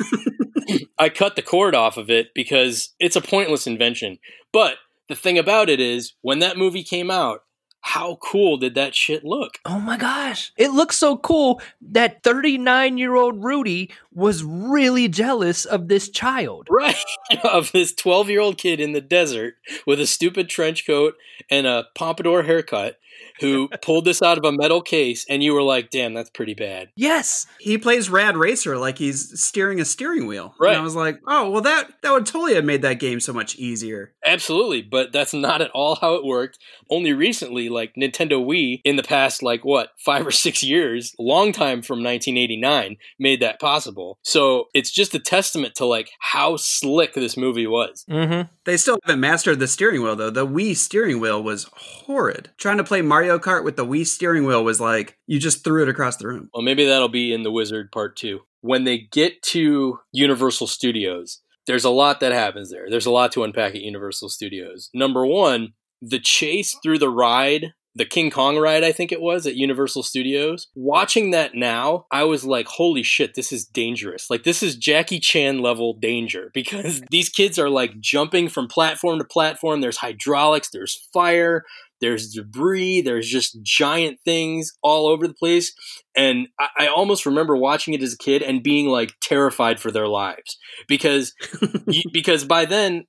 I, 0.68 0.78
I 1.04 1.08
cut 1.08 1.36
the 1.36 1.42
cord 1.42 1.74
off 1.74 1.96
of 1.96 2.08
it 2.08 2.32
because 2.34 2.94
it's 2.98 3.16
a 3.16 3.20
pointless 3.20 3.66
invention. 3.66 4.18
But 4.52 4.76
the 5.08 5.16
thing 5.16 5.38
about 5.38 5.68
it 5.68 5.80
is, 5.80 6.14
when 6.22 6.38
that 6.38 6.56
movie 6.56 6.84
came 6.84 7.10
out, 7.10 7.42
how 7.80 8.16
cool 8.16 8.56
did 8.56 8.74
that 8.74 8.94
shit 8.94 9.24
look? 9.24 9.58
Oh 9.64 9.80
my 9.80 9.96
gosh. 9.96 10.52
It 10.56 10.72
looks 10.72 10.96
so 10.96 11.16
cool 11.16 11.60
that 11.80 12.22
39 12.22 12.98
year 12.98 13.14
old 13.14 13.42
Rudy 13.42 13.90
was 14.20 14.44
really 14.44 15.08
jealous 15.08 15.64
of 15.64 15.88
this 15.88 16.08
child. 16.08 16.68
Right. 16.70 16.94
of 17.44 17.72
this 17.72 17.92
12 17.94 18.28
year 18.28 18.40
old 18.40 18.58
kid 18.58 18.80
in 18.80 18.92
the 18.92 19.00
desert 19.00 19.54
with 19.86 19.98
a 19.98 20.06
stupid 20.06 20.48
trench 20.48 20.86
coat 20.86 21.14
and 21.50 21.66
a 21.66 21.86
pompadour 21.94 22.42
haircut 22.42 22.98
who 23.40 23.68
pulled 23.82 24.04
this 24.04 24.22
out 24.22 24.38
of 24.38 24.44
a 24.44 24.52
metal 24.52 24.82
case, 24.82 25.26
and 25.28 25.42
you 25.42 25.54
were 25.54 25.62
like, 25.62 25.90
damn, 25.90 26.14
that's 26.14 26.30
pretty 26.30 26.54
bad. 26.54 26.90
Yes. 26.94 27.46
He 27.58 27.78
plays 27.78 28.10
Rad 28.10 28.36
Racer 28.36 28.76
like 28.78 28.98
he's 28.98 29.40
steering 29.40 29.80
a 29.80 29.84
steering 29.84 30.26
wheel. 30.26 30.54
Right. 30.60 30.72
And 30.72 30.80
I 30.80 30.84
was 30.84 30.94
like, 30.94 31.20
oh, 31.26 31.50
well, 31.50 31.62
that 31.62 31.90
that 32.02 32.12
would 32.12 32.26
totally 32.26 32.54
have 32.54 32.64
made 32.64 32.82
that 32.82 33.00
game 33.00 33.20
so 33.20 33.32
much 33.32 33.56
easier. 33.56 34.12
Absolutely, 34.24 34.82
but 34.82 35.12
that's 35.12 35.34
not 35.34 35.62
at 35.62 35.70
all 35.70 35.96
how 35.96 36.14
it 36.14 36.24
worked. 36.24 36.58
Only 36.90 37.12
recently, 37.12 37.68
like 37.68 37.94
Nintendo 37.94 38.44
Wii, 38.44 38.80
in 38.84 38.96
the 38.96 39.02
past, 39.02 39.42
like 39.42 39.64
what, 39.64 39.90
five 39.98 40.26
or 40.26 40.30
six 40.30 40.62
years, 40.62 41.14
long 41.18 41.52
time 41.52 41.82
from 41.82 42.02
1989, 42.02 42.96
made 43.18 43.40
that 43.40 43.60
possible. 43.60 44.09
Vehicle. 44.10 44.18
So 44.22 44.66
it's 44.74 44.90
just 44.90 45.14
a 45.14 45.18
testament 45.18 45.74
to 45.76 45.84
like 45.84 46.10
how 46.20 46.56
slick 46.56 47.14
this 47.14 47.36
movie 47.36 47.66
was. 47.66 48.04
Mm-hmm. 48.10 48.48
They 48.64 48.76
still 48.76 48.98
haven't 49.04 49.20
mastered 49.20 49.58
the 49.58 49.68
steering 49.68 50.02
wheel 50.02 50.16
though. 50.16 50.30
The 50.30 50.46
Wii 50.46 50.76
steering 50.76 51.20
wheel 51.20 51.42
was 51.42 51.68
horrid. 51.74 52.50
Trying 52.58 52.78
to 52.78 52.84
play 52.84 53.02
Mario 53.02 53.38
Kart 53.38 53.64
with 53.64 53.76
the 53.76 53.86
Wii 53.86 54.06
steering 54.06 54.44
wheel 54.44 54.64
was 54.64 54.80
like 54.80 55.16
you 55.26 55.38
just 55.38 55.64
threw 55.64 55.82
it 55.82 55.88
across 55.88 56.16
the 56.16 56.28
room. 56.28 56.50
Well, 56.54 56.62
maybe 56.62 56.84
that'll 56.84 57.08
be 57.08 57.32
in 57.32 57.42
the 57.42 57.52
Wizard 57.52 57.92
Part 57.92 58.16
2. 58.16 58.40
When 58.62 58.84
they 58.84 58.98
get 58.98 59.42
to 59.42 59.98
Universal 60.12 60.66
Studios, 60.66 61.40
there's 61.66 61.84
a 61.84 61.90
lot 61.90 62.20
that 62.20 62.32
happens 62.32 62.70
there. 62.70 62.90
There's 62.90 63.06
a 63.06 63.10
lot 63.10 63.32
to 63.32 63.44
unpack 63.44 63.74
at 63.74 63.80
Universal 63.80 64.28
Studios. 64.30 64.90
Number 64.92 65.24
one, 65.24 65.72
the 66.02 66.18
chase 66.18 66.76
through 66.82 66.98
the 66.98 67.10
ride, 67.10 67.72
the 67.94 68.04
King 68.04 68.30
Kong 68.30 68.56
ride, 68.56 68.84
I 68.84 68.92
think 68.92 69.10
it 69.10 69.20
was 69.20 69.46
at 69.46 69.56
Universal 69.56 70.04
Studios. 70.04 70.68
Watching 70.74 71.32
that 71.32 71.54
now, 71.54 72.06
I 72.10 72.24
was 72.24 72.44
like, 72.44 72.66
holy 72.66 73.02
shit, 73.02 73.34
this 73.34 73.52
is 73.52 73.64
dangerous. 73.64 74.30
Like, 74.30 74.44
this 74.44 74.62
is 74.62 74.76
Jackie 74.76 75.20
Chan 75.20 75.60
level 75.60 75.94
danger 75.94 76.50
because 76.54 77.02
these 77.10 77.28
kids 77.28 77.58
are 77.58 77.70
like 77.70 78.00
jumping 78.00 78.48
from 78.48 78.68
platform 78.68 79.18
to 79.18 79.24
platform. 79.24 79.80
There's 79.80 79.98
hydraulics, 79.98 80.70
there's 80.70 81.08
fire, 81.12 81.64
there's 82.00 82.32
debris, 82.32 83.00
there's 83.02 83.28
just 83.28 83.62
giant 83.62 84.18
things 84.24 84.72
all 84.82 85.06
over 85.06 85.26
the 85.26 85.34
place. 85.34 85.74
And 86.16 86.48
I, 86.58 86.68
I, 86.80 86.86
almost 86.88 87.24
remember 87.24 87.56
watching 87.56 87.94
it 87.94 88.02
as 88.02 88.14
a 88.14 88.18
kid 88.18 88.42
and 88.42 88.62
being 88.62 88.88
like 88.88 89.14
terrified 89.20 89.78
for 89.78 89.90
their 89.90 90.08
lives 90.08 90.58
because 90.88 91.32
because 92.12 92.44
by 92.44 92.64
then, 92.64 93.06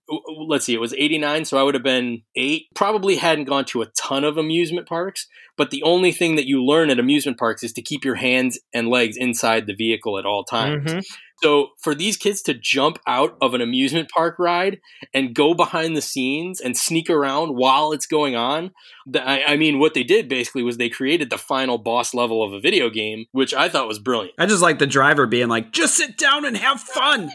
let's 0.48 0.66
see, 0.66 0.76
it 0.76 0.82
was 0.82 0.94
'89, 0.94 1.46
so 1.46 1.58
I 1.58 1.64
would 1.64 1.74
have 1.74 1.84
been 1.84 2.22
eight. 2.36 2.68
Probably 2.76 3.16
hadn't 3.16 3.46
gone 3.46 3.66
to 3.66 3.82
a 3.82 3.88
ton 3.88 4.24
of 4.24 4.38
amusement 4.38 4.88
parks, 4.88 5.28
but 5.58 5.72
the 5.72 5.84
only 5.84 6.12
thing 6.12 6.36
that 6.36 6.46
you 6.46 6.64
learn 6.64 6.90
at 6.90 7.00
amusement 7.00 7.40
parks 7.40 7.64
is 7.64 7.74
to 7.74 7.82
keep 7.82 8.06
your 8.06 8.16
hands 8.16 8.60
and 8.74 8.88
legs 8.88 9.18
inside 9.18 9.66
the 9.66 9.76
vehicle 9.76 10.20
at 10.20 10.26
all 10.26 10.44
times. 10.44 10.92
Mm-hmm. 10.92 11.00
So 11.44 11.72
for 11.80 11.96
these 11.96 12.18
kids 12.18 12.42
to 12.44 12.54
jump 12.54 13.00
out 13.08 13.36
of 13.42 13.54
an 13.54 13.62
amusement 13.62 14.10
park 14.10 14.38
ride 14.38 14.80
and 15.14 15.34
go 15.34 15.54
behind 15.54 15.98
the 15.98 16.02
scenes 16.02 16.62
and 16.62 16.78
sneak 16.78 17.10
around 17.10 17.56
while 17.56 17.92
it's 17.92 18.06
going 18.06 18.36
on, 18.36 18.72
I, 19.16 19.44
I, 19.48 19.58
mean, 19.58 19.80
what 19.80 19.96
they 19.96 20.04
did 20.04 20.30
basically 20.30 20.62
was 20.62 20.78
they 20.78 20.90
created 20.90 21.30
the 21.30 21.40
final 21.40 21.80
boss 21.80 22.14
level 22.14 22.44
of 22.44 22.54
a 22.54 22.60
video 22.60 22.90
game, 22.90 23.26
which 23.32 23.54
I 23.54 23.70
thought 23.70 23.88
was 23.88 23.98
brilliant. 23.98 24.36
I 24.38 24.46
just 24.46 24.62
like 24.62 24.78
the 24.78 24.88
driver 24.88 25.26
being 25.26 25.48
like, 25.48 25.72
"Just 25.72 25.96
sit 25.96 26.18
down 26.18 26.46
and 26.46 26.56
have 26.56 26.80
fun." 26.80 27.32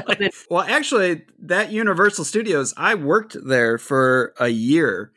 well, 0.50 0.62
actually, 0.62 1.22
that 1.40 1.72
Universal 1.72 2.24
Studios, 2.24 2.72
I 2.76 2.94
worked 2.94 3.36
there 3.44 3.78
for 3.78 4.34
a 4.38 4.48
year 4.48 5.12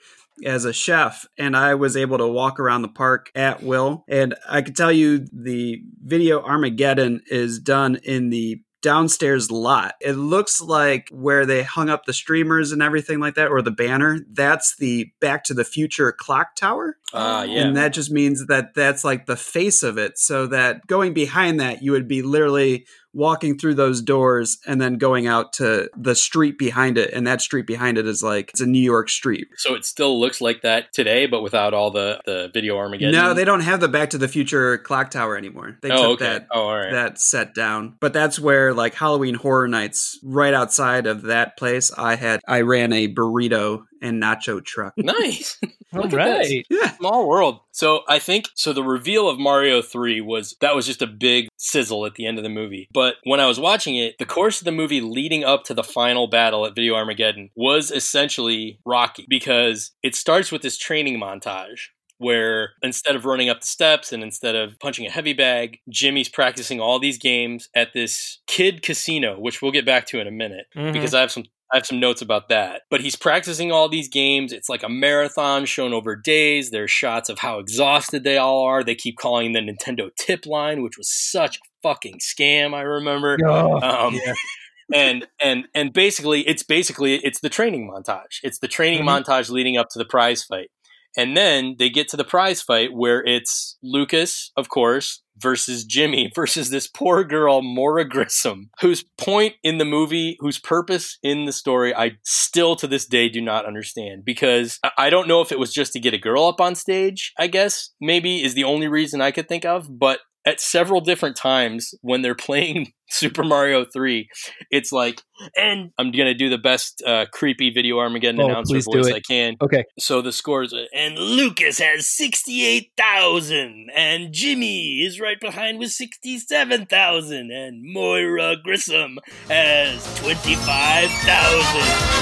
as 0.46 0.66
a 0.66 0.74
chef 0.74 1.26
and 1.38 1.56
I 1.56 1.76
was 1.76 1.98
able 1.98 2.18
to 2.18 2.28
walk 2.28 2.60
around 2.60 2.82
the 2.82 2.88
park 2.88 3.32
at 3.36 3.64
will. 3.64 4.04
And 4.08 4.36
I 4.48 4.62
can 4.62 4.74
tell 4.74 4.92
you 4.92 5.26
the 5.32 5.82
video 6.04 6.42
Armageddon 6.42 7.22
is 7.28 7.60
done 7.60 7.98
in 8.04 8.30
the 8.30 8.62
downstairs 8.82 9.52
lot. 9.52 9.96
It 10.02 10.14
looks 10.14 10.60
like 10.60 11.08
where 11.12 11.46
they 11.46 11.64
hung 11.64 11.89
up 11.89 12.06
the 12.06 12.14
streamers 12.14 12.72
and 12.72 12.82
everything 12.82 13.20
like 13.20 13.36
that, 13.36 13.50
or 13.50 13.62
the 13.62 13.72
banner. 13.72 14.20
That's 14.32 14.76
the 14.76 15.12
Back 15.20 15.44
to 15.46 15.54
the 15.54 15.64
Future 15.64 16.12
clock 16.12 16.56
tower. 16.56 16.98
Ah, 17.14 17.39
uh, 17.39 17.44
yeah. 17.44 17.62
And 17.62 17.78
that 17.78 17.94
just 17.94 18.12
means 18.12 18.48
that 18.48 18.74
that's 18.74 19.04
like 19.04 19.26
the 19.26 19.36
face 19.36 19.84
of 19.84 19.98
it. 19.98 20.18
So 20.18 20.48
that 20.48 20.88
going 20.88 21.14
behind 21.14 21.60
that, 21.60 21.84
you 21.84 21.92
would 21.92 22.08
be 22.08 22.22
literally 22.22 22.86
walking 23.14 23.57
through 23.57 23.76
those 23.76 24.01
doors 24.01 24.57
and 24.66 24.82
then 24.82 24.97
going 24.97 25.28
out 25.28 25.53
to 25.53 25.89
the 25.95 26.16
street 26.16 26.57
behind 26.57 26.97
it. 26.97 27.14
And 27.14 27.28
that 27.28 27.41
street 27.41 27.68
behind 27.68 27.97
it 27.97 28.07
is 28.07 28.24
like 28.24 28.49
it's 28.49 28.62
a 28.62 28.66
new 28.66 28.82
york 28.82 29.09
street. 29.09 29.47
So 29.57 29.76
it 29.76 29.86
still 29.86 30.20
looks 30.20 30.41
like 30.41 30.62
that 30.62 30.93
today 30.93 31.26
but 31.26 31.41
without 31.41 31.74
all 31.74 31.91
the 31.91 32.22
the 32.26 32.49
video 32.53 32.78
armageddon? 32.78 33.14
No 33.14 33.34
they 33.34 33.45
don't 33.45 33.62
have 33.62 33.80
the 33.80 33.88
back 33.88 34.12
to 34.12 34.18
the 34.18 34.28
future 34.28 34.78
clock 34.78 35.12
tower 35.12 35.38
anymore. 35.38 35.78
They 35.82 35.91
oh, 35.91 36.12
took 36.12 36.22
okay. 36.22 36.26
that 36.26 36.47
oh, 36.51 36.62
all 36.62 36.78
right. 36.78 36.91
that 36.91 37.20
set 37.20 37.53
down. 37.53 37.95
But 37.99 38.14
that's 38.14 38.39
where 38.39 38.74
like 38.74 38.93
halloween 38.93 39.36
horror 39.36 39.68
nights 39.68 40.20
right 40.24 40.53
outside 40.53 41.07
of 41.07 41.24
that 41.24 41.57
place 41.57 41.91
i 41.97 42.16
had 42.16 42.41
i 42.47 42.62
ran 42.62 42.93
a 42.93 43.14
burrito 43.14 43.86
and 44.01 44.22
nacho 44.22 44.64
truck. 44.64 44.93
Nice 44.97 45.59
all 45.94 46.08
right 46.10 46.66
yeah. 46.70 46.96
Small 46.98 47.28
world. 47.28 47.60
So 47.72 48.02
i 48.08 48.20
think 48.20 48.50
so 48.56 48.74
the 48.74 48.84
reveal 48.84 49.30
of 49.30 49.39
mario 49.39 49.82
3 49.82 50.22
was 50.22 50.56
that 50.62 50.76
was 50.76 50.86
just 50.86 51.02
a 51.02 51.08
big 51.08 51.48
sizzle 51.58 52.06
at 52.06 52.16
the 52.16 52.26
end 52.26 52.38
of 52.38 52.44
the 52.44 52.50
movie. 52.50 52.88
But 52.94 53.16
when 53.24 53.39
I 53.39 53.46
was 53.46 53.60
watching 53.60 53.96
it, 53.96 54.18
the 54.18 54.26
course 54.26 54.60
of 54.60 54.66
the 54.66 54.72
movie 54.72 55.02
leading 55.02 55.44
up 55.44 55.64
to 55.66 55.74
the 55.74 55.84
final 55.84 56.28
battle 56.28 56.66
at 56.66 56.76
Video 56.76 56.96
Armageddon 56.96 57.50
was 57.56 57.92
essentially 57.92 58.80
Rocky 58.86 59.26
because 59.30 59.92
it 60.04 60.16
starts 60.16 60.52
with 60.52 60.62
this 60.62 60.78
training 60.78 61.20
montage 61.20 61.89
where 62.22 62.74
instead 62.84 63.15
of 63.15 63.26
running 63.26 63.49
up 63.49 63.61
the 63.61 63.67
steps 63.67 64.13
and 64.13 64.22
instead 64.22 64.55
of 64.55 64.80
punching 64.80 65.07
a 65.07 65.09
heavy 65.09 65.34
bag, 65.34 65.80
Jimmy's 65.89 66.30
practicing 66.30 66.80
all 66.80 66.99
these 66.99 67.17
games 67.17 67.67
at 67.76 67.93
this 67.93 68.39
kid 68.45 68.84
casino, 68.84 69.39
which 69.39 69.61
we'll 69.61 69.72
get 69.72 69.88
back 69.88 70.05
to 70.05 70.19
in 70.19 70.28
a 70.28 70.32
minute 70.32 70.67
mm-hmm. 70.78 70.91
because 70.91 71.15
I 71.15 71.22
have 71.22 71.32
some 71.32 71.45
I 71.74 71.78
have 71.78 71.86
some 71.86 71.99
notes 71.99 72.22
about 72.22 72.49
that. 72.49 72.84
But 72.91 73.01
he's 73.01 73.15
practicing 73.15 73.72
all 73.72 73.89
these 73.89 74.07
games. 74.07 74.51
It's 74.51 74.69
like 74.69 74.84
a 74.84 74.89
marathon 74.89 75.65
shown 75.65 75.93
over 75.93 76.15
days. 76.15 76.69
There's 76.69 76.91
shots 76.91 77.30
of 77.30 77.39
how 77.39 77.59
exhausted 77.59 78.24
they 78.24 78.38
all 78.38 78.61
are. 78.63 78.84
They 78.84 78.93
keep 78.93 79.17
calling 79.17 79.53
the 79.53 79.61
Nintendo 79.61 80.09
tip 80.19 80.45
line, 80.45 80.84
which 80.84 80.97
was 80.97 81.09
such 81.09 81.57
a 81.57 81.59
fucking 81.82 82.19
scam, 82.19 82.76
I 82.76 82.82
remember. 82.82 83.38
Oh, 83.47 83.82
um, 83.82 84.13
yeah. 84.13 84.34
and 84.93 85.28
and 85.41 85.67
and 85.74 85.93
basically 85.93 86.41
it's 86.47 86.61
basically 86.61 87.15
it's 87.15 87.39
the 87.39 87.49
training 87.49 87.89
montage. 87.89 88.39
It's 88.43 88.59
the 88.59 88.67
training 88.67 89.05
mm-hmm. 89.05 89.24
montage 89.24 89.49
leading 89.49 89.78
up 89.78 89.89
to 89.91 89.99
the 89.99 90.05
prize 90.05 90.43
fight. 90.43 90.69
And 91.18 91.36
then 91.36 91.76
they 91.78 91.89
get 91.89 92.07
to 92.09 92.18
the 92.18 92.24
prize 92.24 92.62
fight 92.62 92.93
where 92.93 93.24
it's 93.26 93.78
Lucas, 93.84 94.51
of 94.55 94.70
course, 94.70 95.22
versus 95.38 95.84
Jimmy 95.84 96.32
versus 96.36 96.70
this 96.70 96.88
poor 96.88 97.24
girl, 97.24 97.62
Maura 97.62 98.07
Grissom, 98.07 98.70
whose 98.80 99.03
point 99.18 99.55
in 99.64 99.78
the 99.78 99.86
movie, 99.86 100.38
whose 100.39 100.59
purpose 100.59 101.18
in 101.24 101.45
the 101.45 101.51
story, 101.51 101.93
I 101.93 102.18
still 102.24 102.76
to 102.78 102.88
this 102.88 103.05
day 103.05 103.30
do 103.30 103.41
not 103.41 103.66
understand 103.66 104.24
because 104.24 104.80
I 104.97 105.09
don't 105.09 105.28
know 105.28 105.41
if 105.41 105.51
it 105.51 105.59
was 105.59 105.74
just 105.74 105.93
to 105.93 105.99
get 105.99 106.14
a 106.14 106.20
girl 106.20 106.45
up 106.45 106.62
on 106.62 106.76
stage, 106.76 107.34
I 107.38 107.47
guess, 107.47 107.91
maybe 107.99 108.43
is 108.43 108.53
the 108.53 108.64
only 108.64 108.88
reason 108.88 109.22
I 109.22 109.32
could 109.32 109.47
think 109.47 109.66
of, 109.66 109.88
but 109.99 110.20
at 110.46 110.60
several 110.60 111.02
different 111.02 111.36
times 111.36 111.94
when 112.02 112.22
they're 112.22 112.36
playing 112.36 112.94
Super 113.10 113.44
Mario 113.44 113.84
3, 113.84 114.30
it's 114.70 114.92
like, 114.92 115.22
and 115.58 115.92
I'm 115.98 116.12
going 116.12 116.28
to 116.28 116.34
do 116.34 116.50
the 116.50 116.58
best 116.58 117.04
uh, 117.06 117.26
creepy 117.32 117.70
video 117.70 118.00
Armageddon 118.00 118.39
oh, 118.39 118.46
announcer 118.46 118.80
voice 118.80 119.12
I 119.12 119.20
can. 119.20 119.58
Okay. 119.62 119.84
So 120.00 120.22
the 120.22 120.32
scores, 120.32 120.74
and 120.96 121.18
Lucas 121.18 121.80
has 121.80 122.08
68,000, 122.08 123.89
and 123.94 124.34
Jimmy 124.34 125.02
is 125.02 125.20
right 125.20 125.39
behind 125.42 125.80
with 125.80 125.92
67,000, 125.92 127.52
and 127.52 127.84
Moira 127.84 128.56
Grissom 128.64 129.20
has 129.50 130.02
25,000. 130.22 130.62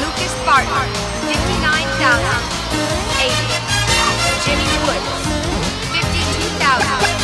Lucas 0.01 0.33
Barton, 0.43 0.93
59,000. 1.27 2.59
Jimmy 4.45 4.63
Woods, 4.87 5.05
52,000. 5.91 7.18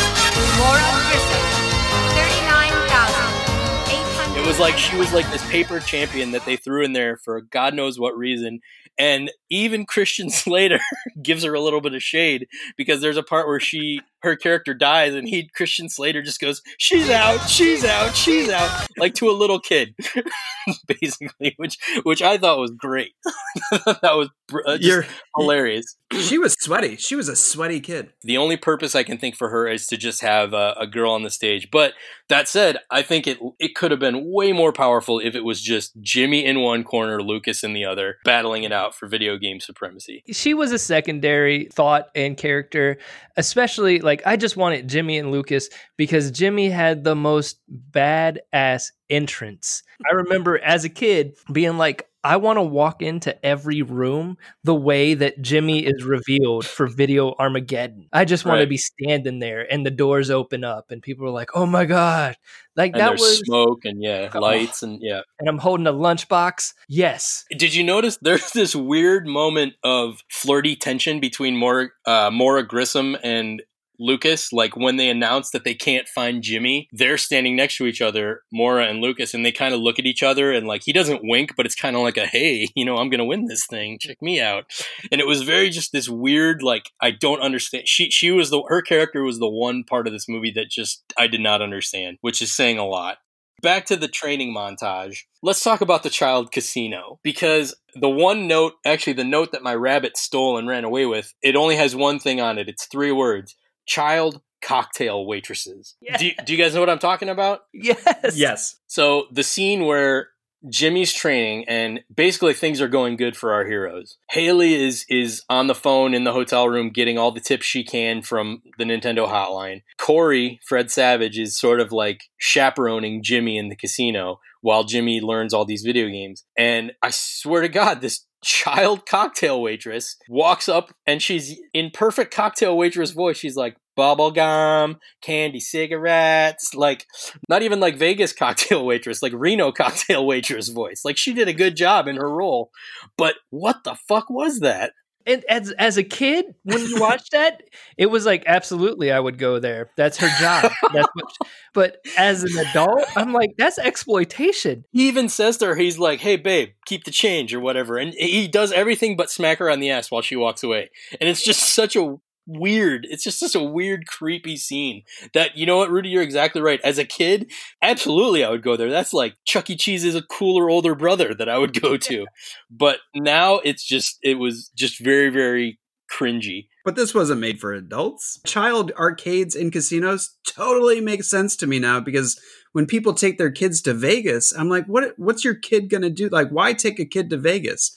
It 4.36 4.46
was 4.46 4.58
like 4.58 4.78
she 4.78 4.96
was 4.96 5.12
like 5.12 5.30
this 5.30 5.44
paper 5.50 5.80
champion 5.80 6.30
that 6.32 6.44
they 6.44 6.56
threw 6.56 6.84
in 6.84 6.92
there 6.92 7.16
for 7.16 7.40
God 7.40 7.74
knows 7.74 7.98
what 7.98 8.16
reason. 8.16 8.60
And 8.98 9.30
even 9.50 9.86
Christian 9.86 10.30
Slater 10.30 10.80
gives 11.22 11.44
her 11.44 11.54
a 11.54 11.60
little 11.60 11.80
bit 11.80 11.94
of 11.94 12.02
shade 12.02 12.46
because 12.76 13.00
there's 13.00 13.16
a 13.16 13.22
part 13.22 13.46
where 13.46 13.60
she 13.60 14.00
her 14.22 14.36
character 14.36 14.74
dies 14.74 15.14
and 15.14 15.28
he 15.28 15.48
Christian 15.54 15.88
Slater 15.88 16.22
just 16.22 16.40
goes, 16.40 16.62
"She's 16.78 17.08
out, 17.08 17.48
she's 17.48 17.84
out, 17.84 18.14
she's 18.14 18.48
out," 18.48 18.86
like 18.98 19.14
to 19.14 19.30
a 19.30 19.32
little 19.32 19.60
kid, 19.60 19.94
basically, 21.00 21.54
which 21.56 21.78
which 22.02 22.22
I 22.22 22.36
thought 22.36 22.58
was 22.58 22.72
great. 22.72 23.12
that 23.70 24.00
was 24.02 24.28
uh, 24.66 24.78
You're, 24.80 25.06
hilarious. 25.36 25.96
She 26.12 26.38
was 26.38 26.54
sweaty. 26.58 26.96
She 26.96 27.16
was 27.16 27.28
a 27.28 27.36
sweaty 27.36 27.80
kid. 27.80 28.12
The 28.22 28.36
only 28.36 28.56
purpose 28.56 28.94
I 28.94 29.02
can 29.02 29.18
think 29.18 29.36
for 29.36 29.48
her 29.48 29.66
is 29.66 29.86
to 29.88 29.96
just 29.96 30.20
have 30.22 30.52
a, 30.52 30.74
a 30.78 30.86
girl 30.86 31.12
on 31.12 31.22
the 31.22 31.30
stage. 31.30 31.68
But 31.70 31.94
that 32.28 32.48
said, 32.48 32.78
I 32.90 33.02
think 33.02 33.26
it 33.26 33.38
it 33.58 33.74
could 33.74 33.90
have 33.90 34.00
been 34.00 34.30
way 34.32 34.52
more 34.52 34.72
powerful 34.72 35.18
if 35.18 35.34
it 35.34 35.44
was 35.44 35.60
just 35.62 36.00
Jimmy 36.00 36.44
in 36.44 36.60
one 36.60 36.84
corner, 36.84 37.22
Lucas 37.22 37.64
in 37.64 37.72
the 37.72 37.84
other, 37.84 38.16
battling 38.24 38.64
it 38.64 38.72
out 38.72 38.85
for 38.94 39.06
video 39.06 39.36
game 39.36 39.60
supremacy. 39.60 40.22
She 40.30 40.54
was 40.54 40.72
a 40.72 40.78
secondary 40.78 41.68
thought 41.72 42.08
and 42.14 42.36
character, 42.36 42.98
especially 43.36 44.00
like 44.00 44.22
I 44.26 44.36
just 44.36 44.56
wanted 44.56 44.88
Jimmy 44.88 45.18
and 45.18 45.30
Lucas 45.30 45.68
because 45.96 46.30
Jimmy 46.30 46.70
had 46.70 47.04
the 47.04 47.14
most 47.14 47.60
badass 47.90 48.92
entrance. 49.10 49.82
I 50.10 50.14
remember 50.14 50.58
as 50.58 50.84
a 50.84 50.88
kid 50.88 51.36
being 51.52 51.78
like, 51.78 52.08
I 52.26 52.38
want 52.38 52.56
to 52.56 52.62
walk 52.62 53.02
into 53.02 53.46
every 53.46 53.82
room 53.82 54.36
the 54.64 54.74
way 54.74 55.14
that 55.14 55.40
Jimmy 55.40 55.86
is 55.86 56.02
revealed 56.02 56.66
for 56.66 56.88
Video 56.88 57.36
Armageddon. 57.38 58.08
I 58.12 58.24
just 58.24 58.44
want 58.44 58.56
right. 58.56 58.64
to 58.64 58.68
be 58.68 58.78
standing 58.78 59.38
there 59.38 59.64
and 59.72 59.86
the 59.86 59.92
doors 59.92 60.28
open 60.28 60.64
up 60.64 60.90
and 60.90 61.00
people 61.00 61.24
are 61.26 61.30
like, 61.30 61.50
"Oh 61.54 61.66
my 61.66 61.84
god!" 61.84 62.36
Like 62.74 62.94
and 62.94 63.00
that 63.00 63.12
was 63.12 63.38
smoke 63.38 63.84
and 63.84 64.02
yeah, 64.02 64.28
oh. 64.34 64.40
lights 64.40 64.82
and 64.82 65.00
yeah. 65.00 65.20
And 65.38 65.48
I'm 65.48 65.58
holding 65.58 65.86
a 65.86 65.92
lunchbox. 65.92 66.74
Yes. 66.88 67.44
Did 67.56 67.74
you 67.74 67.84
notice 67.84 68.18
there's 68.20 68.50
this 68.50 68.74
weird 68.74 69.28
moment 69.28 69.74
of 69.84 70.24
flirty 70.28 70.74
tension 70.74 71.20
between 71.20 71.56
Maura, 71.56 71.90
uh, 72.06 72.30
Maura 72.32 72.66
Grissom 72.66 73.16
and 73.22 73.62
Lucas, 73.98 74.52
like 74.52 74.76
when 74.76 74.96
they 74.96 75.08
announce 75.08 75.50
that 75.50 75.64
they 75.64 75.74
can't 75.74 76.08
find 76.08 76.42
Jimmy, 76.42 76.88
they're 76.92 77.18
standing 77.18 77.56
next 77.56 77.76
to 77.76 77.86
each 77.86 78.00
other, 78.00 78.42
Mora 78.52 78.86
and 78.86 79.00
Lucas, 79.00 79.34
and 79.34 79.44
they 79.44 79.52
kind 79.52 79.74
of 79.74 79.80
look 79.80 79.98
at 79.98 80.06
each 80.06 80.22
other 80.22 80.52
and 80.52 80.66
like 80.66 80.82
he 80.84 80.92
doesn't 80.92 81.20
wink, 81.22 81.52
but 81.56 81.66
it's 81.66 81.74
kind 81.74 81.96
of 81.96 82.02
like 82.02 82.16
a 82.16 82.26
hey, 82.26 82.68
you 82.74 82.84
know, 82.84 82.96
I'm 82.96 83.10
gonna 83.10 83.24
win 83.24 83.46
this 83.46 83.66
thing. 83.66 83.98
Check 84.00 84.20
me 84.22 84.40
out. 84.40 84.64
And 85.10 85.20
it 85.20 85.26
was 85.26 85.42
very 85.42 85.70
just 85.70 85.92
this 85.92 86.08
weird, 86.08 86.62
like 86.62 86.90
I 87.00 87.10
don't 87.10 87.40
understand. 87.40 87.88
She 87.88 88.10
she 88.10 88.30
was 88.30 88.50
the 88.50 88.62
her 88.68 88.82
character 88.82 89.22
was 89.22 89.38
the 89.38 89.48
one 89.48 89.84
part 89.84 90.06
of 90.06 90.12
this 90.12 90.28
movie 90.28 90.52
that 90.52 90.70
just 90.70 91.02
I 91.18 91.26
did 91.26 91.40
not 91.40 91.62
understand, 91.62 92.18
which 92.20 92.42
is 92.42 92.54
saying 92.54 92.78
a 92.78 92.86
lot. 92.86 93.18
Back 93.62 93.86
to 93.86 93.96
the 93.96 94.08
training 94.08 94.54
montage. 94.54 95.20
Let's 95.42 95.64
talk 95.64 95.80
about 95.80 96.02
the 96.02 96.10
child 96.10 96.52
casino 96.52 97.18
because 97.22 97.74
the 97.94 98.08
one 98.08 98.46
note, 98.46 98.74
actually, 98.84 99.14
the 99.14 99.24
note 99.24 99.52
that 99.52 99.62
my 99.62 99.74
rabbit 99.74 100.18
stole 100.18 100.58
and 100.58 100.68
ran 100.68 100.84
away 100.84 101.06
with, 101.06 101.32
it 101.42 101.56
only 101.56 101.76
has 101.76 101.96
one 101.96 102.18
thing 102.18 102.38
on 102.38 102.58
it. 102.58 102.68
It's 102.68 102.86
three 102.86 103.12
words 103.12 103.56
child 103.86 104.40
cocktail 104.62 105.24
waitresses. 105.26 105.94
Yes. 106.00 106.20
Do, 106.20 106.30
do 106.44 106.52
you 106.52 106.58
guys 106.58 106.74
know 106.74 106.80
what 106.80 106.90
I'm 106.90 106.98
talking 106.98 107.28
about? 107.28 107.62
Yes. 107.72 108.36
Yes. 108.36 108.76
So 108.86 109.26
the 109.30 109.42
scene 109.42 109.84
where 109.84 110.28
Jimmy's 110.68 111.12
training 111.12 111.64
and 111.68 112.00
basically 112.14 112.54
things 112.54 112.80
are 112.80 112.88
going 112.88 113.16
good 113.16 113.36
for 113.36 113.52
our 113.52 113.64
heroes. 113.64 114.18
Haley 114.30 114.74
is 114.74 115.04
is 115.08 115.42
on 115.48 115.66
the 115.66 115.74
phone 115.74 116.14
in 116.14 116.24
the 116.24 116.32
hotel 116.32 116.68
room 116.68 116.90
getting 116.90 117.18
all 117.18 117.30
the 117.30 117.40
tips 117.40 117.66
she 117.66 117.84
can 117.84 118.22
from 118.22 118.62
the 118.78 118.84
Nintendo 118.84 119.28
hotline. 119.28 119.82
Corey, 119.98 120.58
Fred 120.66 120.90
Savage 120.90 121.38
is 121.38 121.56
sort 121.56 121.80
of 121.80 121.92
like 121.92 122.24
chaperoning 122.38 123.22
Jimmy 123.22 123.58
in 123.58 123.68
the 123.68 123.76
casino 123.76 124.40
while 124.60 124.84
Jimmy 124.84 125.20
learns 125.20 125.54
all 125.54 125.64
these 125.64 125.82
video 125.82 126.08
games. 126.08 126.44
And 126.58 126.92
I 127.02 127.10
swear 127.10 127.62
to 127.62 127.68
god 127.68 128.00
this 128.00 128.26
child 128.46 129.06
cocktail 129.06 129.60
waitress 129.60 130.16
walks 130.28 130.68
up 130.68 130.94
and 131.04 131.20
she's 131.20 131.60
in 131.74 131.90
perfect 131.90 132.32
cocktail 132.32 132.78
waitress 132.78 133.10
voice. 133.10 133.36
She's 133.36 133.56
like 133.56 133.76
bubblegum, 133.98 134.96
candy 135.20 135.58
cigarettes, 135.58 136.72
like 136.74 137.06
not 137.48 137.62
even 137.62 137.80
like 137.80 137.96
Vegas 137.96 138.32
cocktail 138.38 138.86
waitress, 138.86 139.20
like 139.20 139.32
Reno 139.34 139.72
cocktail 139.76 140.24
waitress 140.24 140.68
voice. 140.68 141.02
Like 141.04 141.16
she 141.16 141.34
did 141.34 141.48
a 141.48 141.52
good 141.52 141.76
job 141.76 142.06
in 142.06 142.16
her 142.16 142.32
role. 142.32 142.70
But 143.18 143.34
what 143.50 143.82
the 143.84 143.96
fuck 144.08 144.30
was 144.30 144.60
that? 144.60 144.92
And 145.26 145.44
as 145.48 145.72
as 145.72 145.96
a 145.96 146.04
kid, 146.04 146.46
when 146.62 146.80
you 146.86 147.00
watched 147.00 147.32
that, 147.32 147.62
it 147.98 148.06
was 148.06 148.24
like 148.24 148.44
absolutely 148.46 149.10
I 149.10 149.18
would 149.18 149.38
go 149.38 149.58
there. 149.58 149.90
That's 149.96 150.18
her 150.18 150.30
job. 150.40 150.70
That's 150.92 151.08
what, 151.14 151.32
but 151.74 151.96
as 152.16 152.44
an 152.44 152.56
adult, 152.58 153.04
I'm 153.16 153.32
like 153.32 153.50
that's 153.58 153.78
exploitation. 153.78 154.84
He 154.92 155.08
even 155.08 155.28
says 155.28 155.56
to 155.58 155.66
her, 155.66 155.74
he's 155.74 155.98
like, 155.98 156.20
"Hey, 156.20 156.36
babe, 156.36 156.70
keep 156.86 157.04
the 157.04 157.10
change 157.10 157.52
or 157.52 157.60
whatever," 157.60 157.98
and 157.98 158.14
he 158.14 158.46
does 158.46 158.70
everything 158.72 159.16
but 159.16 159.30
smack 159.30 159.58
her 159.58 159.68
on 159.68 159.80
the 159.80 159.90
ass 159.90 160.10
while 160.10 160.22
she 160.22 160.36
walks 160.36 160.62
away. 160.62 160.90
And 161.20 161.28
it's 161.28 161.42
just 161.42 161.74
such 161.74 161.96
a 161.96 162.16
weird. 162.46 163.06
It's 163.10 163.24
just 163.24 163.38
such 163.38 163.54
a 163.54 163.62
weird, 163.62 164.06
creepy 164.06 164.56
scene. 164.56 165.02
That 165.34 165.56
you 165.56 165.66
know 165.66 165.78
what, 165.78 165.90
Rudy, 165.90 166.08
you're 166.08 166.22
exactly 166.22 166.60
right. 166.60 166.80
As 166.82 166.98
a 166.98 167.04
kid, 167.04 167.50
absolutely, 167.82 168.44
I 168.44 168.50
would 168.50 168.62
go 168.62 168.76
there. 168.76 168.90
That's 168.90 169.12
like 169.12 169.36
Chuck 169.44 169.68
E. 169.70 169.76
Cheese 169.76 170.04
is 170.04 170.14
a 170.14 170.22
cooler 170.22 170.70
older 170.70 170.94
brother 170.94 171.34
that 171.34 171.48
I 171.48 171.58
would 171.58 171.80
go 171.80 171.96
to. 172.08 172.26
but 172.70 172.98
now 173.14 173.56
it's 173.56 173.84
just, 173.84 174.18
it 174.22 174.38
was 174.38 174.70
just 174.74 175.00
very, 175.00 175.30
very 175.30 175.78
cringy. 176.10 176.68
But 176.84 176.94
this 176.94 177.14
wasn't 177.14 177.40
made 177.40 177.58
for 177.58 177.72
adults. 177.72 178.40
Child 178.46 178.92
arcades 178.96 179.56
and 179.56 179.72
casinos 179.72 180.36
totally 180.46 181.00
make 181.00 181.24
sense 181.24 181.56
to 181.56 181.66
me 181.66 181.78
now 181.80 181.98
because 181.98 182.40
when 182.72 182.86
people 182.86 183.12
take 183.12 183.38
their 183.38 183.50
kids 183.50 183.82
to 183.82 183.94
Vegas, 183.94 184.52
I'm 184.52 184.68
like, 184.68 184.86
what? 184.86 185.14
What's 185.16 185.44
your 185.44 185.54
kid 185.54 185.90
gonna 185.90 186.10
do? 186.10 186.28
Like, 186.28 186.50
why 186.50 186.74
take 186.74 187.00
a 187.00 187.04
kid 187.04 187.30
to 187.30 187.36
Vegas? 187.36 187.96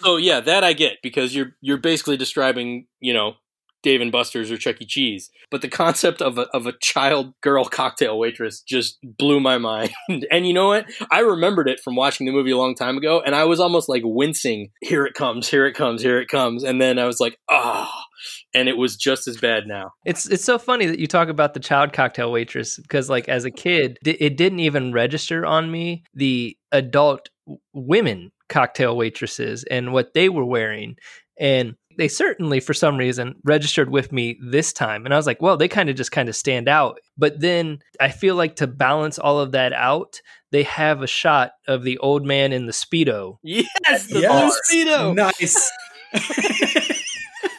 So 0.00 0.16
yeah, 0.16 0.40
that 0.40 0.64
I 0.64 0.72
get 0.72 0.98
because 1.02 1.34
you're 1.34 1.56
you're 1.60 1.76
basically 1.76 2.16
describing, 2.16 2.86
you 3.00 3.12
know, 3.12 3.34
Dave 3.82 4.00
and 4.00 4.12
Buster's 4.12 4.50
or 4.50 4.56
Chuck 4.56 4.76
E. 4.80 4.86
Cheese. 4.86 5.30
But 5.50 5.62
the 5.62 5.68
concept 5.68 6.22
of 6.22 6.38
a, 6.38 6.42
of 6.54 6.66
a 6.66 6.72
child 6.80 7.34
girl 7.40 7.64
cocktail 7.64 8.18
waitress 8.18 8.60
just 8.60 8.98
blew 9.02 9.40
my 9.40 9.58
mind. 9.58 9.92
and 10.30 10.46
you 10.46 10.52
know 10.52 10.68
what? 10.68 10.86
I 11.10 11.20
remembered 11.20 11.68
it 11.68 11.80
from 11.80 11.96
watching 11.96 12.26
the 12.26 12.32
movie 12.32 12.50
a 12.50 12.58
long 12.58 12.74
time 12.74 12.96
ago, 12.96 13.20
and 13.20 13.34
I 13.34 13.44
was 13.44 13.60
almost 13.60 13.88
like 13.88 14.02
wincing. 14.04 14.70
Here 14.80 15.04
it 15.04 15.14
comes, 15.14 15.48
here 15.48 15.66
it 15.66 15.74
comes, 15.74 16.02
here 16.02 16.20
it 16.20 16.28
comes. 16.28 16.62
And 16.62 16.80
then 16.80 16.98
I 16.98 17.06
was 17.06 17.20
like, 17.20 17.38
ah. 17.48 17.90
Oh. 17.92 18.00
And 18.52 18.68
it 18.68 18.76
was 18.76 18.96
just 18.96 19.26
as 19.28 19.38
bad 19.38 19.66
now. 19.66 19.92
It's 20.04 20.28
it's 20.28 20.44
so 20.44 20.58
funny 20.58 20.84
that 20.84 20.98
you 20.98 21.06
talk 21.06 21.28
about 21.28 21.54
the 21.54 21.60
child 21.60 21.94
cocktail 21.94 22.30
waitress 22.30 22.76
because 22.76 23.08
like 23.08 23.30
as 23.30 23.46
a 23.46 23.50
kid, 23.50 23.96
it 24.04 24.36
didn't 24.36 24.60
even 24.60 24.92
register 24.92 25.46
on 25.46 25.70
me 25.70 26.04
the 26.12 26.54
adult 26.70 27.30
women 27.72 28.30
cocktail 28.50 28.96
waitresses 28.96 29.64
and 29.70 29.92
what 29.92 30.12
they 30.12 30.28
were 30.28 30.44
wearing. 30.44 30.96
And 31.38 31.76
they 32.00 32.08
certainly 32.08 32.60
for 32.60 32.72
some 32.72 32.96
reason 32.96 33.34
registered 33.44 33.90
with 33.90 34.10
me 34.10 34.38
this 34.42 34.72
time 34.72 35.04
and 35.04 35.12
i 35.12 35.16
was 35.18 35.26
like 35.26 35.42
well 35.42 35.58
they 35.58 35.68
kind 35.68 35.90
of 35.90 35.96
just 35.96 36.10
kind 36.10 36.30
of 36.30 36.34
stand 36.34 36.66
out 36.66 36.98
but 37.18 37.38
then 37.40 37.78
i 38.00 38.08
feel 38.08 38.34
like 38.36 38.56
to 38.56 38.66
balance 38.66 39.18
all 39.18 39.38
of 39.38 39.52
that 39.52 39.74
out 39.74 40.20
they 40.50 40.62
have 40.62 41.02
a 41.02 41.06
shot 41.06 41.52
of 41.68 41.82
the 41.84 41.98
old 41.98 42.24
man 42.24 42.52
in 42.54 42.64
the 42.64 42.72
speedo 42.72 43.36
yes 43.42 44.06
the 44.06 44.20
Yes. 44.20 44.58
blue 44.70 44.84
speedo 44.86 45.14
Nice. 45.14 45.70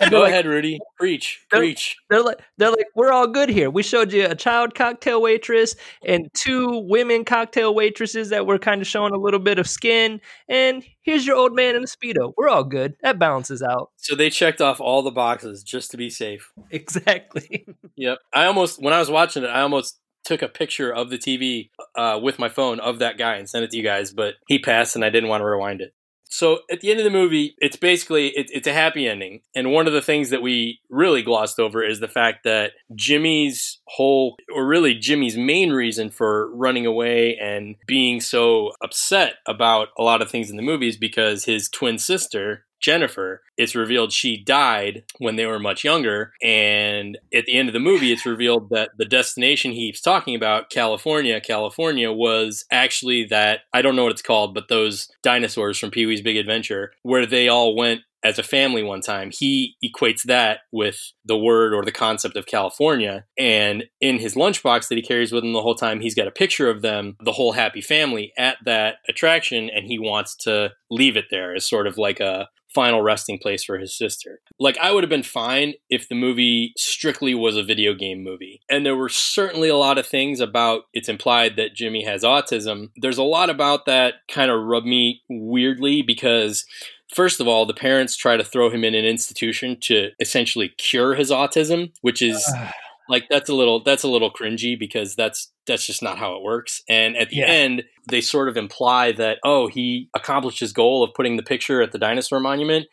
go 0.10 0.22
like- 0.22 0.32
ahead 0.32 0.45
rudy. 0.45 0.80
Preach 0.97 1.45
They're- 1.52 1.60
preach. 1.60 1.97
they're 2.10 2.24
like 2.24 2.39
they're 2.58 2.70
like 2.72 2.88
we're 2.95 3.12
all 3.12 3.28
good 3.28 3.49
here. 3.49 3.70
We 3.70 3.84
showed 3.84 4.12
you 4.14 4.26
a 4.26 4.36
child 4.36 4.76
cocktail 4.76 5.22
waitress 5.22 5.76
and 6.06 6.30
two 6.34 6.80
women 6.88 7.26
cocktail 7.26 7.74
waitresses 7.76 8.30
that 8.30 8.45
were 8.45 8.60
kind 8.60 8.82
of 8.82 8.88
showing 8.88 9.14
a 9.14 9.18
little 9.18 9.39
bit 9.39 9.60
of 9.60 9.68
skin 9.68 10.20
and 10.49 10.84
here's 11.04 11.26
your 11.26 11.36
old 11.36 11.56
man 11.56 11.76
in 11.76 11.84
a 11.84 11.88
speedo. 11.88 12.34
We're 12.38 12.49
all 12.49 12.64
good. 12.64 12.95
That 13.02 13.20
balances 13.20 13.62
out. 13.62 13.89
So 13.97 14.16
they 14.16 14.30
checked 14.30 14.62
off 14.62 14.80
all 14.80 15.02
the 15.02 15.12
boxes 15.12 15.64
just 15.64 15.91
to 15.91 15.97
be 15.97 16.10
safe. 16.10 16.52
Exactly. 16.72 17.66
Yep. 17.95 18.18
I 18.34 18.45
almost 18.45 18.82
when 18.82 18.93
I 18.93 18.99
was 18.99 19.10
watching 19.10 19.43
it, 19.43 19.47
I 19.47 19.62
almost 19.62 19.99
took 20.24 20.41
a 20.43 20.47
picture 20.47 20.93
of 20.93 21.10
the 21.10 21.18
TV 21.18 21.70
uh, 21.95 22.20
with 22.22 22.38
my 22.38 22.47
phone 22.47 22.80
of 22.80 22.99
that 22.99 23.18
guy 23.18 23.36
and 23.38 23.49
sent 23.49 23.64
it 23.64 23.72
to 23.72 23.78
you 23.78 23.82
guys, 23.84 24.14
but 24.14 24.36
he 24.47 24.60
passed 24.60 24.95
and 24.95 25.04
I 25.04 25.10
didn't 25.10 25.30
want 25.30 25.41
to 25.41 25.45
rewind 25.45 25.82
it. 25.82 25.93
So 26.32 26.59
at 26.71 26.79
the 26.79 26.89
end 26.89 26.99
of 26.99 27.03
the 27.03 27.09
movie, 27.09 27.55
it's 27.57 27.75
basically 27.75 28.29
it, 28.29 28.47
it's 28.51 28.67
a 28.67 28.73
happy 28.73 29.07
ending, 29.07 29.41
and 29.53 29.71
one 29.71 29.86
of 29.86 29.93
the 29.93 30.01
things 30.01 30.29
that 30.29 30.41
we 30.41 30.79
really 30.89 31.21
glossed 31.21 31.59
over 31.59 31.84
is 31.84 31.99
the 31.99 32.07
fact 32.07 32.45
that 32.45 32.71
Jimmy's 32.95 33.82
whole, 33.88 34.38
or 34.55 34.65
really 34.65 34.95
Jimmy's 34.95 35.36
main 35.36 35.71
reason 35.71 36.09
for 36.09 36.49
running 36.55 36.86
away 36.86 37.38
and 37.38 37.75
being 37.86 38.21
so 38.21 38.71
upset 38.82 39.34
about 39.45 39.89
a 39.99 40.03
lot 40.03 40.21
of 40.21 40.32
things 40.32 40.49
in 40.49 40.55
the 40.55 40.63
movie 40.63 40.88
is 40.88 40.97
because 40.97 41.43
his 41.43 41.67
twin 41.67 41.99
sister 41.99 42.65
Jennifer, 42.82 43.41
it's 43.57 43.75
revealed 43.75 44.11
she 44.11 44.43
died 44.43 45.03
when 45.19 45.36
they 45.36 45.45
were 45.45 45.59
much 45.59 45.84
younger. 45.84 46.34
And 46.43 47.17
at 47.34 47.45
the 47.45 47.57
end 47.57 47.69
of 47.69 47.73
the 47.73 47.79
movie, 47.79 48.11
it's 48.11 48.25
revealed 48.25 48.69
that 48.71 48.91
the 48.97 49.05
destination 49.05 49.71
he 49.71 49.88
keeps 49.88 50.01
talking 50.01 50.36
about, 50.36 50.69
California, 50.69 51.39
California, 51.39 52.11
was 52.11 52.65
actually 52.71 53.25
that 53.25 53.61
I 53.73 53.82
don't 53.82 53.95
know 53.95 54.03
what 54.03 54.11
it's 54.11 54.21
called, 54.21 54.53
but 54.53 54.67
those 54.67 55.09
dinosaurs 55.23 55.77
from 55.77 55.91
Pee 55.91 56.05
Wee's 56.05 56.21
Big 56.21 56.38
Adventure, 56.38 56.91
where 57.03 57.25
they 57.25 57.47
all 57.47 57.75
went 57.75 58.01
as 58.23 58.38
a 58.38 58.43
family 58.43 58.84
one 58.84 59.01
time. 59.01 59.32
He 59.32 59.75
equates 59.84 60.23
that 60.23 60.59
with 60.71 61.11
the 61.25 61.38
word 61.38 61.73
or 61.73 61.84
the 61.84 61.91
concept 61.91 62.38
of 62.38 62.45
California. 62.45 63.25
And 63.38 63.86
in 63.99 64.19
his 64.19 64.36
lunchbox 64.36 64.88
that 64.88 64.95
he 64.95 65.01
carries 65.01 65.32
with 65.32 65.43
him 65.43 65.53
the 65.53 65.61
whole 65.61 65.75
time, 65.75 66.01
he's 66.01 66.15
got 66.15 66.27
a 66.27 66.32
picture 66.32 66.69
of 66.69 66.82
them, 66.82 67.17
the 67.23 67.32
whole 67.32 67.53
happy 67.53 67.82
family, 67.82 68.32
at 68.38 68.57
that 68.65 68.97
attraction. 69.09 69.69
And 69.69 69.88
he 69.88 69.97
wants 69.97 70.36
to 70.41 70.71
leave 70.89 71.17
it 71.17 71.25
there 71.32 71.55
as 71.55 71.67
sort 71.67 71.88
of 71.88 71.97
like 71.97 72.19
a 72.19 72.47
final 72.74 73.01
resting 73.01 73.38
place 73.39 73.63
for 73.63 73.78
his 73.78 73.95
sister. 73.97 74.39
Like, 74.59 74.78
I 74.78 74.91
would 74.91 75.03
have 75.03 75.09
been 75.09 75.24
fine 75.24 75.74
if 75.89 76.07
the 76.07 76.15
movie 76.15 76.74
strictly 76.78 77.34
was 77.34 77.57
a 77.57 77.63
video 77.63 77.93
game 77.93 78.24
movie. 78.24 78.61
And 78.69 78.86
there 78.86 78.95
were 78.95 79.09
certainly 79.09 79.69
a 79.69 79.78
lot 79.78 79.97
of 79.97 80.07
things 80.07 80.39
about 80.39 80.84
it's 80.93 81.09
implied 81.09 81.55
that 81.57 81.76
Jimmy 81.76 82.05
has 82.05 82.24
autism. 82.24 82.89
There's 82.95 83.17
a 83.17 83.24
lot 83.24 83.49
about 83.49 83.86
that 83.86 84.15
kind 84.30 84.51
of 84.51 84.63
rub 84.63 84.84
me 84.84 85.22
weirdly 85.30 86.01
because 86.01 86.65
First 87.13 87.41
of 87.41 87.47
all, 87.47 87.65
the 87.65 87.74
parents 87.74 88.15
try 88.15 88.38
to 88.38 88.43
throw 88.43 88.69
him 88.69 88.86
in 88.86 88.95
an 88.95 89.03
institution 89.03 89.78
to 89.82 90.11
essentially 90.22 90.69
cure 90.78 91.15
his 91.15 91.30
autism, 91.30 91.91
which 91.99 92.22
is 92.22 92.41
ah. 92.55 92.72
Like 93.12 93.26
that's 93.30 93.49
a 93.49 93.53
little 93.53 93.84
that's 93.84 94.03
a 94.03 94.07
little 94.07 94.32
cringy 94.32 94.80
because 94.80 95.16
that's 95.16 95.51
that's 95.68 95.86
just 95.86 96.01
not 96.01 96.18
how 96.18 96.36
it 96.36 96.41
works. 96.41 96.82
And 96.89 97.16
at 97.18 97.30
the 97.30 97.38
Yeah. 97.38 97.47
end, 97.47 97.84
they 98.09 98.22
sort 98.22 98.49
of 98.49 98.57
imply 98.57 99.12
that 99.12 99.38
oh, 99.43 99.68
he 99.68 100.09
accomplished 100.16 100.59
his 100.59 100.74
goal 100.74 101.03
of 101.03 101.14
putting 101.14 101.38
the 101.38 101.43
picture 101.43 101.82
at 101.84 101.91
the 101.91 101.99
dinosaur 101.99 102.39
monument. 102.39 102.88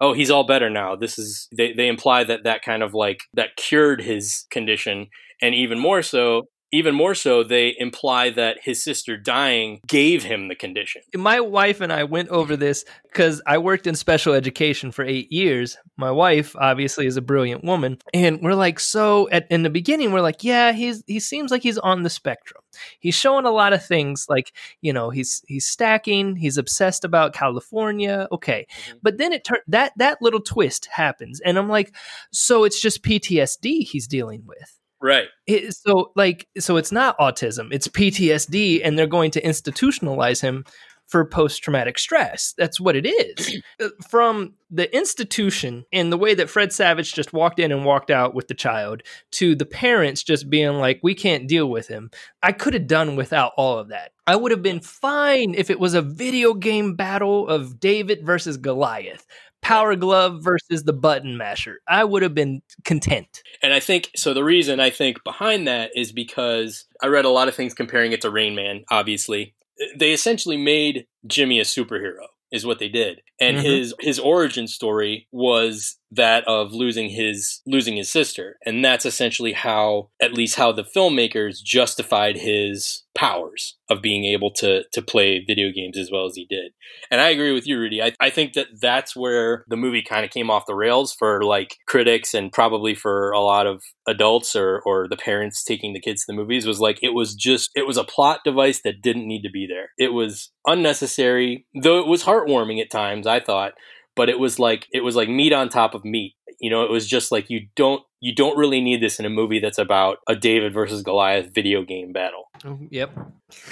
Oh, 0.00 0.12
he's 0.12 0.30
all 0.30 0.44
better 0.44 0.68
now. 0.70 0.94
This 0.94 1.18
is 1.18 1.48
they 1.56 1.72
they 1.72 1.88
imply 1.88 2.22
that 2.24 2.44
that 2.44 2.62
kind 2.62 2.82
of 2.82 2.94
like 2.94 3.22
that 3.34 3.56
cured 3.56 4.02
his 4.02 4.46
condition 4.50 5.08
and 5.40 5.54
even 5.54 5.78
more 5.78 6.02
so 6.02 6.48
even 6.72 6.94
more 6.94 7.14
so, 7.14 7.44
they 7.44 7.74
imply 7.78 8.30
that 8.30 8.58
his 8.62 8.82
sister 8.82 9.16
dying 9.16 9.80
gave 9.86 10.22
him 10.24 10.48
the 10.48 10.54
condition. 10.54 11.02
My 11.14 11.38
wife 11.40 11.80
and 11.80 11.92
I 11.92 12.04
went 12.04 12.30
over 12.30 12.56
this 12.56 12.84
because 13.04 13.42
I 13.46 13.58
worked 13.58 13.86
in 13.86 13.94
special 13.94 14.32
education 14.32 14.90
for 14.90 15.04
eight 15.04 15.30
years. 15.30 15.76
My 15.98 16.10
wife 16.10 16.56
obviously 16.58 17.06
is 17.06 17.16
a 17.18 17.22
brilliant 17.22 17.62
woman, 17.62 17.98
and 18.14 18.40
we're 18.40 18.54
like, 18.54 18.80
so 18.80 19.28
at 19.30 19.46
in 19.50 19.62
the 19.62 19.70
beginning, 19.70 20.12
we're 20.12 20.22
like, 20.22 20.42
yeah, 20.42 20.72
he's 20.72 21.04
he 21.06 21.20
seems 21.20 21.50
like 21.50 21.62
he's 21.62 21.78
on 21.78 22.02
the 22.02 22.10
spectrum. 22.10 22.62
He's 22.98 23.14
showing 23.14 23.44
a 23.44 23.50
lot 23.50 23.74
of 23.74 23.84
things, 23.84 24.26
like 24.30 24.52
you 24.80 24.92
know, 24.94 25.10
he's 25.10 25.42
he's 25.46 25.66
stacking, 25.66 26.36
he's 26.36 26.56
obsessed 26.56 27.04
about 27.04 27.34
California, 27.34 28.26
okay, 28.32 28.66
Mm-hmm. 28.72 28.98
but 29.02 29.18
then 29.18 29.32
it 29.32 29.44
turned 29.44 29.62
that 29.68 29.92
that 29.96 30.22
little 30.22 30.40
twist 30.40 30.86
happens, 30.86 31.40
and 31.40 31.58
I'm 31.58 31.68
like, 31.68 31.94
so 32.32 32.64
it's 32.64 32.80
just 32.80 33.02
PTSD 33.04 33.86
he's 33.86 34.06
dealing 34.06 34.44
with. 34.46 34.78
Right. 35.02 35.26
It, 35.48 35.74
so 35.74 36.12
like 36.14 36.48
so 36.58 36.76
it's 36.76 36.92
not 36.92 37.18
autism 37.18 37.68
it's 37.72 37.88
ptsd 37.88 38.80
and 38.84 38.96
they're 38.96 39.08
going 39.08 39.32
to 39.32 39.42
institutionalize 39.42 40.40
him 40.40 40.64
for 41.12 41.26
post-traumatic 41.26 41.98
stress. 41.98 42.54
That's 42.56 42.80
what 42.80 42.96
it 42.96 43.06
is. 43.06 43.60
Uh, 43.80 43.88
from 44.08 44.54
the 44.70 44.94
institution 44.94 45.84
and 45.92 46.12
the 46.12 46.18
way 46.18 46.34
that 46.34 46.50
fred 46.50 46.72
savage 46.72 47.14
just 47.14 47.32
walked 47.32 47.58
in 47.58 47.72
and 47.72 47.84
walked 47.84 48.10
out 48.10 48.34
with 48.34 48.46
the 48.48 48.54
child 48.54 49.02
to 49.30 49.54
the 49.54 49.64
parents 49.64 50.22
just 50.22 50.50
being 50.50 50.74
like 50.74 51.00
we 51.02 51.14
can't 51.14 51.48
deal 51.48 51.70
with 51.70 51.88
him. 51.88 52.10
I 52.42 52.52
could 52.52 52.74
have 52.74 52.86
done 52.86 53.16
without 53.16 53.52
all 53.56 53.78
of 53.78 53.88
that. 53.88 54.12
I 54.26 54.36
would 54.36 54.50
have 54.50 54.62
been 54.62 54.80
fine 54.80 55.54
if 55.54 55.70
it 55.70 55.80
was 55.80 55.94
a 55.94 56.02
video 56.02 56.52
game 56.54 56.94
battle 56.94 57.48
of 57.48 57.80
david 57.80 58.24
versus 58.24 58.56
goliath 58.58 59.26
power 59.62 59.94
glove 59.96 60.42
versus 60.42 60.82
the 60.84 60.92
button 60.92 61.36
masher 61.36 61.80
i 61.88 62.02
would 62.04 62.22
have 62.22 62.34
been 62.34 62.60
content 62.84 63.42
And 63.62 63.72
I 63.72 63.80
think 63.80 64.10
so. 64.16 64.34
The 64.34 64.42
reason 64.44 64.80
I 64.80 64.90
think 64.90 65.22
behind 65.24 65.66
that 65.68 65.90
is 65.94 66.10
because 66.12 66.84
I 67.00 67.06
read 67.06 67.24
a 67.24 67.28
lot 67.30 67.46
of 67.48 67.54
things 67.54 67.74
comparing 67.74 68.10
it 68.12 68.20
to 68.22 68.30
Rain 68.30 68.54
Man. 68.56 68.84
Obviously, 68.90 69.54
they 69.96 70.12
essentially 70.12 70.56
made 70.56 71.06
Jimmy 71.26 71.60
a 71.60 71.64
superhero, 71.64 72.26
is 72.50 72.66
what 72.66 72.80
they 72.80 72.88
did, 72.88 73.22
and 73.40 73.56
Mhm. 73.56 73.62
his 73.62 73.94
his 74.00 74.18
origin 74.18 74.66
story 74.66 75.28
was 75.30 75.96
that 76.14 76.44
of 76.46 76.72
losing 76.72 77.10
his 77.10 77.60
losing 77.66 77.96
his 77.96 78.10
sister, 78.10 78.58
and 78.64 78.84
that's 78.84 79.06
essentially 79.06 79.52
how, 79.52 80.10
at 80.20 80.34
least, 80.34 80.56
how 80.56 80.72
the 80.72 80.84
filmmakers 80.84 81.62
justified 81.62 82.36
his 82.36 83.04
powers 83.14 83.76
of 83.90 84.00
being 84.00 84.24
able 84.24 84.50
to 84.50 84.84
to 84.92 85.02
play 85.02 85.44
video 85.46 85.70
games 85.70 85.98
as 85.98 86.10
well 86.10 86.26
as 86.26 86.34
he 86.34 86.46
did. 86.48 86.72
And 87.10 87.20
I 87.20 87.28
agree 87.28 87.52
with 87.52 87.66
you, 87.66 87.78
Rudy. 87.78 88.02
I, 88.02 88.12
I 88.20 88.30
think 88.30 88.54
that 88.54 88.68
that's 88.80 89.14
where 89.14 89.64
the 89.68 89.76
movie 89.76 90.02
kind 90.02 90.24
of 90.24 90.30
came 90.30 90.50
off 90.50 90.66
the 90.66 90.74
rails 90.74 91.14
for 91.14 91.42
like 91.42 91.76
critics 91.86 92.34
and 92.34 92.52
probably 92.52 92.94
for 92.94 93.30
a 93.32 93.40
lot 93.40 93.66
of 93.66 93.82
adults 94.06 94.56
or, 94.56 94.82
or 94.84 95.08
the 95.08 95.16
parents 95.16 95.62
taking 95.62 95.92
the 95.92 96.00
kids 96.00 96.22
to 96.22 96.32
the 96.32 96.36
movies 96.36 96.66
was 96.66 96.80
like 96.80 96.98
it 97.02 97.14
was 97.14 97.34
just 97.34 97.70
it 97.74 97.86
was 97.86 97.96
a 97.96 98.04
plot 98.04 98.40
device 98.44 98.80
that 98.82 99.02
didn't 99.02 99.28
need 99.28 99.42
to 99.42 99.50
be 99.50 99.66
there. 99.66 99.90
It 99.98 100.12
was 100.12 100.50
unnecessary, 100.66 101.66
though 101.82 102.00
it 102.00 102.06
was 102.06 102.24
heartwarming 102.24 102.80
at 102.80 102.90
times, 102.90 103.26
I 103.26 103.40
thought, 103.40 103.72
but 104.14 104.28
it 104.28 104.38
was 104.38 104.58
like 104.58 104.86
it 104.92 105.00
was 105.00 105.16
like 105.16 105.28
meat 105.28 105.52
on 105.52 105.68
top 105.68 105.94
of 105.94 106.04
meat. 106.04 106.34
You 106.60 106.70
know, 106.70 106.84
it 106.84 106.90
was 106.90 107.06
just 107.06 107.32
like 107.32 107.50
you 107.50 107.66
don't 107.74 108.02
you 108.20 108.34
don't 108.34 108.56
really 108.56 108.80
need 108.80 109.02
this 109.02 109.18
in 109.18 109.24
a 109.24 109.30
movie 109.30 109.58
that's 109.58 109.78
about 109.78 110.18
a 110.28 110.36
David 110.36 110.72
versus 110.72 111.02
Goliath 111.02 111.52
video 111.52 111.82
game 111.82 112.12
battle. 112.12 112.44
Oh, 112.64 112.78
yep 112.90 113.10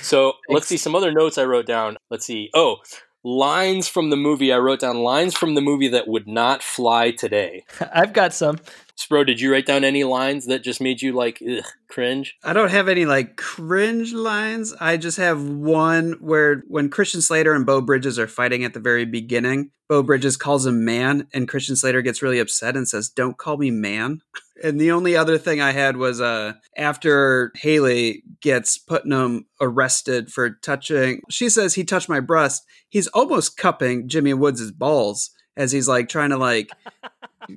So 0.02 0.34
let's 0.48 0.66
see 0.66 0.76
some 0.76 0.94
other 0.94 1.12
notes 1.12 1.38
I 1.38 1.44
wrote 1.44 1.66
down. 1.66 1.96
Let's 2.10 2.26
see. 2.26 2.50
Oh, 2.54 2.78
lines 3.22 3.88
from 3.88 4.10
the 4.10 4.16
movie. 4.16 4.52
I 4.52 4.58
wrote 4.58 4.80
down 4.80 4.98
lines 4.98 5.34
from 5.34 5.54
the 5.54 5.60
movie 5.60 5.88
that 5.88 6.08
would 6.08 6.26
not 6.26 6.62
fly 6.62 7.12
today. 7.12 7.64
I've 7.94 8.12
got 8.12 8.34
some. 8.34 8.58
Spro, 9.00 9.24
did 9.24 9.40
you 9.40 9.50
write 9.50 9.64
down 9.64 9.82
any 9.82 10.04
lines 10.04 10.46
that 10.46 10.62
just 10.62 10.80
made 10.80 11.00
you 11.00 11.12
like 11.12 11.42
ugh, 11.48 11.64
cringe? 11.88 12.36
I 12.44 12.52
don't 12.52 12.70
have 12.70 12.88
any 12.88 13.06
like 13.06 13.36
cringe 13.36 14.12
lines. 14.12 14.74
I 14.78 14.98
just 14.98 15.16
have 15.16 15.42
one 15.42 16.16
where 16.20 16.62
when 16.68 16.90
Christian 16.90 17.22
Slater 17.22 17.54
and 17.54 17.64
Beau 17.64 17.80
Bridges 17.80 18.18
are 18.18 18.28
fighting 18.28 18.62
at 18.62 18.74
the 18.74 18.80
very 18.80 19.06
beginning, 19.06 19.70
Beau 19.88 20.02
Bridges 20.02 20.36
calls 20.36 20.66
him 20.66 20.84
man, 20.84 21.26
and 21.32 21.48
Christian 21.48 21.76
Slater 21.76 22.02
gets 22.02 22.20
really 22.20 22.38
upset 22.38 22.76
and 22.76 22.86
says, 22.86 23.08
Don't 23.08 23.38
call 23.38 23.56
me 23.56 23.70
man. 23.70 24.20
And 24.62 24.78
the 24.78 24.92
only 24.92 25.16
other 25.16 25.38
thing 25.38 25.62
I 25.62 25.72
had 25.72 25.96
was 25.96 26.20
uh 26.20 26.52
after 26.76 27.50
Haley 27.54 28.24
gets 28.42 28.76
Putnam 28.76 29.46
arrested 29.58 30.30
for 30.30 30.50
touching 30.50 31.22
she 31.30 31.48
says 31.48 31.76
he 31.76 31.82
touched 31.82 32.10
my 32.10 32.20
breast, 32.20 32.62
he's 32.90 33.06
almost 33.06 33.56
cupping 33.56 34.06
Jimmy 34.06 34.34
Woods' 34.34 34.70
balls 34.70 35.30
as 35.56 35.72
he's 35.72 35.88
like 35.88 36.08
trying 36.08 36.30
to 36.30 36.36
like 36.38 36.70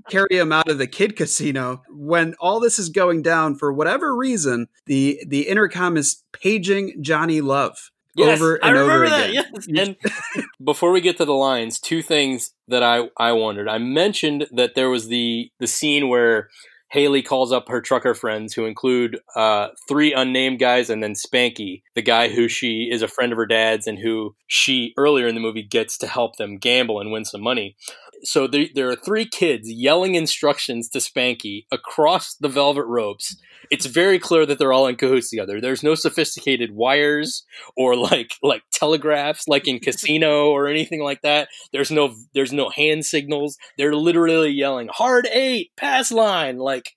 carry 0.10 0.38
him 0.38 0.52
out 0.52 0.70
of 0.70 0.78
the 0.78 0.88
kid 0.88 1.16
casino 1.16 1.82
when 1.89 2.34
all 2.39 2.60
this 2.60 2.80
is 2.80 2.89
going 2.89 3.22
down 3.22 3.56
for 3.56 3.72
whatever 3.72 4.16
reason 4.16 4.68
the 4.86 5.22
the 5.28 5.48
intercom 5.48 5.98
is 5.98 6.24
paging 6.32 6.96
johnny 7.02 7.41
love 7.41 7.78
Yes, 8.16 8.39
over 8.39 8.60
I 8.64 8.68
and 8.70 8.78
over 8.78 9.00
remember 9.00 9.10
that. 9.10 9.30
again 9.30 9.46
Yes. 9.68 9.96
And 10.36 10.46
before 10.64 10.91
we 10.91 11.02
get 11.02 11.18
to 11.18 11.26
the 11.26 11.34
lines, 11.34 11.80
two 11.80 12.04
things 12.04 12.54
that 12.68 12.84
I 12.84 13.10
I 13.18 13.32
wondered. 13.32 13.68
I 13.68 13.80
mentioned 13.80 14.46
that 14.52 14.76
there 14.76 14.91
was 14.91 15.08
the 15.08 15.50
the 15.60 15.66
scene 15.66 16.10
where 16.10 16.50
Haley 16.94 17.24
calls 17.24 17.52
up 17.52 17.70
her 17.70 17.82
trucker 17.82 18.14
friends, 18.14 18.54
who 18.54 18.66
include 18.66 19.20
uh, 19.36 19.70
three 19.89 20.14
unnamed 20.14 20.60
guys 20.60 20.91
and 20.91 21.02
then 21.02 21.16
Spanky, 21.16 21.82
the 21.96 22.04
guy 22.04 22.30
who 22.30 22.48
she 22.48 22.88
is 22.91 23.02
a 23.02 23.08
friend 23.08 23.32
of 23.32 23.38
her 23.38 23.48
dad's 23.48 23.88
and 23.88 23.98
who 23.98 24.36
she 24.46 24.94
earlier 24.96 25.28
in 25.28 25.34
the 25.34 25.41
movie 25.41 25.64
gets 25.64 25.98
to 25.98 26.08
help 26.08 26.36
them 26.36 26.58
gamble 26.58 27.00
and 27.00 27.12
win 27.12 27.26
some 27.26 27.41
money. 27.41 27.76
So 28.22 28.46
there, 28.46 28.68
there 28.76 28.89
are 28.91 28.96
three 28.96 29.26
kids 29.26 29.72
yelling 29.72 30.14
instructions 30.14 30.88
to 30.89 31.00
Spanky 31.00 31.66
across 31.72 32.36
the 32.36 32.48
velvet 32.48 32.86
ropes. 32.86 33.41
It's 33.74 33.88
very 33.88 34.20
clear 34.20 34.46
that 34.46 34.60
they're 34.60 34.72
all 34.72 34.86
in 34.86 34.98
cahoots 34.98 35.32
together. 35.32 35.60
There's 35.60 35.82
no 35.82 35.96
sophisticated 35.96 36.74
wires 36.74 37.44
or 37.76 37.96
like 37.96 38.36
like 38.44 38.62
telegraphs 38.72 39.48
like 39.48 39.68
in 39.68 39.80
Casino 39.80 40.52
or 40.56 40.68
anything 40.68 41.02
like 41.02 41.24
that. 41.24 41.48
There's 41.72 41.90
no 41.90 42.14
there's 42.36 42.54
no 42.54 42.70
hand 42.70 43.04
signals. 43.04 43.58
They're 43.80 43.96
literally 43.96 44.52
yelling 44.52 44.90
hard 44.94 45.28
eight 45.32 45.72
pass 45.76 46.12
line 46.12 46.58
like 46.58 46.92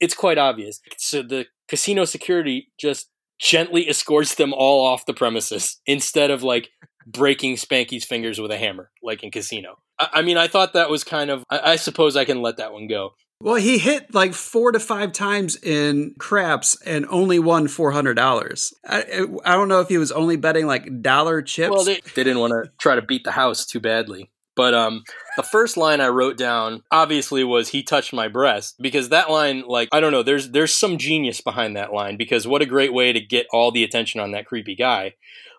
it's 0.00 0.14
quite 0.14 0.36
obvious. 0.36 0.80
So 0.98 1.22
the 1.22 1.46
casino 1.68 2.04
security 2.04 2.72
just 2.76 3.08
gently 3.38 3.88
escorts 3.88 4.34
them 4.34 4.52
all 4.52 4.84
off 4.84 5.06
the 5.06 5.14
premises 5.14 5.80
instead 5.86 6.32
of 6.32 6.42
like 6.42 6.70
breaking 7.06 7.54
Spanky's 7.54 8.04
fingers 8.04 8.40
with 8.40 8.50
a 8.50 8.58
hammer 8.58 8.90
like 9.00 9.22
in 9.22 9.30
Casino. 9.30 9.78
I, 10.00 10.08
I 10.14 10.22
mean, 10.22 10.38
I 10.38 10.48
thought 10.48 10.72
that 10.72 10.90
was 10.90 11.04
kind 11.04 11.30
of. 11.30 11.44
I, 11.48 11.72
I 11.72 11.76
suppose 11.76 12.16
I 12.16 12.24
can 12.24 12.42
let 12.42 12.56
that 12.56 12.72
one 12.72 12.88
go. 12.88 13.14
Well 13.40 13.56
he 13.56 13.78
hit 13.78 14.14
like 14.14 14.34
four 14.34 14.72
to 14.72 14.80
five 14.80 15.12
times 15.12 15.56
in 15.62 16.14
craps 16.18 16.80
and 16.82 17.06
only 17.08 17.38
won 17.38 17.66
$400 17.66 18.72
I, 18.86 19.26
I 19.44 19.54
don't 19.54 19.68
know 19.68 19.80
if 19.80 19.88
he 19.88 19.98
was 19.98 20.12
only 20.12 20.36
betting 20.36 20.66
like 20.66 21.02
dollar 21.02 21.42
chips 21.42 21.70
Well, 21.70 21.84
they, 21.84 22.00
they 22.14 22.24
didn't 22.24 22.40
want 22.40 22.52
to 22.52 22.70
try 22.78 22.94
to 22.94 23.02
beat 23.02 23.24
the 23.24 23.32
house 23.32 23.66
too 23.66 23.80
badly. 23.80 24.30
But 24.56 24.72
um, 24.72 25.04
the 25.36 25.42
first 25.42 25.76
line 25.76 26.00
I 26.00 26.08
wrote 26.08 26.38
down 26.38 26.82
obviously 26.90 27.44
was 27.44 27.68
"He 27.68 27.82
touched 27.82 28.14
my 28.14 28.26
breast" 28.26 28.76
because 28.80 29.10
that 29.10 29.30
line, 29.30 29.64
like, 29.68 29.90
I 29.92 30.00
don't 30.00 30.12
know, 30.12 30.22
there's 30.22 30.50
there's 30.50 30.74
some 30.74 30.96
genius 30.96 31.42
behind 31.42 31.76
that 31.76 31.92
line 31.92 32.16
because 32.16 32.46
what 32.46 32.62
a 32.62 32.66
great 32.66 32.94
way 32.94 33.12
to 33.12 33.20
get 33.20 33.46
all 33.52 33.70
the 33.70 33.84
attention 33.84 34.18
on 34.18 34.32
that 34.32 34.46
creepy 34.46 34.74
guy. 34.74 35.12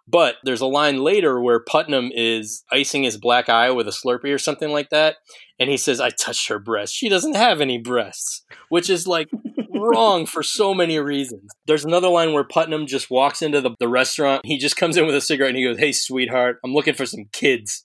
But 0.07 0.35
there's 0.43 0.61
a 0.61 0.67
line 0.67 1.03
later 1.03 1.41
where 1.41 1.59
Putnam 1.59 2.11
is 2.13 2.63
icing 2.71 3.03
his 3.03 3.17
black 3.17 3.49
eye 3.49 3.71
with 3.71 3.87
a 3.87 3.91
Slurpee 3.91 4.33
or 4.33 4.37
something 4.37 4.69
like 4.69 4.89
that, 4.89 5.17
and 5.59 5.69
he 5.69 5.75
says, 5.75 5.99
"I 5.99 6.09
touched 6.09 6.47
her 6.47 6.59
breast. 6.59 6.93
She 6.93 7.09
doesn't 7.09 7.35
have 7.35 7.59
any 7.59 7.77
breasts," 7.77 8.45
which 8.69 8.89
is 8.89 9.05
like 9.05 9.27
wrong 9.75 10.25
for 10.25 10.41
so 10.43 10.73
many 10.73 10.97
reasons. 10.97 11.51
There's 11.65 11.83
another 11.83 12.07
line 12.07 12.31
where 12.31 12.45
Putnam 12.45 12.87
just 12.87 13.11
walks 13.11 13.41
into 13.41 13.59
the, 13.59 13.71
the 13.79 13.89
restaurant. 13.89 14.45
He 14.45 14.57
just 14.57 14.77
comes 14.77 14.95
in 14.95 15.05
with 15.05 15.15
a 15.15 15.21
cigarette 15.21 15.49
and 15.49 15.57
he 15.57 15.65
goes, 15.65 15.79
"Hey, 15.79 15.91
sweetheart, 15.91 16.59
I'm 16.63 16.73
looking 16.73 16.93
for 16.93 17.05
some 17.05 17.25
kids." 17.33 17.83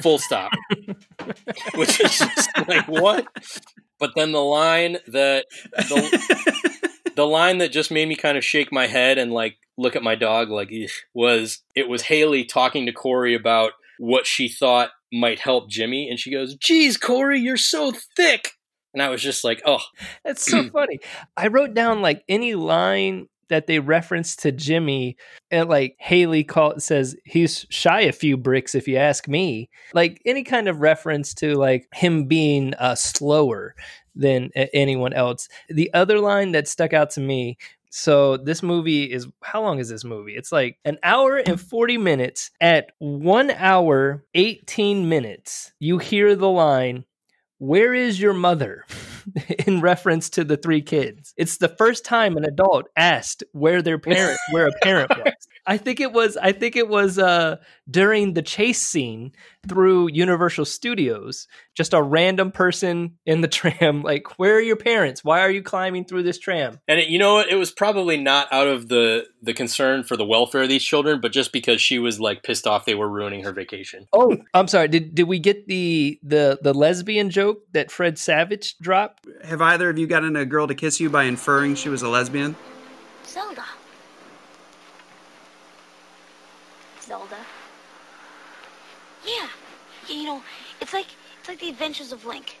Full 0.00 0.18
stop. 0.18 0.52
Which 1.74 2.00
is 2.00 2.18
just 2.18 2.50
like 2.66 2.88
what? 2.88 3.26
But 4.00 4.12
then 4.16 4.32
the 4.32 4.40
line 4.40 4.96
that 5.08 5.44
the, 5.74 6.90
the 7.16 7.26
line 7.26 7.58
that 7.58 7.72
just 7.72 7.90
made 7.90 8.08
me 8.08 8.16
kind 8.16 8.36
of 8.38 8.44
shake 8.44 8.72
my 8.72 8.86
head 8.86 9.18
and 9.18 9.32
like 9.32 9.56
look 9.76 9.96
at 9.96 10.02
my 10.02 10.14
dog 10.14 10.50
like 10.50 10.70
"Eugh," 10.70 10.88
was 11.14 11.62
it 11.74 11.88
was 11.88 12.02
Haley 12.02 12.44
talking 12.44 12.86
to 12.86 12.92
Corey 12.92 13.34
about 13.34 13.72
what 13.98 14.26
she 14.26 14.48
thought 14.48 14.90
might 15.12 15.40
help 15.40 15.68
Jimmy, 15.70 16.08
and 16.08 16.18
she 16.18 16.30
goes, 16.30 16.54
"Geez, 16.56 16.96
Corey, 16.96 17.40
you're 17.40 17.56
so 17.56 17.92
thick." 18.16 18.52
And 18.94 19.02
I 19.02 19.08
was 19.08 19.22
just 19.22 19.44
like, 19.44 19.62
"Oh, 19.64 19.80
That's 20.24 20.44
so 20.44 20.68
funny. 20.72 21.00
I 21.36 21.48
wrote 21.48 21.74
down 21.74 22.02
like 22.02 22.24
any 22.28 22.54
line 22.54 23.28
that 23.52 23.66
they 23.66 23.78
reference 23.78 24.34
to 24.36 24.50
Jimmy, 24.50 25.16
and 25.50 25.68
like 25.68 25.94
Haley 25.98 26.42
call 26.42 26.80
says 26.80 27.14
he's 27.24 27.66
shy 27.68 28.00
a 28.00 28.12
few 28.12 28.38
bricks 28.38 28.74
if 28.74 28.88
you 28.88 28.96
ask 28.96 29.28
me. 29.28 29.68
Like 29.92 30.22
any 30.24 30.42
kind 30.42 30.68
of 30.68 30.80
reference 30.80 31.34
to 31.34 31.54
like 31.54 31.86
him 31.92 32.24
being 32.24 32.72
uh, 32.74 32.94
slower 32.94 33.74
than 34.14 34.50
anyone 34.54 35.12
else. 35.12 35.48
The 35.68 35.92
other 35.92 36.18
line 36.18 36.52
that 36.52 36.66
stuck 36.66 36.94
out 36.94 37.10
to 37.10 37.20
me. 37.20 37.58
So 37.90 38.38
this 38.38 38.62
movie 38.62 39.04
is 39.04 39.26
how 39.42 39.60
long 39.60 39.78
is 39.78 39.90
this 39.90 40.02
movie? 40.02 40.34
It's 40.34 40.50
like 40.50 40.78
an 40.86 40.98
hour 41.02 41.36
and 41.36 41.60
40 41.60 41.98
minutes. 41.98 42.50
At 42.58 42.92
1 43.00 43.50
hour 43.50 44.24
18 44.34 45.10
minutes, 45.10 45.72
you 45.78 45.98
hear 45.98 46.34
the 46.34 46.48
line, 46.48 47.04
"Where 47.58 47.92
is 47.92 48.18
your 48.18 48.32
mother?" 48.32 48.86
in 49.66 49.80
reference 49.80 50.30
to 50.30 50.44
the 50.44 50.56
three 50.56 50.82
kids. 50.82 51.34
It's 51.36 51.58
the 51.58 51.68
first 51.68 52.04
time 52.04 52.36
an 52.36 52.44
adult 52.44 52.88
asked 52.96 53.44
where 53.52 53.82
their 53.82 53.98
parent 53.98 54.38
where 54.50 54.66
a 54.66 54.72
parent 54.82 55.10
was. 55.10 55.34
I 55.66 55.76
think 55.76 56.00
it 56.00 56.12
was 56.12 56.36
I 56.36 56.52
think 56.52 56.76
it 56.76 56.88
was 56.88 57.18
uh 57.18 57.56
during 57.90 58.34
the 58.34 58.42
chase 58.42 58.82
scene 58.82 59.32
through 59.68 60.08
Universal 60.12 60.64
Studios. 60.64 61.46
Just 61.74 61.94
a 61.94 62.02
random 62.02 62.50
person 62.50 63.18
in 63.26 63.40
the 63.40 63.48
tram 63.48 64.02
like 64.02 64.38
where 64.38 64.56
are 64.56 64.60
your 64.60 64.76
parents? 64.76 65.24
Why 65.24 65.40
are 65.40 65.50
you 65.50 65.62
climbing 65.62 66.04
through 66.04 66.24
this 66.24 66.38
tram? 66.38 66.80
And 66.88 67.00
it, 67.00 67.08
you 67.08 67.18
know 67.18 67.34
what? 67.34 67.48
It 67.48 67.56
was 67.56 67.70
probably 67.70 68.16
not 68.16 68.48
out 68.52 68.68
of 68.68 68.88
the 68.88 69.26
the 69.40 69.54
concern 69.54 70.04
for 70.04 70.16
the 70.16 70.24
welfare 70.24 70.62
of 70.62 70.68
these 70.68 70.84
children, 70.84 71.20
but 71.20 71.32
just 71.32 71.52
because 71.52 71.80
she 71.80 71.98
was 71.98 72.20
like 72.20 72.42
pissed 72.42 72.66
off 72.66 72.84
they 72.84 72.94
were 72.94 73.08
ruining 73.08 73.44
her 73.44 73.52
vacation. 73.52 74.06
Oh, 74.12 74.36
I'm 74.54 74.68
sorry. 74.68 74.88
Did 74.88 75.14
did 75.14 75.24
we 75.24 75.38
get 75.38 75.66
the 75.66 76.18
the 76.22 76.58
the 76.62 76.74
lesbian 76.74 77.30
joke 77.30 77.62
that 77.72 77.90
Fred 77.90 78.18
Savage 78.18 78.76
dropped? 78.78 79.11
Have 79.44 79.62
either 79.62 79.90
of 79.90 79.98
you 79.98 80.06
gotten 80.06 80.36
a 80.36 80.44
girl 80.44 80.66
to 80.66 80.74
kiss 80.74 81.00
you 81.00 81.10
by 81.10 81.24
inferring 81.24 81.74
she 81.74 81.88
was 81.88 82.02
a 82.02 82.08
lesbian? 82.08 82.56
Zelda. 83.26 83.64
Zelda. 87.00 87.36
Yeah. 89.26 89.48
You 90.08 90.24
know, 90.24 90.42
it's 90.80 90.92
like 90.92 91.06
it's 91.40 91.48
like 91.48 91.60
the 91.60 91.68
Adventures 91.68 92.12
of 92.12 92.24
Link. 92.24 92.56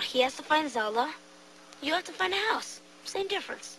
He 0.00 0.20
has 0.20 0.36
to 0.36 0.42
find 0.42 0.70
Zelda. 0.70 1.10
You 1.82 1.92
have 1.92 2.04
to 2.04 2.12
find 2.12 2.32
a 2.32 2.52
house. 2.52 2.80
Same 3.04 3.28
difference. 3.28 3.78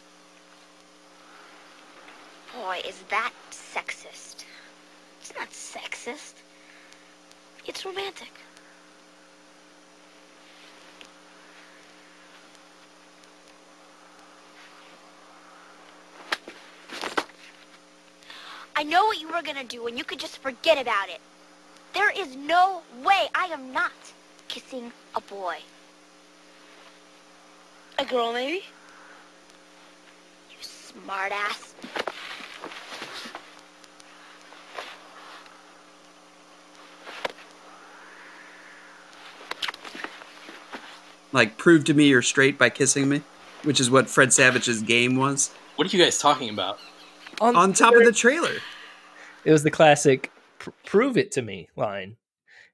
Boy, 2.55 2.82
is 2.88 3.01
that 3.09 3.34
sexist. 3.51 4.43
It's 5.21 5.34
not 5.38 5.49
sexist. 5.49 6.34
It's 7.65 7.86
romantic. 7.86 8.32
I 18.76 18.84
know 18.84 19.05
what 19.05 19.21
you 19.21 19.28
were 19.28 19.41
gonna 19.41 19.63
do, 19.63 19.88
and 19.88 19.97
you 19.97 20.03
could 20.03 20.19
just 20.19 20.39
forget 20.39 20.80
about 20.80 21.09
it. 21.09 21.21
There 21.93 22.09
is 22.09 22.36
no 22.36 22.82
way 23.03 23.30
I 23.36 23.45
am 23.45 23.71
not 23.71 23.91
kissing 24.47 24.91
a 25.15 25.21
boy. 25.21 25.57
A 27.99 28.05
girl, 28.05 28.34
maybe? 28.34 28.63
You 30.49 30.57
smartass. 30.61 31.74
Like, 41.32 41.57
prove 41.57 41.84
to 41.86 41.93
me 41.93 42.05
you're 42.05 42.21
straight 42.21 42.57
by 42.57 42.69
kissing 42.69 43.09
me, 43.09 43.21
which 43.63 43.80
is 43.80 43.89
what 43.89 44.09
Fred 44.09 44.34
Savage's 44.34 44.82
game 44.82 45.15
was. 45.15 45.51
What 45.76 45.91
are 45.91 45.95
you 45.95 46.03
guys 46.03 46.19
talking 46.19 46.49
about? 46.49 46.80
On, 47.44 47.56
On 47.56 47.74
top 47.74 47.94
of 47.96 48.04
the 48.06 48.12
trailer. 48.12 48.54
It 49.46 49.52
was 49.52 49.64
the 49.64 49.72
classic 49.72 50.32
"Pr- 50.60 50.70
"prove 50.86 51.18
it 51.18 51.32
to 51.34 51.41
me" 51.41 51.68
line. 51.76 52.16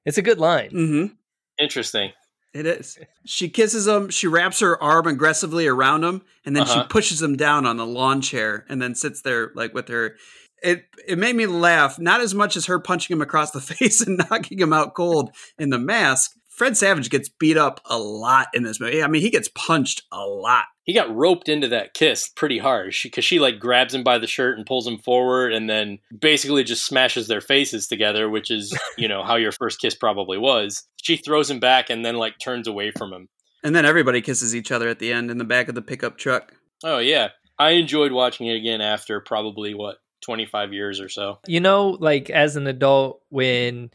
It's 0.06 0.18
a 0.18 0.22
good 0.22 0.38
line. 0.38 0.70
Mm-hmm. 0.70 1.14
Interesting. 1.58 2.12
It 2.54 2.66
is. 2.66 2.98
She 3.26 3.48
kisses 3.48 3.86
him. 3.86 4.10
She 4.10 4.26
wraps 4.26 4.60
her 4.60 4.80
arm 4.82 5.06
aggressively 5.06 5.66
around 5.66 6.02
him, 6.04 6.22
and 6.44 6.54
then 6.56 6.62
Uh-huh. 6.64 6.82
she 6.82 6.88
pushes 6.88 7.20
him 7.22 7.36
down 7.36 7.66
on 7.66 7.76
the 7.76 7.86
lawn 7.86 8.20
chair, 8.20 8.64
and 8.68 8.80
then 8.80 8.94
sits 8.94 9.22
there 9.22 9.50
like 9.54 9.74
with 9.74 9.88
her. 9.88 10.16
It 10.62 10.84
it 11.06 11.18
made 11.18 11.36
me 11.36 11.46
laugh, 11.46 11.98
not 11.98 12.20
as 12.20 12.34
much 12.34 12.56
as 12.56 12.66
her 12.66 12.78
punching 12.80 13.14
him 13.16 13.22
across 13.22 13.50
the 13.50 13.60
face 13.70 14.00
and 14.00 14.18
knocking 14.30 14.58
him 14.58 14.72
out 14.72 14.94
cold 14.94 15.30
in 15.58 15.70
the 15.70 15.78
mask. 15.78 16.32
Fred 16.48 16.76
Savage 16.76 17.08
gets 17.08 17.28
beat 17.28 17.56
up 17.56 17.80
a 17.86 17.98
lot 17.98 18.48
in 18.52 18.62
this 18.64 18.78
movie. 18.80 19.02
I 19.02 19.06
mean, 19.06 19.22
he 19.22 19.30
gets 19.30 19.48
punched 19.54 20.02
a 20.12 20.20
lot. 20.26 20.64
He 20.90 20.94
got 20.94 21.14
roped 21.14 21.48
into 21.48 21.68
that 21.68 21.94
kiss 21.94 22.28
pretty 22.28 22.58
hard 22.58 22.96
because 23.00 23.24
she, 23.24 23.38
like 23.38 23.60
grabs 23.60 23.94
him 23.94 24.02
by 24.02 24.18
the 24.18 24.26
shirt 24.26 24.58
and 24.58 24.66
pulls 24.66 24.88
him 24.88 24.98
forward, 24.98 25.52
and 25.52 25.70
then 25.70 26.00
basically 26.18 26.64
just 26.64 26.84
smashes 26.84 27.28
their 27.28 27.40
faces 27.40 27.86
together, 27.86 28.28
which 28.28 28.50
is 28.50 28.76
you 28.98 29.06
know 29.06 29.22
how 29.22 29.36
your 29.36 29.52
first 29.52 29.80
kiss 29.80 29.94
probably 29.94 30.36
was. 30.36 30.82
She 31.00 31.16
throws 31.16 31.48
him 31.48 31.60
back 31.60 31.90
and 31.90 32.04
then 32.04 32.16
like 32.16 32.40
turns 32.42 32.66
away 32.66 32.90
from 32.90 33.12
him. 33.12 33.28
And 33.62 33.72
then 33.72 33.86
everybody 33.86 34.20
kisses 34.20 34.52
each 34.52 34.72
other 34.72 34.88
at 34.88 34.98
the 34.98 35.12
end 35.12 35.30
in 35.30 35.38
the 35.38 35.44
back 35.44 35.68
of 35.68 35.76
the 35.76 35.80
pickup 35.80 36.18
truck. 36.18 36.54
Oh 36.82 36.98
yeah, 36.98 37.28
I 37.56 37.70
enjoyed 37.70 38.10
watching 38.10 38.48
it 38.48 38.56
again 38.56 38.80
after 38.80 39.20
probably 39.20 39.74
what 39.74 39.98
twenty 40.20 40.44
five 40.44 40.72
years 40.72 41.00
or 41.00 41.08
so. 41.08 41.38
You 41.46 41.60
know, 41.60 41.90
like 42.00 42.30
as 42.30 42.56
an 42.56 42.66
adult, 42.66 43.22
when 43.28 43.92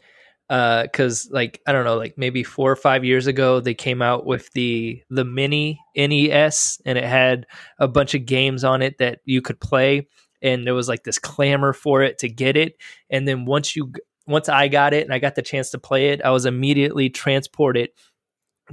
uh 0.48 0.82
because 0.82 1.28
like 1.32 1.60
i 1.66 1.72
don't 1.72 1.84
know 1.84 1.96
like 1.96 2.16
maybe 2.16 2.44
four 2.44 2.70
or 2.70 2.76
five 2.76 3.04
years 3.04 3.26
ago 3.26 3.58
they 3.58 3.74
came 3.74 4.00
out 4.00 4.24
with 4.24 4.48
the 4.52 5.02
the 5.10 5.24
mini 5.24 5.80
nes 5.96 6.80
and 6.86 6.96
it 6.96 7.04
had 7.04 7.46
a 7.80 7.88
bunch 7.88 8.14
of 8.14 8.26
games 8.26 8.62
on 8.62 8.80
it 8.80 8.98
that 8.98 9.18
you 9.24 9.42
could 9.42 9.58
play 9.60 10.06
and 10.42 10.66
there 10.66 10.74
was 10.74 10.88
like 10.88 11.02
this 11.04 11.18
clamor 11.18 11.72
for 11.72 12.02
it 12.02 12.18
to 12.18 12.28
get 12.28 12.56
it. 12.56 12.76
And 13.10 13.26
then 13.26 13.46
once 13.46 13.74
you 13.74 13.92
once 14.26 14.48
i 14.48 14.66
got 14.68 14.92
it 14.92 15.04
and 15.04 15.14
i 15.14 15.18
got 15.18 15.36
the 15.36 15.42
chance 15.42 15.70
to 15.70 15.78
play 15.78 16.08
it 16.08 16.20
i 16.22 16.30
was 16.30 16.46
immediately 16.46 17.08
transported 17.08 17.90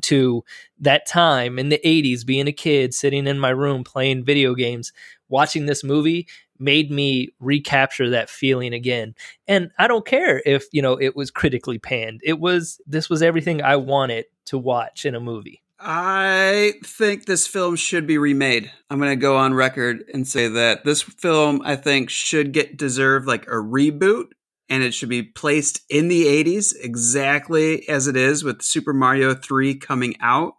to 0.01 0.43
that 0.79 1.05
time 1.05 1.59
in 1.59 1.69
the 1.69 1.79
80s 1.85 2.25
being 2.25 2.47
a 2.47 2.51
kid 2.51 2.93
sitting 2.93 3.27
in 3.27 3.37
my 3.37 3.51
room 3.51 3.83
playing 3.83 4.25
video 4.25 4.55
games 4.55 4.91
watching 5.29 5.67
this 5.67 5.83
movie 5.83 6.27
made 6.59 6.91
me 6.91 7.29
recapture 7.39 8.09
that 8.09 8.29
feeling 8.29 8.73
again 8.73 9.13
and 9.47 9.71
i 9.77 9.87
don't 9.87 10.05
care 10.05 10.41
if 10.45 10.65
you 10.71 10.81
know 10.81 10.99
it 10.99 11.15
was 11.15 11.31
critically 11.31 11.79
panned 11.79 12.21
it 12.23 12.39
was 12.39 12.79
this 12.85 13.09
was 13.09 13.21
everything 13.21 13.61
i 13.61 13.75
wanted 13.75 14.25
to 14.45 14.57
watch 14.57 15.05
in 15.05 15.15
a 15.15 15.19
movie 15.19 15.63
I 15.85 16.75
think 16.85 17.25
this 17.25 17.45
film 17.45 17.75
should 17.75 18.07
be 18.07 18.17
remade. 18.17 18.71
I'm 18.89 18.99
going 18.99 19.11
to 19.11 19.17
go 19.17 19.35
on 19.35 19.53
record 19.53 20.05
and 20.13 20.25
say 20.25 20.47
that 20.47 20.85
this 20.85 21.01
film, 21.01 21.61
I 21.65 21.75
think, 21.75 22.09
should 22.09 22.53
get 22.53 22.77
deserve 22.77 23.25
like 23.25 23.45
a 23.47 23.55
reboot 23.55 24.27
and 24.69 24.81
it 24.81 24.93
should 24.93 25.09
be 25.09 25.23
placed 25.23 25.81
in 25.89 26.07
the 26.07 26.25
80s 26.25 26.73
exactly 26.81 27.87
as 27.89 28.07
it 28.07 28.15
is 28.15 28.43
with 28.43 28.61
Super 28.61 28.93
Mario 28.93 29.35
3 29.35 29.75
coming 29.75 30.15
out. 30.21 30.53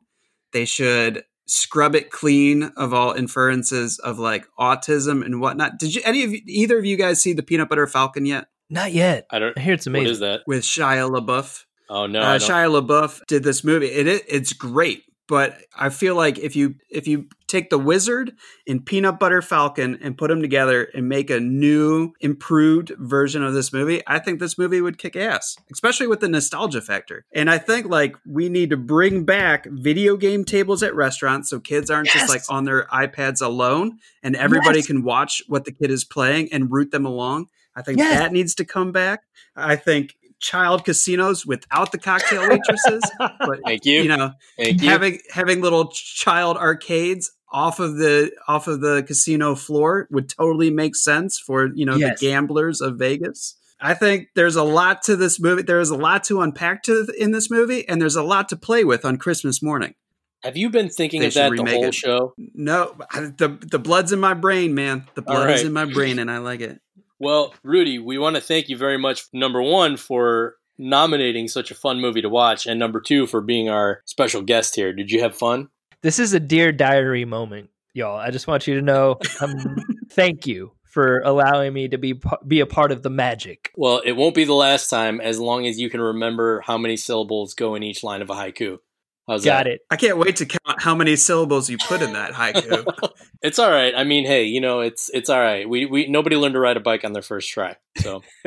They 0.53 0.66
should 0.66 1.24
scrub 1.47 1.95
it 1.95 2.11
clean 2.11 2.64
of 2.76 2.95
all 2.95 3.12
inferences 3.12 3.99
of 3.99 4.18
like 4.18 4.47
autism 4.59 5.24
and 5.24 5.40
whatnot. 5.40 5.78
Did 5.78 5.95
you 5.95 6.03
any 6.05 6.24
of 6.24 6.32
you, 6.32 6.40
either 6.47 6.78
of 6.78 6.84
you 6.84 6.97
guys 6.97 7.22
see 7.22 7.32
the 7.32 7.42
Peanut 7.42 7.68
Butter 7.68 7.86
Falcon 7.86 8.26
yet 8.26 8.47
not 8.70 8.92
yet 8.92 9.26
I 9.30 9.38
don't. 9.38 9.57
i 9.57 9.61
hear 9.61 9.74
it's 9.74 9.86
amazing 9.86 10.07
What 10.07 10.12
is 10.12 10.20
that? 10.20 10.40
with 10.47 10.62
Shia 10.62 11.11
LaBeouf? 11.11 11.64
Oh 11.90 12.07
no, 12.07 12.20
uh, 12.20 12.38
Shia 12.38 12.80
LaBeouf 12.80 13.20
did 13.26 13.42
this 13.45 13.62
movie. 13.62 13.86
It, 13.86 14.07
it 14.07 14.22
it's 14.26 14.53
great, 14.53 15.03
but 15.26 15.58
I 15.76 15.88
feel 15.88 16.14
like 16.16 16.38
if 16.38 16.54
you 16.56 16.74
if 16.90 17.06
you 17.06 17.26
take 17.46 17.70
the 17.70 17.78
Wizard 17.78 18.32
and 18.66 18.84
Peanut 18.84 19.18
Butter 19.20 19.40
Falcon 19.40 19.98
and 20.02 20.18
put 20.18 20.28
them 20.28 20.40
together 20.42 20.88
and 20.94 21.08
make 21.08 21.30
a 21.30 21.38
new, 21.38 22.12
improved 22.20 22.90
version 22.98 23.42
of 23.44 23.54
this 23.54 23.72
movie, 23.72 24.02
I 24.06 24.18
think 24.18 24.40
this 24.40 24.58
movie 24.58 24.80
would 24.80 24.98
kick 24.98 25.14
ass, 25.14 25.56
especially 25.72 26.06
with 26.06 26.20
the 26.20 26.28
nostalgia 26.28 26.80
factor. 26.80 27.24
And 27.32 27.48
I 27.50 27.58
think 27.58 27.86
like 27.86 28.16
we 28.26 28.48
need 28.48 28.70
to 28.70 28.76
bring 28.76 29.24
back 29.24 29.66
video 29.70 30.16
game 30.16 30.44
tables 30.44 30.82
at 30.82 30.94
restaurants 30.94 31.48
so 31.50 31.60
kids 31.60 31.90
aren't 31.90 32.08
just 32.08 32.28
like 32.28 32.42
on 32.48 32.64
their 32.64 32.86
iPads 32.86 33.40
alone, 33.40 33.98
and 34.22 34.34
everybody 34.36 34.78
Yes. 34.78 34.86
can 34.88 35.02
watch 35.02 35.42
what 35.46 35.64
the 35.64 35.72
kid 35.72 35.90
is 35.90 36.04
playing 36.04 36.52
and 36.52 36.72
root 36.72 36.90
them 36.90 37.06
along. 37.06 37.48
I 37.76 37.82
think 37.82 37.98
Yes. 37.98 38.18
that 38.18 38.32
needs 38.32 38.54
to 38.56 38.64
come 38.64 38.92
back. 38.92 39.22
I 39.56 39.76
think 39.76 40.16
child 40.51 40.84
casinos 40.84 41.47
without 41.47 41.90
the 41.92 41.99
cocktail 41.99 42.42
waitresses, 42.49 43.03
but 43.18 43.59
Thank 43.64 43.84
you. 43.86 44.03
you 44.03 44.09
know, 44.09 44.32
Thank 44.59 44.82
you. 44.82 44.88
having 44.88 45.18
having 45.32 45.61
little 45.62 45.88
child 45.92 46.57
arcades 46.57 47.30
off 47.51 47.80
of 47.80 47.97
the 47.97 48.30
off 48.49 48.66
of 48.68 48.80
the 48.80 49.03
casino 49.07 49.55
floor 49.55 50.07
would 50.11 50.28
totally 50.28 50.70
make 50.70 50.95
sense 50.97 51.38
for 51.38 51.68
you 51.74 51.86
know 51.86 51.97
Yes. 51.97 52.20
the 52.20 52.26
gamblers 52.26 52.80
of 52.80 52.97
Vegas. 52.99 53.57
I 53.80 53.95
think 53.95 54.28
there's 54.34 54.57
a 54.57 54.62
lot 54.62 55.03
to 55.05 55.16
this 55.16 55.38
movie. 55.40 55.62
There 55.62 55.80
is 55.80 55.90
a 55.90 55.97
lot 55.97 56.24
to 56.24 56.40
unpack 56.40 56.82
to 56.84 57.07
in 57.18 57.32
this 57.32 57.51
movie, 57.51 57.86
and 57.88 58.01
there's 58.01 58.16
a 58.16 58.22
lot 58.22 58.49
to 58.51 58.57
play 58.57 58.82
with 58.84 59.05
on 59.05 59.16
Christmas 59.18 59.62
morning. 59.62 59.95
Have 60.42 60.57
you 60.57 60.68
been 60.70 60.88
thinking 60.90 61.20
They 61.22 61.28
of 61.28 61.34
that 61.34 61.53
the 61.57 61.64
whole 61.70 61.84
it. 61.86 61.95
show? 61.95 62.34
No, 62.55 62.95
I- 63.11 63.32
the 63.36 63.59
the 63.61 63.78
blood's 63.78 64.12
in 64.12 64.20
my 64.20 64.34
brain, 64.34 64.74
man. 64.74 65.07
The 65.14 65.22
All 65.26 65.34
blood 65.36 65.51
is 65.51 65.62
in 65.62 65.72
my 65.72 65.86
brain, 65.86 66.18
and 66.18 66.30
I 66.30 66.38
like 66.38 66.61
it. 66.61 66.80
Well, 67.18 67.54
Rudy, 67.62 67.98
we 67.98 68.18
want 68.18 68.36
to 68.36 68.42
thank 68.42 68.68
you 68.68 68.76
very 68.76 68.98
much. 68.98 69.24
Number 69.32 69.62
one 69.62 69.96
for 69.96 70.56
nominating 70.78 71.48
such 71.48 71.70
a 71.70 71.74
fun 71.74 72.00
movie 72.00 72.22
to 72.22 72.28
watch, 72.28 72.66
and 72.66 72.78
number 72.78 73.00
two 73.00 73.26
for 73.26 73.40
being 73.40 73.68
our 73.68 74.00
special 74.04 74.42
guest 74.42 74.74
here. 74.74 74.92
Did 74.92 75.10
you 75.10 75.20
have 75.20 75.36
fun? 75.36 75.68
this 76.04 76.18
is 76.18 76.34
a 76.34 76.40
dear 76.40 76.70
diary 76.70 77.24
moment 77.24 77.70
y'all 77.94 78.18
i 78.18 78.30
just 78.30 78.46
want 78.46 78.66
you 78.66 78.74
to 78.74 78.82
know 78.82 79.16
um, 79.40 79.76
thank 80.10 80.46
you 80.46 80.70
for 80.82 81.20
allowing 81.20 81.72
me 81.72 81.88
to 81.88 81.96
be 81.96 82.20
be 82.46 82.60
a 82.60 82.66
part 82.66 82.92
of 82.92 83.02
the 83.02 83.10
magic 83.10 83.72
Well, 83.74 84.00
it 84.04 84.12
won't 84.12 84.34
be 84.34 84.44
the 84.44 84.52
last 84.52 84.88
time 84.90 85.20
as 85.20 85.40
long 85.40 85.66
as 85.66 85.80
you 85.80 85.90
can 85.90 86.00
remember 86.00 86.60
how 86.60 86.78
many 86.78 86.96
syllables 86.96 87.54
go 87.54 87.74
in 87.74 87.82
each 87.82 88.04
line 88.04 88.22
of 88.22 88.30
a 88.30 88.34
haiku. 88.34 88.78
How's 89.26 89.44
got 89.44 89.64
that? 89.64 89.66
it 89.72 89.80
I 89.90 89.96
can't 89.96 90.18
wait 90.18 90.36
to 90.36 90.46
count 90.46 90.82
how 90.82 90.94
many 90.94 91.16
syllables 91.16 91.70
you 91.70 91.78
put 91.78 92.02
in 92.02 92.12
that 92.12 92.32
haiku. 92.32 92.84
It's 93.42 93.58
all 93.58 93.70
right. 93.70 93.92
I 93.94 94.04
mean, 94.04 94.24
hey, 94.24 94.44
you 94.44 94.58
know, 94.60 94.80
it's 94.80 95.10
it's 95.12 95.28
all 95.28 95.38
right. 95.38 95.68
We 95.68 95.84
we 95.84 96.06
nobody 96.06 96.34
learned 96.36 96.54
to 96.54 96.60
ride 96.60 96.78
a 96.78 96.80
bike 96.80 97.04
on 97.04 97.12
their 97.12 97.20
first 97.22 97.50
try. 97.50 97.76
So, 97.98 98.22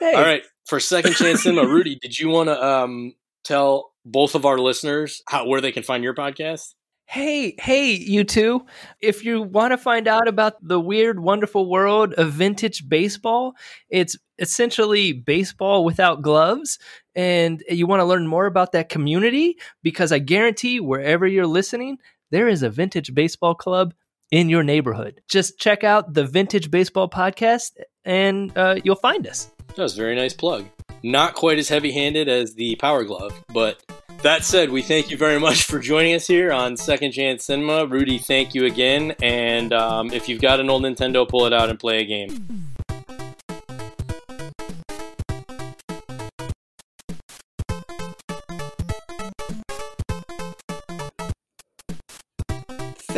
Hey. 0.00 0.12
all 0.12 0.22
right. 0.22 0.42
For 0.66 0.80
second 0.80 1.14
chance 1.14 1.44
cinema, 1.44 1.66
Rudy, 1.66 1.96
did 2.00 2.18
you 2.18 2.28
want 2.28 2.48
to 2.50 2.62
um 2.62 3.14
tell 3.44 3.92
both 4.04 4.34
of 4.34 4.44
our 4.44 4.58
listeners 4.58 5.22
how 5.28 5.46
where 5.46 5.62
they 5.62 5.72
can 5.72 5.82
find 5.82 6.04
your 6.04 6.14
podcast? 6.14 6.74
Hey, 7.06 7.54
hey, 7.58 7.92
you 7.92 8.24
two. 8.24 8.66
If 9.00 9.24
you 9.24 9.40
want 9.42 9.72
to 9.72 9.78
find 9.78 10.08
out 10.08 10.26
about 10.28 10.54
the 10.66 10.80
weird, 10.80 11.20
wonderful 11.20 11.68
world 11.70 12.12
of 12.14 12.32
vintage 12.32 12.88
baseball, 12.88 13.54
it's 13.90 14.16
essentially 14.38 15.12
baseball 15.12 15.84
without 15.84 16.22
gloves. 16.22 16.78
And 17.16 17.62
you 17.68 17.86
want 17.86 18.00
to 18.00 18.04
learn 18.04 18.26
more 18.26 18.46
about 18.46 18.72
that 18.72 18.88
community 18.88 19.56
because 19.82 20.10
I 20.12 20.18
guarantee 20.18 20.80
wherever 20.80 21.26
you're 21.26 21.46
listening, 21.46 21.98
there 22.30 22.48
is 22.48 22.62
a 22.62 22.70
vintage 22.70 23.14
baseball 23.14 23.54
club 23.54 23.94
in 24.30 24.48
your 24.48 24.62
neighborhood. 24.62 25.20
Just 25.28 25.58
check 25.58 25.84
out 25.84 26.14
the 26.14 26.24
Vintage 26.24 26.70
Baseball 26.70 27.08
Podcast 27.08 27.72
and 28.04 28.56
uh, 28.56 28.76
you'll 28.82 28.96
find 28.96 29.26
us. 29.26 29.50
That 29.76 29.82
was 29.82 29.94
a 29.94 30.00
very 30.00 30.16
nice 30.16 30.34
plug. 30.34 30.66
Not 31.02 31.34
quite 31.34 31.58
as 31.58 31.68
heavy 31.68 31.92
handed 31.92 32.28
as 32.28 32.54
the 32.54 32.76
Power 32.76 33.04
Glove, 33.04 33.32
but 33.52 33.80
that 34.22 34.42
said, 34.42 34.70
we 34.70 34.82
thank 34.82 35.10
you 35.10 35.16
very 35.16 35.38
much 35.38 35.64
for 35.64 35.78
joining 35.78 36.14
us 36.14 36.26
here 36.26 36.50
on 36.50 36.76
Second 36.76 37.12
Chance 37.12 37.44
Cinema. 37.44 37.86
Rudy, 37.86 38.18
thank 38.18 38.54
you 38.54 38.64
again. 38.64 39.14
And 39.22 39.72
um, 39.72 40.10
if 40.12 40.28
you've 40.28 40.40
got 40.40 40.60
an 40.60 40.70
old 40.70 40.82
Nintendo, 40.82 41.28
pull 41.28 41.44
it 41.46 41.52
out 41.52 41.68
and 41.68 41.78
play 41.78 42.00
a 42.00 42.04
game. 42.04 42.73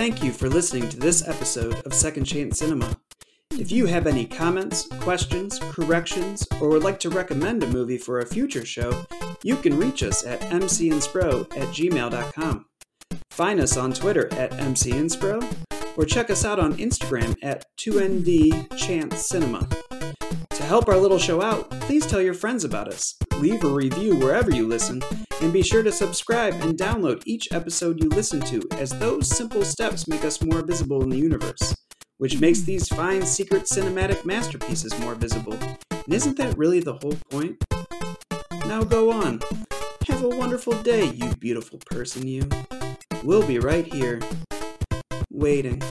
Thank 0.07 0.23
you 0.23 0.31
for 0.31 0.49
listening 0.49 0.89
to 0.91 0.97
this 0.97 1.27
episode 1.27 1.85
of 1.85 1.93
Second 1.93 2.27
Chance 2.27 2.61
Cinema. 2.61 2.97
If 3.51 3.73
you 3.73 3.87
have 3.87 4.07
any 4.07 4.25
comments, 4.25 4.87
questions, 5.01 5.59
corrections, 5.59 6.47
or 6.61 6.69
would 6.69 6.85
like 6.85 7.01
to 7.01 7.11
recommend 7.11 7.65
a 7.65 7.67
movie 7.67 7.99
for 7.99 8.21
a 8.21 8.27
future 8.27 8.65
show, 8.65 9.05
you 9.43 9.57
can 9.57 9.77
reach 9.77 10.05
us 10.05 10.25
at 10.25 10.39
mcandspro 10.43 11.41
at 11.57 11.75
gmail.com. 11.75 12.67
Find 13.33 13.59
us 13.59 13.77
on 13.77 13.93
Twitter 13.93 14.33
at 14.35 14.53
mcinspro 14.53 15.43
or 15.97 16.05
check 16.05 16.31
us 16.31 16.45
out 16.45 16.61
on 16.61 16.77
Instagram 16.77 17.35
at 17.43 17.65
2ND 17.77 18.77
Chance 18.77 19.27
Cinema. 19.27 19.67
To 19.91 19.96
help 20.67 20.89
our 20.89 20.99
little 20.99 21.19
show 21.19 21.41
out, 21.43 21.71
please 21.83 22.07
tell 22.07 22.21
your 22.21 22.35
friends 22.35 22.65
about 22.65 22.89
us, 22.89 23.15
leave 23.39 23.65
a 23.65 23.69
review 23.69 24.17
wherever 24.17 24.51
you 24.51 24.67
listen, 24.67 25.03
and 25.41 25.53
be 25.53 25.63
sure 25.63 25.83
to 25.83 25.93
subscribe 25.93 26.55
and 26.55 26.79
download 26.79 27.23
each 27.25 27.49
episode 27.53 28.03
you 28.03 28.09
listen 28.11 28.41
to, 28.41 28.63
as 28.73 28.91
those 28.99 29.29
simple 29.29 29.65
steps 29.65 30.07
make 30.07 30.25
us 30.25 30.45
more 30.45 30.63
visible 30.65 31.03
in 31.03 31.09
the 31.09 31.19
universe 31.19 31.75
which 32.19 32.41
makes 32.41 32.61
these 32.63 32.89
fine 32.89 33.23
secret 33.23 33.65
cinematic 33.65 34.25
masterpieces 34.25 34.99
more 35.01 35.15
visible. 35.15 35.59
And 35.91 36.15
isn't 36.15 36.37
that 36.39 36.57
really 36.57 36.81
the 36.81 36.95
whole 36.95 37.17
point? 37.31 37.63
Now 38.67 38.83
go 38.83 39.13
on. 39.13 39.41
Have 40.09 40.23
a 40.23 40.29
wonderful 40.29 40.75
day, 40.83 41.07
you 41.07 41.35
beautiful 41.37 41.79
person, 41.91 42.27
you. 42.27 42.49
We'll 43.23 43.47
be 43.47 43.59
right 43.59 43.93
here, 43.93 44.21
waiting. 45.31 45.83